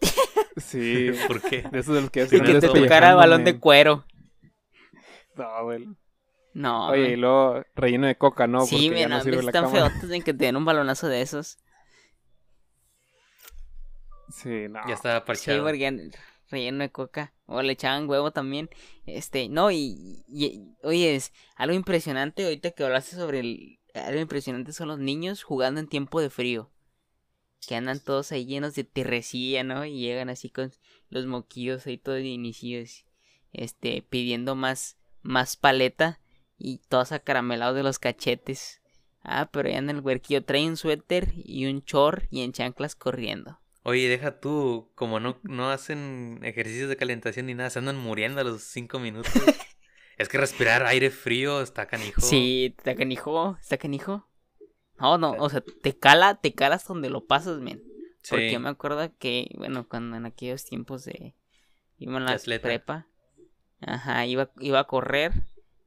Sí. 0.56 1.10
¿Por 1.26 1.40
qué? 1.42 1.62
De 1.70 1.78
esos 1.80 1.94
de 1.94 2.00
los 2.02 2.10
que 2.10 2.22
hacen 2.22 2.44
Que 2.44 2.54
te 2.60 2.68
tocara 2.68 3.14
balón 3.14 3.44
de 3.44 3.58
cuero. 3.58 4.04
No, 5.36 5.64
güey. 5.64 5.88
No. 6.52 6.88
Oye, 6.88 7.10
y 7.10 7.16
luego 7.16 7.62
relleno 7.76 8.06
de 8.06 8.16
coca, 8.16 8.46
¿no? 8.46 8.66
sí, 8.66 8.88
Porque 8.88 9.06
men, 9.06 9.10
no 9.10 9.40
están 9.40 9.70
feotes 9.70 10.10
en 10.10 10.22
que 10.22 10.34
te 10.34 10.46
den 10.46 10.56
un 10.56 10.64
balonazo 10.64 11.06
de 11.08 11.22
esos. 11.22 11.58
Sí, 14.30 14.66
no. 14.68 14.80
Ya 14.86 14.94
estaba 14.94 15.20
Sí, 15.20 15.26
parchado. 15.26 15.64
porque 15.64 16.10
relleno 16.50 16.78
de 16.84 16.90
coca. 16.90 17.32
O 17.46 17.62
le 17.62 17.72
echaban 17.72 18.08
huevo 18.08 18.32
también. 18.32 18.68
Este, 19.06 19.48
no, 19.48 19.70
y, 19.70 20.24
y- 20.28 20.74
oye, 20.82 21.14
es 21.16 21.32
algo 21.56 21.74
impresionante 21.74 22.44
ahorita 22.44 22.70
que 22.72 22.84
hablaste 22.84 23.16
sobre 23.16 23.40
el... 23.40 23.78
Algo 23.94 24.20
impresionante 24.20 24.72
son 24.72 24.86
los 24.88 25.00
niños 25.00 25.42
jugando 25.42 25.80
en 25.80 25.88
tiempo 25.88 26.20
de 26.20 26.30
frío. 26.30 26.70
Que 27.66 27.74
andan 27.74 27.98
todos 28.00 28.30
ahí 28.32 28.46
llenos 28.46 28.74
de 28.74 28.84
tierrecilla, 28.84 29.64
¿no? 29.64 29.84
Y 29.84 29.98
llegan 30.00 30.30
así 30.30 30.48
con 30.48 30.72
los 31.08 31.26
moquillos 31.26 31.86
ahí 31.86 31.98
todos 31.98 32.20
inicios. 32.20 33.04
Este, 33.52 34.02
pidiendo 34.02 34.54
más, 34.54 34.96
más 35.22 35.56
paleta. 35.56 36.20
Y 36.62 36.82
todos 36.88 37.12
acaramelados 37.12 37.74
de 37.74 37.82
los 37.82 37.98
cachetes. 37.98 38.82
Ah, 39.22 39.48
pero 39.50 39.70
ya 39.70 39.78
en 39.78 39.88
el 39.88 40.00
huerquillo 40.00 40.44
trae 40.44 40.68
un 40.68 40.76
suéter 40.76 41.32
y 41.34 41.66
un 41.66 41.82
chor 41.82 42.28
y 42.30 42.42
en 42.42 42.52
chanclas 42.52 42.94
corriendo. 42.94 43.58
Oye, 43.82 44.08
deja 44.08 44.40
tú, 44.40 44.92
como 44.94 45.20
no, 45.20 45.38
no 45.42 45.70
hacen 45.70 46.40
ejercicios 46.42 46.90
de 46.90 46.96
calentación 46.96 47.46
ni 47.46 47.54
nada, 47.54 47.70
se 47.70 47.78
andan 47.78 47.96
muriendo 47.96 48.42
a 48.42 48.44
los 48.44 48.62
5 48.62 48.98
minutos. 48.98 49.32
es 50.18 50.28
que 50.28 50.36
respirar 50.36 50.84
aire 50.84 51.10
frío 51.10 51.62
está 51.62 51.86
canijo. 51.86 52.20
Sí, 52.20 52.74
está 52.76 52.94
canijo, 52.94 53.56
está 53.58 53.78
canijo. 53.78 54.28
No, 54.98 55.16
no, 55.16 55.32
o 55.32 55.48
sea, 55.48 55.62
te 55.82 55.96
cala, 55.96 56.34
te 56.34 56.54
calas 56.54 56.86
donde 56.86 57.08
lo 57.08 57.26
pasas, 57.26 57.58
men. 57.60 57.82
Porque 58.28 58.52
yo 58.52 58.60
me 58.60 58.68
acuerdo 58.68 59.10
que, 59.18 59.50
bueno, 59.56 59.88
cuando 59.88 60.16
en 60.18 60.26
aquellos 60.26 60.66
tiempos 60.66 61.06
de... 61.06 61.34
Iba 61.96 62.18
en 62.18 62.26
la 62.26 62.32
atleta. 62.32 62.62
prepa. 62.62 63.06
Ajá, 63.80 64.26
iba, 64.26 64.50
iba 64.60 64.80
a 64.80 64.84
correr. 64.84 65.32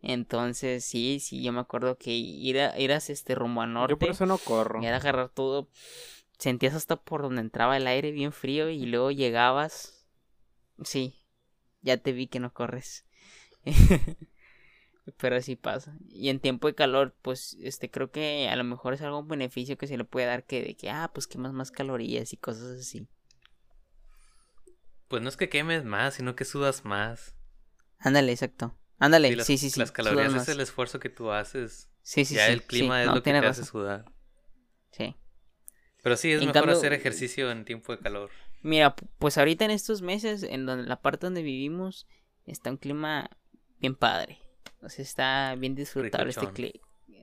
Entonces, 0.03 0.83
sí, 0.83 1.21
sí, 1.21 1.41
yo 1.41 1.53
me 1.53 1.61
acuerdo 1.61 1.97
que 1.97 2.11
ir 2.11 2.59
a, 2.59 2.77
iras 2.77 3.09
este 3.09 3.35
rumbo 3.35 3.61
al 3.61 3.71
norte. 3.71 3.93
Yo 3.93 3.99
por 3.99 4.09
eso 4.09 4.25
no 4.25 4.37
corro. 4.37 4.83
Y 4.83 4.85
era 4.85 4.97
agarrar 4.97 5.29
todo. 5.29 5.69
Sentías 6.37 6.73
hasta 6.73 6.97
por 6.97 7.21
donde 7.21 7.39
entraba 7.39 7.77
el 7.77 7.87
aire 7.87 8.11
bien 8.11 8.33
frío 8.33 8.69
y 8.69 8.85
luego 8.85 9.11
llegabas. 9.11 10.05
Sí, 10.83 11.15
ya 11.81 11.95
te 11.95 12.11
vi 12.11 12.27
que 12.27 12.41
no 12.41 12.53
corres. 12.53 13.05
Pero 15.17 15.37
así 15.37 15.55
pasa. 15.55 15.97
Y 16.09 16.27
en 16.27 16.41
tiempo 16.41 16.67
de 16.67 16.75
calor, 16.75 17.15
pues, 17.21 17.55
este, 17.61 17.89
creo 17.89 18.11
que 18.11 18.49
a 18.49 18.55
lo 18.57 18.65
mejor 18.65 18.93
es 18.93 19.01
algún 19.01 19.29
beneficio 19.29 19.77
que 19.77 19.87
se 19.87 19.97
le 19.97 20.03
puede 20.03 20.25
dar 20.25 20.45
que 20.45 20.61
de 20.61 20.75
que, 20.75 20.89
ah, 20.89 21.11
pues 21.13 21.27
quemas 21.27 21.53
más 21.53 21.71
calorías 21.71 22.33
y 22.33 22.37
cosas 22.37 22.77
así. 22.77 23.07
Pues 25.07 25.21
no 25.21 25.29
es 25.29 25.37
que 25.37 25.47
quemes 25.47 25.85
más, 25.85 26.15
sino 26.15 26.35
que 26.35 26.43
sudas 26.43 26.83
más. 26.83 27.35
Ándale, 27.99 28.33
exacto. 28.33 28.75
Ándale, 29.03 29.29
Sí, 29.29 29.35
las, 29.35 29.47
sí, 29.47 29.57
sí, 29.57 29.69
sí. 29.69 29.79
Las 29.79 29.91
calorías 29.91 30.33
es 30.33 30.47
el 30.47 30.59
esfuerzo 30.61 30.99
que 30.99 31.09
tú 31.09 31.31
haces. 31.31 31.89
Sí, 32.01 32.25
sí, 32.25 32.35
ya 32.35 32.47
sí, 32.47 32.53
el 32.53 32.63
clima 32.63 32.97
sí, 32.97 33.01
es 33.01 33.07
no, 33.07 33.15
lo 33.15 33.21
que 33.21 33.21
te 33.21 33.31
tienes 33.31 33.49
hace 33.49 33.61
razón. 33.61 33.71
sudar. 33.71 34.05
Sí. 34.91 35.15
Pero 36.01 36.15
sí, 36.17 36.31
es 36.31 36.35
En 36.41 36.47
mejor 36.47 36.53
cambio- 36.61 36.77
hacer 36.77 36.93
ejercicio 36.93 37.51
en 37.51 37.65
tiempo 37.65 37.91
de 37.95 37.99
calor. 38.01 38.29
Mira, 38.61 38.95
pu- 38.95 39.07
pues 39.19 39.37
ahorita 39.37 39.65
en 39.65 39.71
estos 39.71 40.01
meses, 40.01 40.43
en 40.43 40.65
donde 40.65 40.85
la 40.87 41.01
parte 41.01 41.25
donde 41.25 41.41
vivimos, 41.41 42.07
está 42.45 42.69
un 42.71 42.77
clima 42.77 43.29
bien 43.79 43.95
padre. 43.95 44.39
O 44.81 44.89
sea, 44.89 45.03
está 45.03 45.55
bien 45.55 45.75
disfrutable 45.75 46.29
este 46.31 46.47
clima. 46.51 46.73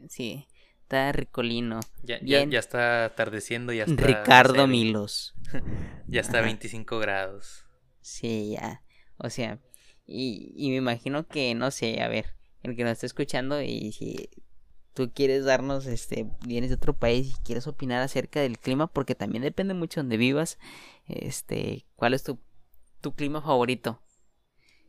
Sí, 0.08 0.46
está 0.82 1.12
ricolino. 1.12 1.80
Ya, 2.02 2.18
ya, 2.20 2.38
Bien. 2.38 2.50
ya 2.50 2.58
está 2.58 3.04
atardeciendo, 3.06 3.72
ya 3.72 3.84
está. 3.84 4.06
Ricardo 4.06 4.66
Milos. 4.66 5.34
Ya 6.06 6.20
está 6.20 6.38
a 6.38 6.40
Ajá. 6.40 6.46
25 6.48 6.98
grados. 6.98 7.64
Sí, 8.00 8.56
ya. 8.60 8.82
O 9.16 9.30
sea, 9.30 9.58
y, 10.11 10.52
y 10.56 10.70
me 10.70 10.76
imagino 10.76 11.26
que, 11.26 11.54
no 11.54 11.70
sé, 11.70 12.02
a 12.02 12.08
ver, 12.08 12.34
el 12.62 12.76
que 12.76 12.82
nos 12.84 12.92
está 12.92 13.06
escuchando 13.06 13.62
y 13.62 13.92
si 13.92 14.28
tú 14.94 15.11
quieres 15.14 15.44
darnos, 15.44 15.86
este, 15.86 16.26
vienes 16.46 16.70
de 16.70 16.76
otro 16.76 16.94
país 16.94 17.34
y 17.38 17.42
quieres 17.44 17.66
opinar 17.66 18.02
acerca 18.02 18.40
del 18.40 18.58
clima, 18.58 18.88
porque 18.88 19.14
también 19.14 19.42
depende 19.42 19.74
mucho 19.74 20.00
donde 20.00 20.16
vivas, 20.16 20.58
este, 21.06 21.86
cuál 21.96 22.14
es 22.14 22.22
tu, 22.24 22.38
tu 23.00 23.14
clima 23.14 23.40
favorito. 23.40 24.02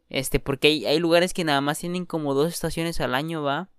Este, 0.10 0.40
porque 0.40 0.68
hay, 0.68 0.86
hay 0.86 1.00
lugares 1.00 1.34
que 1.34 1.44
nada 1.46 1.62
más 1.62 1.80
tienen 1.80 2.06
como 2.06 2.34
dos 2.34 2.52
estaciones 2.52 3.00
al 3.00 3.16
año, 3.16 3.44
¿va? 3.44 3.70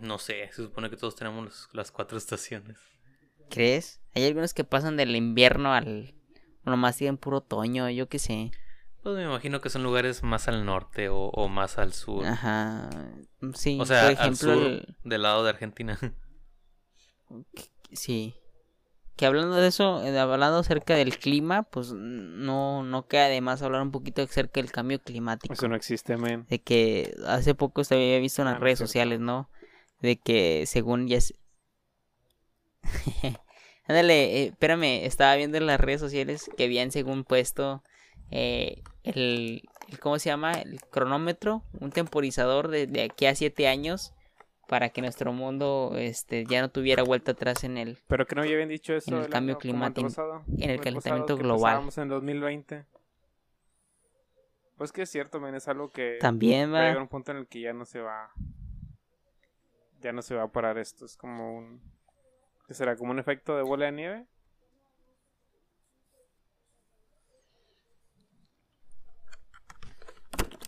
No 0.00 0.18
sé, 0.18 0.48
se 0.52 0.62
supone 0.64 0.90
que 0.90 0.96
todos 0.96 1.14
tenemos 1.14 1.44
los- 1.44 1.68
las 1.72 1.92
cuatro 1.92 2.18
estaciones. 2.18 2.76
¿Crees? 3.48 4.00
Hay 4.14 4.24
algunos 4.24 4.54
que 4.54 4.64
pasan 4.64 4.96
del 4.96 5.14
invierno 5.14 5.72
al, 5.72 6.14
nomás 6.64 6.96
tienen 6.96 7.16
puro 7.16 7.38
otoño, 7.38 7.88
yo 7.90 8.08
qué 8.08 8.18
sé. 8.18 8.50
Pues 9.04 9.16
me 9.16 9.22
imagino 9.24 9.60
que 9.60 9.70
son 9.70 9.82
lugares 9.84 10.22
más 10.24 10.48
al 10.48 10.64
norte 10.64 11.08
o, 11.10 11.26
o 11.28 11.48
más 11.48 11.78
al 11.78 11.92
sur. 11.92 12.24
Ajá, 12.26 12.88
sí, 13.52 13.78
o 13.80 13.84
sea, 13.84 14.00
por 14.00 14.10
al 14.10 14.12
ejemplo, 14.12 14.54
sur 14.54 14.66
el- 14.66 14.96
del 15.04 15.22
lado 15.22 15.44
de 15.44 15.50
Argentina. 15.50 15.98
Sí. 17.92 18.34
que 19.16 19.26
hablando 19.26 19.54
de 19.56 19.68
eso, 19.68 20.02
eh, 20.04 20.18
hablando 20.18 20.58
acerca 20.58 20.94
del 20.96 21.16
clima, 21.18 21.62
pues 21.64 21.92
no, 21.92 22.82
no 22.82 23.06
queda 23.06 23.28
de 23.28 23.40
más 23.40 23.62
hablar 23.62 23.82
un 23.82 23.92
poquito 23.92 24.22
acerca 24.22 24.60
del 24.60 24.72
cambio 24.72 25.00
climático. 25.00 25.54
Eso 25.54 25.68
no 25.68 25.76
existe, 25.76 26.16
men. 26.16 26.46
De 26.48 26.60
que 26.60 27.14
hace 27.26 27.54
poco 27.54 27.84
se 27.84 27.94
había 27.94 28.18
visto 28.18 28.42
en 28.42 28.46
las 28.46 28.56
Ah, 28.56 28.60
redes 28.60 28.78
cierto. 28.78 28.88
sociales, 28.88 29.20
¿no? 29.20 29.48
De 30.00 30.16
que 30.16 30.64
según 30.66 31.06
ya 31.08 31.18
es... 31.18 31.34
Ándale, 33.86 34.42
eh, 34.42 34.46
espérame, 34.46 35.04
estaba 35.04 35.36
viendo 35.36 35.58
en 35.58 35.66
las 35.66 35.78
redes 35.80 36.00
sociales 36.00 36.50
que 36.56 36.64
habían 36.64 36.90
según 36.90 37.24
puesto 37.24 37.82
eh, 38.30 38.82
el, 39.04 39.68
el- 39.88 40.00
¿cómo 40.00 40.18
se 40.18 40.30
llama? 40.30 40.52
El 40.60 40.80
cronómetro, 40.90 41.62
un 41.80 41.90
temporizador 41.92 42.68
de, 42.68 42.86
de 42.86 43.02
aquí 43.02 43.26
a 43.26 43.34
siete 43.34 43.68
años 43.68 44.12
para 44.66 44.88
que 44.88 45.02
nuestro 45.02 45.32
mundo 45.32 45.92
este 45.96 46.46
ya 46.46 46.62
no 46.62 46.70
tuviera 46.70 47.02
vuelta 47.02 47.32
atrás 47.32 47.64
en 47.64 47.76
el 47.76 47.98
Pero 48.08 48.26
que 48.26 48.34
no 48.34 48.40
habían 48.42 48.68
dicho 48.68 48.94
eso 48.94 49.10
En 49.10 49.18
el 49.18 49.24
el 49.26 49.30
cambio 49.30 49.58
climático- 49.58 50.08
en 50.58 50.70
el 50.70 50.80
calentamiento 50.80 51.36
que 51.36 51.42
global. 51.42 51.72
pasábamos 51.74 51.98
en 51.98 52.08
2020. 52.08 52.86
Pues 54.76 54.90
que 54.90 55.02
es 55.02 55.10
cierto, 55.10 55.38
men, 55.38 55.54
es 55.54 55.68
algo 55.68 55.90
que 55.90 56.18
también 56.20 56.72
va 56.72 56.78
a 56.78 56.82
llegar 56.88 57.02
un 57.02 57.08
punto 57.08 57.30
en 57.30 57.38
el 57.38 57.46
que 57.46 57.60
ya 57.60 57.72
no 57.72 57.84
se 57.84 58.00
va 58.00 58.32
ya 60.00 60.12
no 60.12 60.20
se 60.20 60.34
va 60.34 60.42
a 60.42 60.48
parar 60.52 60.76
esto, 60.78 61.04
es 61.06 61.16
como 61.16 61.56
un 61.56 61.80
¿qué 62.66 62.74
será? 62.74 62.96
como 62.96 63.10
un 63.12 63.18
efecto 63.18 63.56
de 63.56 63.62
bola 63.62 63.86
de 63.86 63.92
nieve. 63.92 64.26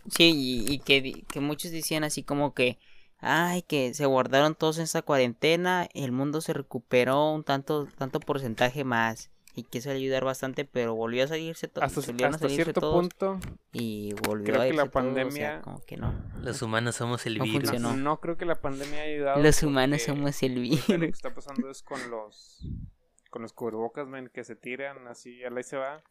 Sí, 0.09 0.31
y, 0.35 0.73
y 0.73 0.79
que, 0.79 1.01
di- 1.01 1.23
que 1.31 1.39
muchos 1.39 1.71
decían 1.71 2.03
así 2.03 2.23
como 2.23 2.53
que, 2.53 2.77
ay, 3.19 3.61
que 3.63 3.93
se 3.93 4.05
guardaron 4.05 4.55
todos 4.55 4.77
en 4.77 4.83
esa 4.85 5.01
cuarentena, 5.01 5.87
el 5.93 6.11
mundo 6.11 6.41
se 6.41 6.53
recuperó 6.53 7.31
un 7.31 7.43
tanto, 7.43 7.87
tanto 7.97 8.19
porcentaje 8.19 8.83
más, 8.83 9.29
y 9.55 9.63
que 9.63 9.79
eso 9.79 9.89
iba 9.89 9.95
a 9.95 9.97
ayudar 9.97 10.23
bastante, 10.23 10.65
pero 10.65 10.93
volvió 10.95 11.23
a 11.23 11.27
salirse 11.27 11.67
todo, 11.67 11.83
Hasta, 11.83 11.99
hasta 11.99 12.13
salirse 12.37 12.47
cierto 12.65 12.79
todos, 12.79 13.01
punto 13.09 13.39
y 13.73 14.13
volvió 14.23 14.45
creo 14.53 14.61
a 14.61 14.65
que 14.67 14.73
la 14.73 14.85
todo, 14.85 14.99
o 14.99 15.11
sea, 15.11 15.25
pandemia- 15.25 15.61
como 15.61 15.83
que 15.83 15.97
no. 15.97 16.13
Los 16.41 16.61
humanos 16.61 16.95
somos 16.95 17.25
el 17.25 17.39
No 17.39 17.43
virus. 17.45 17.61
funcionó. 17.71 17.93
no, 17.93 17.97
no 17.97 18.19
creo 18.19 18.37
que 18.37 18.45
la 18.45 18.61
pandemia 18.61 19.01
haya 19.01 19.13
ayudado. 19.13 19.41
Los 19.41 19.63
humanos 19.63 20.03
somos 20.03 20.41
el 20.43 20.55
ahorita 20.57 20.75
Lo 20.77 20.85
que 20.85 20.97
virus. 20.97 21.15
está 21.17 21.33
pasando 21.33 21.69
es 21.71 21.81
con 21.81 21.99
los 22.11 22.65
con 23.31 23.41
los 23.41 23.51
cubrebocas, 23.51 24.07
men, 24.07 24.29
que 24.33 24.43
se 24.45 24.55
tiran 24.55 25.07
así, 25.07 25.43
ahí 25.43 25.63
se 25.63 25.75
va. 25.75 26.01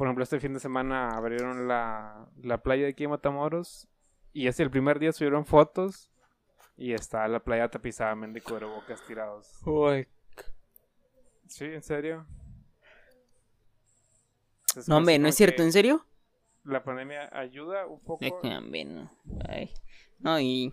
Por 0.00 0.06
ejemplo, 0.06 0.24
este 0.24 0.40
fin 0.40 0.54
de 0.54 0.60
semana 0.60 1.10
abrieron 1.10 1.68
la, 1.68 2.26
la 2.42 2.62
playa 2.62 2.84
de 2.84 2.92
aquí 2.92 3.04
en 3.04 3.10
Matamoros 3.10 3.86
y 4.32 4.46
es 4.46 4.58
el 4.58 4.70
primer 4.70 4.98
día 4.98 5.12
subieron 5.12 5.44
fotos 5.44 6.10
y 6.78 6.94
está 6.94 7.28
la 7.28 7.40
playa 7.40 7.68
tapizada, 7.68 8.16
de 8.16 8.40
cubrebocas 8.40 9.04
tirados. 9.06 9.46
Sí, 11.48 11.66
en 11.66 11.82
serio. 11.82 12.26
Es 14.74 14.88
No, 14.88 14.96
hombre, 14.96 15.18
¿no 15.18 15.28
es 15.28 15.34
cierto? 15.34 15.62
¿En 15.62 15.70
serio? 15.70 16.06
La 16.64 16.82
pandemia 16.82 17.28
ayuda 17.38 17.86
un 17.86 18.00
poco. 18.00 18.24
Hombre, 18.42 18.86
no. 18.86 19.10
Ay. 19.46 19.70
No, 20.18 20.40
y 20.40 20.72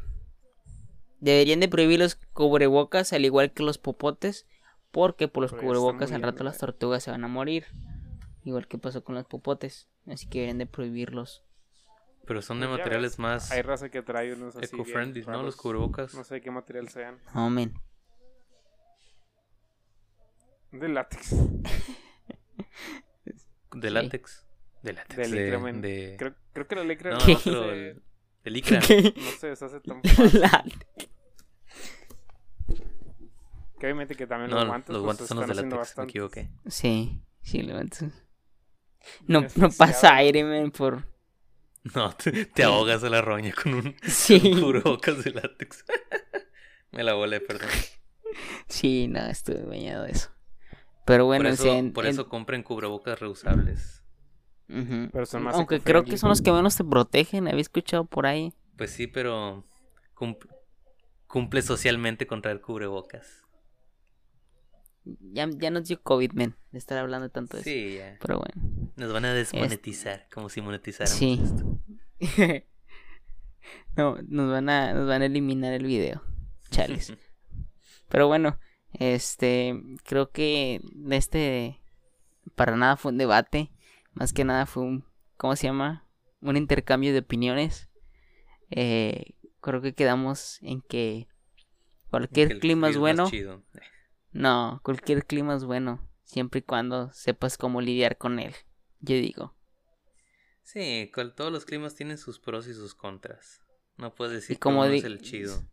deberían 1.20 1.60
de 1.60 1.68
prohibir 1.68 2.00
los 2.00 2.16
cubrebocas 2.16 3.12
al 3.12 3.26
igual 3.26 3.52
que 3.52 3.64
los 3.64 3.78
popotes, 3.78 4.48
porque 4.92 5.28
por 5.28 5.42
los 5.44 5.52
Pero 5.52 5.64
cubrebocas 5.64 6.14
al 6.14 6.22
rato 6.22 6.46
las 6.46 6.56
eh. 6.56 6.60
tortugas 6.62 7.04
se 7.04 7.12
van 7.12 7.26
a 7.26 7.28
morir, 7.28 7.66
igual 8.48 8.68
que 8.68 8.78
pasó 8.78 9.04
con 9.04 9.16
los 9.16 9.26
popotes, 9.26 9.88
así 10.08 10.28
que 10.28 10.40
deberían 10.40 10.58
de 10.58 10.66
prohibirlos. 10.66 11.44
Pero 12.26 12.42
son 12.42 12.60
de 12.60 12.68
Pues 12.68 12.78
ya 12.78 12.84
materiales 12.84 13.12
ves, 13.14 13.20
más 13.20 13.52
Hay 13.52 13.62
raza 13.62 13.90
que 13.90 14.02
trae 14.02 14.34
unos 14.34 14.56
así. 14.58 14.76
eco-friendly, 14.76 15.26
¿no? 15.26 15.44
Los 15.44 15.56
cubrebocas. 15.56 16.14
No 16.14 16.26
sé 16.26 16.42
qué 16.42 16.52
material 16.52 16.90
sean. 16.90 17.20
No, 17.34 17.50
men. 17.50 17.74
De 20.72 20.90
látex. 20.90 21.32
De 23.74 23.92
látex. 23.92 24.46
De 24.84 24.94
látex. 24.94 25.16
De 25.18 25.24
De, 25.24 25.30
licra, 25.44 25.60
men. 25.60 25.82
de- 25.82 26.16
Creo, 26.18 26.36
creo 26.54 26.68
que 26.68 26.76
la 26.76 26.84
licra 26.84 27.12
No, 27.12 27.18
no, 27.20 27.26
pero 27.44 27.72
el- 27.72 28.02
de 28.44 28.52
licra. 28.52 28.80
no 28.80 29.32
se 29.40 29.48
deshace 29.48 29.80
tan 29.82 30.02
fácil. 30.52 30.74
Que 33.80 33.86
obviamente 33.86 34.16
que 34.16 34.26
también 34.26 34.50
No, 34.50 34.58
los 34.58 34.68
guantes, 34.68 34.90
los 34.90 34.98
pues, 34.98 35.04
guantes 35.06 35.28
son 35.28 35.38
los 35.38 35.48
de 35.48 35.54
látex, 35.56 35.72
me 35.72 35.78
bastantes. 35.78 36.10
equivoqué. 36.12 36.50
Sí, 36.68 37.22
sí, 37.42 37.62
lo 37.62 37.76
meto. 37.76 38.08
No, 39.28 39.46
no 39.56 39.70
pasa 39.72 40.16
aire, 40.16 40.44
men, 40.44 40.72
por... 40.72 41.06
No, 41.96 42.12
te, 42.16 42.46
te 42.46 42.64
ahogas 42.64 43.04
a 43.04 43.10
la 43.10 43.22
roña 43.22 43.54
con 43.54 43.74
un 43.74 43.96
Sí, 44.08 44.40
cubrebocas 44.60 45.24
de 45.24 45.32
látex. 45.32 45.86
Me 46.92 47.04
la 47.04 47.14
volé, 47.14 47.40
perdón. 47.40 47.70
sí, 48.68 49.08
no, 49.08 49.20
estuve 49.28 49.64
bañado 49.64 50.04
de 50.04 50.12
eso. 50.12 50.30
Pero 51.06 51.26
bueno, 51.26 51.44
por 51.44 51.52
o 51.52 51.54
eso, 51.54 51.64
sea, 51.64 51.78
en- 51.78 51.94
por 51.94 52.06
en- 52.06 52.12
eso 52.12 52.28
compren 52.28 52.64
cubrebocas 52.64 53.20
reusables. 53.20 54.04
Ujú. 54.70 55.10
Pero 55.14 55.26
son 55.26 55.44
más 55.44 55.56
Aunque 55.56 55.80
creo 55.80 56.04
que 56.04 56.18
son 56.18 56.30
los 56.30 56.42
que 56.42 56.52
menos 56.52 56.76
te 56.76 56.84
protegen, 56.84 57.48
había 57.48 57.62
escuchado 57.62 58.04
por 58.06 58.26
ahí. 58.26 58.54
Pues 58.76 58.92
sí, 58.92 59.08
pero 59.08 59.66
cum- 60.14 60.38
cumple 61.28 61.62
socialmente 61.62 62.28
con 62.28 62.42
traer 62.42 62.60
cubrebocas. 62.60 63.46
Ya, 65.32 65.48
ya 65.50 65.70
nos 65.72 65.88
dio 65.88 66.02
COVID, 66.02 66.32
men, 66.34 66.56
de 66.72 66.78
estar 66.80 66.98
hablando 66.98 67.30
tanto 67.30 67.58
de 67.58 67.62
eso. 67.62 67.70
Sí, 67.70 67.96
ya. 67.98 68.18
Pero 68.22 68.40
bueno. 68.40 68.92
Nos 68.96 69.14
van 69.14 69.26
a 69.26 69.34
desmonetizar, 69.34 70.28
como 70.34 70.50
si 70.50 70.62
monetizáramos 70.62 71.18
Sí. 71.18 71.40
esto. 71.44 71.80
no, 73.96 74.18
nos 74.28 74.52
van 74.52 74.70
a, 74.70 74.94
nos 74.94 75.08
van 75.08 75.22
a 75.22 75.26
eliminar 75.26 75.74
el 75.74 75.86
video. 75.86 76.24
Chales. 76.70 77.14
Pero 78.10 78.28
bueno, 78.28 78.60
este, 78.94 79.80
creo 80.04 80.32
que 80.32 80.82
de 80.94 81.18
este, 81.18 81.82
para 82.56 82.76
nada 82.76 82.98
fue 82.98 83.12
un 83.12 83.18
debate. 83.18 83.72
Más 84.14 84.34
que 84.34 84.44
nada 84.44 84.66
fue 84.66 84.84
un, 84.84 85.06
¿cómo 85.38 85.56
se 85.56 85.68
llama? 85.68 86.08
Un 86.42 86.58
intercambio 86.58 87.14
de 87.14 87.20
opiniones. 87.20 87.90
Eh, 88.70 89.36
creo 89.62 89.82
que 89.82 89.94
quedamos 89.94 90.60
en 90.62 90.82
que 90.82 91.28
cualquier 92.10 92.48
Que 92.50 92.60
clima 92.60 92.88
es 92.90 92.96
más 92.96 93.00
bueno. 93.00 93.30
chido. 93.30 93.64
No, 94.38 94.80
cualquier 94.84 95.26
clima 95.26 95.56
es 95.56 95.64
bueno. 95.64 96.00
Siempre 96.24 96.60
y 96.60 96.64
cuando 96.64 97.12
sepas 97.12 97.58
cómo 97.58 97.82
lidiar 97.82 98.18
con 98.18 98.40
él. 98.40 98.54
Yo 99.00 99.16
digo. 99.16 99.56
Sí, 100.62 101.10
con 101.14 101.34
todos 101.34 101.52
los 101.52 101.66
climas 101.66 101.96
tienen 101.96 102.18
sus 102.18 102.40
pros 102.40 102.68
y 102.68 102.74
sus 102.74 102.94
contras. 102.94 103.62
No 103.98 104.14
puedes 104.14 104.34
decir 104.34 104.60
di- 104.92 105.00
es 105.00 105.06
el 105.06 105.22
chido. 105.22 105.64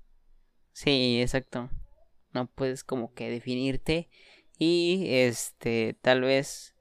Sí, 0.72 1.20
exacto. 1.20 1.68
No 2.32 2.46
puedes 2.46 2.84
como 2.84 3.12
que 3.12 3.28
definirte. 3.28 4.08
Y 4.58 5.06
este, 5.08 5.98
tal 6.00 6.22
vez 6.22 6.74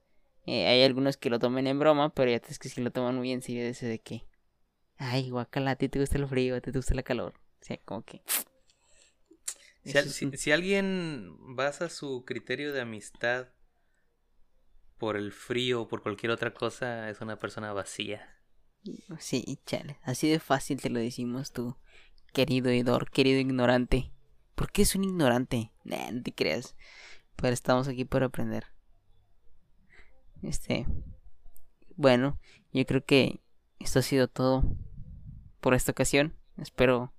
eh, 0.46 0.68
hay 0.68 0.84
algunos 0.84 1.18
que 1.18 1.30
lo 1.30 1.40
tomen 1.40 1.68
en 1.68 1.80
broma, 1.80 2.14
pero 2.14 2.32
ya 2.32 2.38
es 2.38 2.60
que 2.60 2.70
si 2.70 2.82
lo 2.82 2.92
toman 2.92 3.18
muy 3.18 3.32
en 3.32 3.42
serio 3.42 3.64
de 3.64 3.70
ese 3.70 3.88
de 3.88 4.00
que. 4.00 4.26
Ay, 4.98 5.32
guacala, 5.32 5.72
a 5.72 5.76
ti 5.76 5.90
te 5.90 6.00
gusta 6.00 6.18
el 6.18 6.28
frío, 6.28 6.56
a 6.56 6.62
ti 6.62 6.72
te 6.72 6.78
gusta 6.78 6.94
la 6.96 7.04
calor. 7.04 7.34
O 7.62 7.66
sea, 7.66 7.78
como 7.84 8.04
que. 8.04 8.22
Si, 9.84 9.98
al- 9.98 10.10
alguien 10.52 11.36
basa 11.56 11.90
su 11.90 12.24
criterio 12.26 12.74
de 12.74 12.82
amistad 12.82 13.48
por 14.98 15.18
el 15.18 15.32
frío 15.32 15.82
o 15.84 15.88
por 15.88 16.02
cualquier 16.02 16.32
otra 16.32 16.54
cosa, 16.54 17.10
es 17.10 17.22
una 17.22 17.38
persona 17.38 17.74
vacía. 17.74 18.28
Sí, 19.20 19.60
chale. 19.66 19.98
Así 20.04 20.30
de 20.30 20.40
fácil 20.40 20.82
te 20.82 20.90
lo 20.90 21.00
decimos 21.00 21.52
tú, 21.52 21.78
querido 22.34 22.72
querido 23.12 23.40
ignorante. 23.40 24.12
¿Por 24.56 24.72
qué 24.72 24.84
es 24.84 24.96
un 24.96 25.04
ignorante? 25.04 25.72
Nah, 25.84 26.12
no 26.12 26.22
te 26.22 26.34
creas. 26.34 26.76
Pero 27.36 27.54
estamos 27.54 27.88
aquí 27.88 28.06
para 28.06 28.28
aprender. 28.28 28.66
Este. 30.42 30.86
Bueno, 31.96 32.40
yo 32.72 32.86
creo 32.86 33.06
que 33.06 33.42
esto 33.80 34.00
ha 34.00 34.02
sido 34.02 34.28
todo 34.28 34.64
por 35.62 35.74
esta 35.74 35.92
ocasión. 35.92 36.36
Espero 36.58 37.14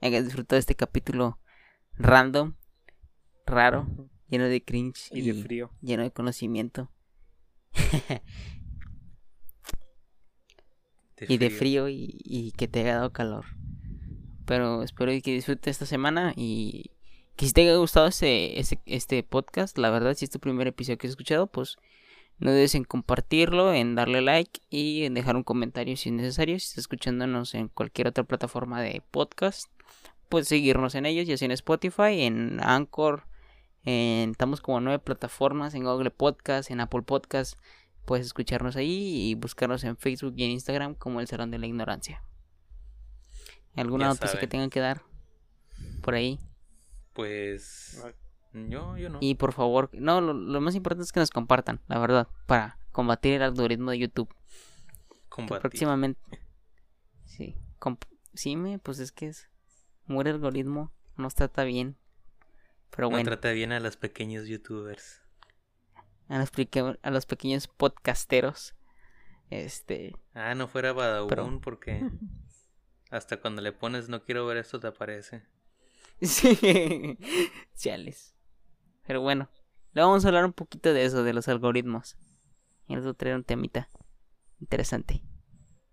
hayan 0.00 0.24
disfrutado 0.24 0.58
este 0.58 0.74
capítulo 0.76 1.38
random, 1.98 2.54
raro, 3.46 3.86
lleno 4.28 4.44
de 4.46 4.62
cringe 4.62 5.08
Y 5.12 5.22
de 5.22 5.34
frío. 5.42 5.70
lleno 5.80 6.02
de 6.02 6.10
conocimiento 6.10 6.90
y 11.28 11.38
de 11.38 11.50
frío 11.50 11.88
y, 11.88 12.18
y 12.24 12.52
que 12.52 12.68
te 12.68 12.80
haya 12.80 12.96
dado 12.96 13.12
calor. 13.12 13.46
Pero 14.44 14.82
espero 14.82 15.10
que 15.22 15.32
disfrutes 15.32 15.72
esta 15.72 15.86
semana 15.86 16.32
y 16.36 16.92
que 17.36 17.46
si 17.46 17.52
te 17.52 17.62
haya 17.62 17.76
gustado 17.76 18.06
este, 18.06 18.60
este, 18.60 18.80
este 18.86 19.22
podcast, 19.22 19.76
la 19.78 19.90
verdad, 19.90 20.14
si 20.14 20.24
es 20.24 20.30
tu 20.30 20.38
primer 20.40 20.66
episodio 20.66 20.98
que 20.98 21.06
has 21.06 21.12
escuchado, 21.12 21.46
pues 21.48 21.76
no 22.38 22.50
dudes 22.50 22.74
en 22.74 22.84
compartirlo, 22.84 23.72
en 23.72 23.94
darle 23.94 24.20
like 24.20 24.60
y 24.70 25.04
en 25.04 25.14
dejar 25.14 25.36
un 25.36 25.42
comentario 25.42 25.96
si 25.96 26.10
es 26.10 26.14
necesario. 26.14 26.58
Si 26.58 26.66
estás 26.66 26.78
escuchándonos 26.78 27.54
en 27.54 27.68
cualquier 27.68 28.08
otra 28.08 28.24
plataforma 28.24 28.80
de 28.82 29.02
podcast, 29.10 29.68
puedes 30.28 30.48
seguirnos 30.48 30.94
en 30.94 31.06
ellos, 31.06 31.26
ya 31.26 31.36
sea 31.36 31.46
en 31.46 31.52
Spotify, 31.52 32.22
en 32.22 32.60
Anchor, 32.62 33.26
en, 33.84 34.30
estamos 34.30 34.60
como 34.60 34.80
nueve 34.80 34.98
plataformas, 34.98 35.74
en 35.74 35.84
Google 35.84 36.10
Podcast, 36.10 36.70
en 36.70 36.80
Apple 36.80 37.02
Podcast. 37.02 37.58
Puedes 38.04 38.26
escucharnos 38.26 38.76
ahí 38.76 39.30
y 39.30 39.34
buscarnos 39.34 39.82
en 39.84 39.96
Facebook 39.96 40.34
y 40.36 40.44
en 40.44 40.50
Instagram 40.52 40.94
como 40.94 41.20
el 41.20 41.26
Salón 41.26 41.50
de 41.50 41.58
la 41.58 41.66
Ignorancia. 41.66 42.22
¿Alguna 43.74 44.04
Ya 44.06 44.08
noticia 44.10 44.40
que 44.40 44.46
tengan 44.46 44.70
que 44.70 44.80
dar 44.80 45.02
por 46.02 46.14
ahí? 46.14 46.38
Pues. 47.12 48.02
Yo, 48.52 48.96
yo 48.96 49.10
no. 49.10 49.18
Y 49.20 49.34
por 49.34 49.52
favor, 49.52 49.90
no, 49.92 50.20
lo, 50.20 50.32
lo 50.32 50.60
más 50.60 50.74
importante 50.74 51.04
es 51.04 51.12
que 51.12 51.20
nos 51.20 51.30
compartan, 51.30 51.80
la 51.88 51.98
verdad, 51.98 52.28
para 52.46 52.78
combatir 52.92 53.34
el 53.34 53.42
algoritmo 53.42 53.90
de 53.90 53.98
YouTube. 53.98 54.28
Que 55.08 55.16
Combatir. 55.28 55.60
próximamente. 55.60 56.20
Sí, 57.26 57.56
comp- 57.78 58.06
sí, 58.32 58.56
me, 58.56 58.78
pues 58.78 58.98
es 58.98 59.12
que 59.12 59.26
es. 59.26 59.48
Muere 60.06 60.30
el 60.30 60.36
algoritmo, 60.36 60.92
nos 61.16 61.34
trata 61.34 61.64
bien. 61.64 61.96
Pero 62.90 63.06
No 63.08 63.10
bueno, 63.12 63.24
trata 63.30 63.50
bien 63.52 63.72
a 63.72 63.80
los 63.80 63.96
pequeños 63.96 64.46
youtubers. 64.46 65.22
a 66.28 66.38
los, 66.38 66.50
peque- 66.50 66.98
a 67.02 67.10
los 67.10 67.26
pequeños 67.26 67.68
podcasteros. 67.68 68.74
Este. 69.50 70.14
Ah, 70.34 70.54
no 70.54 70.66
fuera 70.68 70.92
Badabun 70.92 71.28
Pero- 71.28 71.60
porque 71.60 72.08
hasta 73.10 73.40
cuando 73.40 73.62
le 73.62 73.72
pones 73.72 74.08
no 74.08 74.22
quiero 74.24 74.46
ver 74.46 74.56
esto 74.58 74.80
te 74.80 74.86
aparece. 74.88 75.44
Sí, 76.22 76.58
chales. 77.76 78.34
Pero 79.06 79.20
bueno, 79.20 79.50
le 79.92 80.02
vamos 80.02 80.24
a 80.24 80.28
hablar 80.28 80.44
un 80.44 80.52
poquito 80.52 80.92
de 80.92 81.04
eso, 81.04 81.22
de 81.22 81.32
los 81.32 81.46
algoritmos. 81.48 82.16
Y 82.88 82.94
les 82.94 83.04
voy 83.04 83.10
a 83.12 83.14
traer 83.14 83.36
un 83.36 83.44
temita 83.44 83.88
interesante. 84.60 85.22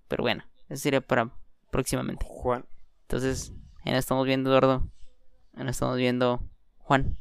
Pero 0.08 0.24
bueno, 0.24 0.44
eso 0.70 0.82
sería 0.84 1.02
para 1.02 1.32
próximamente. 1.72 2.26
Juan, 2.28 2.66
Entonces, 3.02 3.52
ya 3.86 3.92
nos 3.92 4.00
estamos 4.00 4.26
viendo, 4.26 4.50
Eduardo. 4.50 4.90
Ya 5.54 5.64
nos 5.64 5.76
estamos 5.76 5.98
viendo, 5.98 6.42
Juan. 6.78 7.18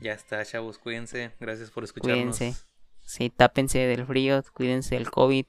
Ya 0.00 0.12
está, 0.12 0.44
chavos, 0.44 0.78
cuídense. 0.78 1.32
Gracias 1.40 1.70
por 1.70 1.84
escucharnos. 1.84 2.36
Cuídense. 2.36 2.60
Sí, 3.02 3.30
tápense 3.30 3.78
del 3.78 4.06
frío, 4.06 4.42
cuídense 4.52 4.94
del 4.94 5.10
COVID. 5.10 5.46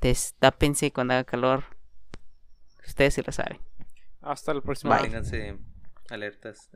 Destápense 0.00 0.92
cuando 0.92 1.14
haga 1.14 1.24
calor. 1.24 1.64
Ustedes 2.86 3.14
sí 3.14 3.22
lo 3.24 3.32
saben. 3.32 3.58
hasta 4.20 4.54
la 4.54 4.60
próxima. 4.60 4.96
Bye. 4.96 5.10
Manténganse 5.10 5.58
alertas. 6.08 6.70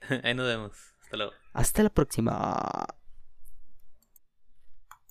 Ahí 0.22 0.34
nos 0.34 0.46
vemos. 0.46 0.76
Hasta 1.02 1.16
luego. 1.16 1.32
Hasta 1.52 1.82
la 1.82 1.90
próxima. 1.90 2.86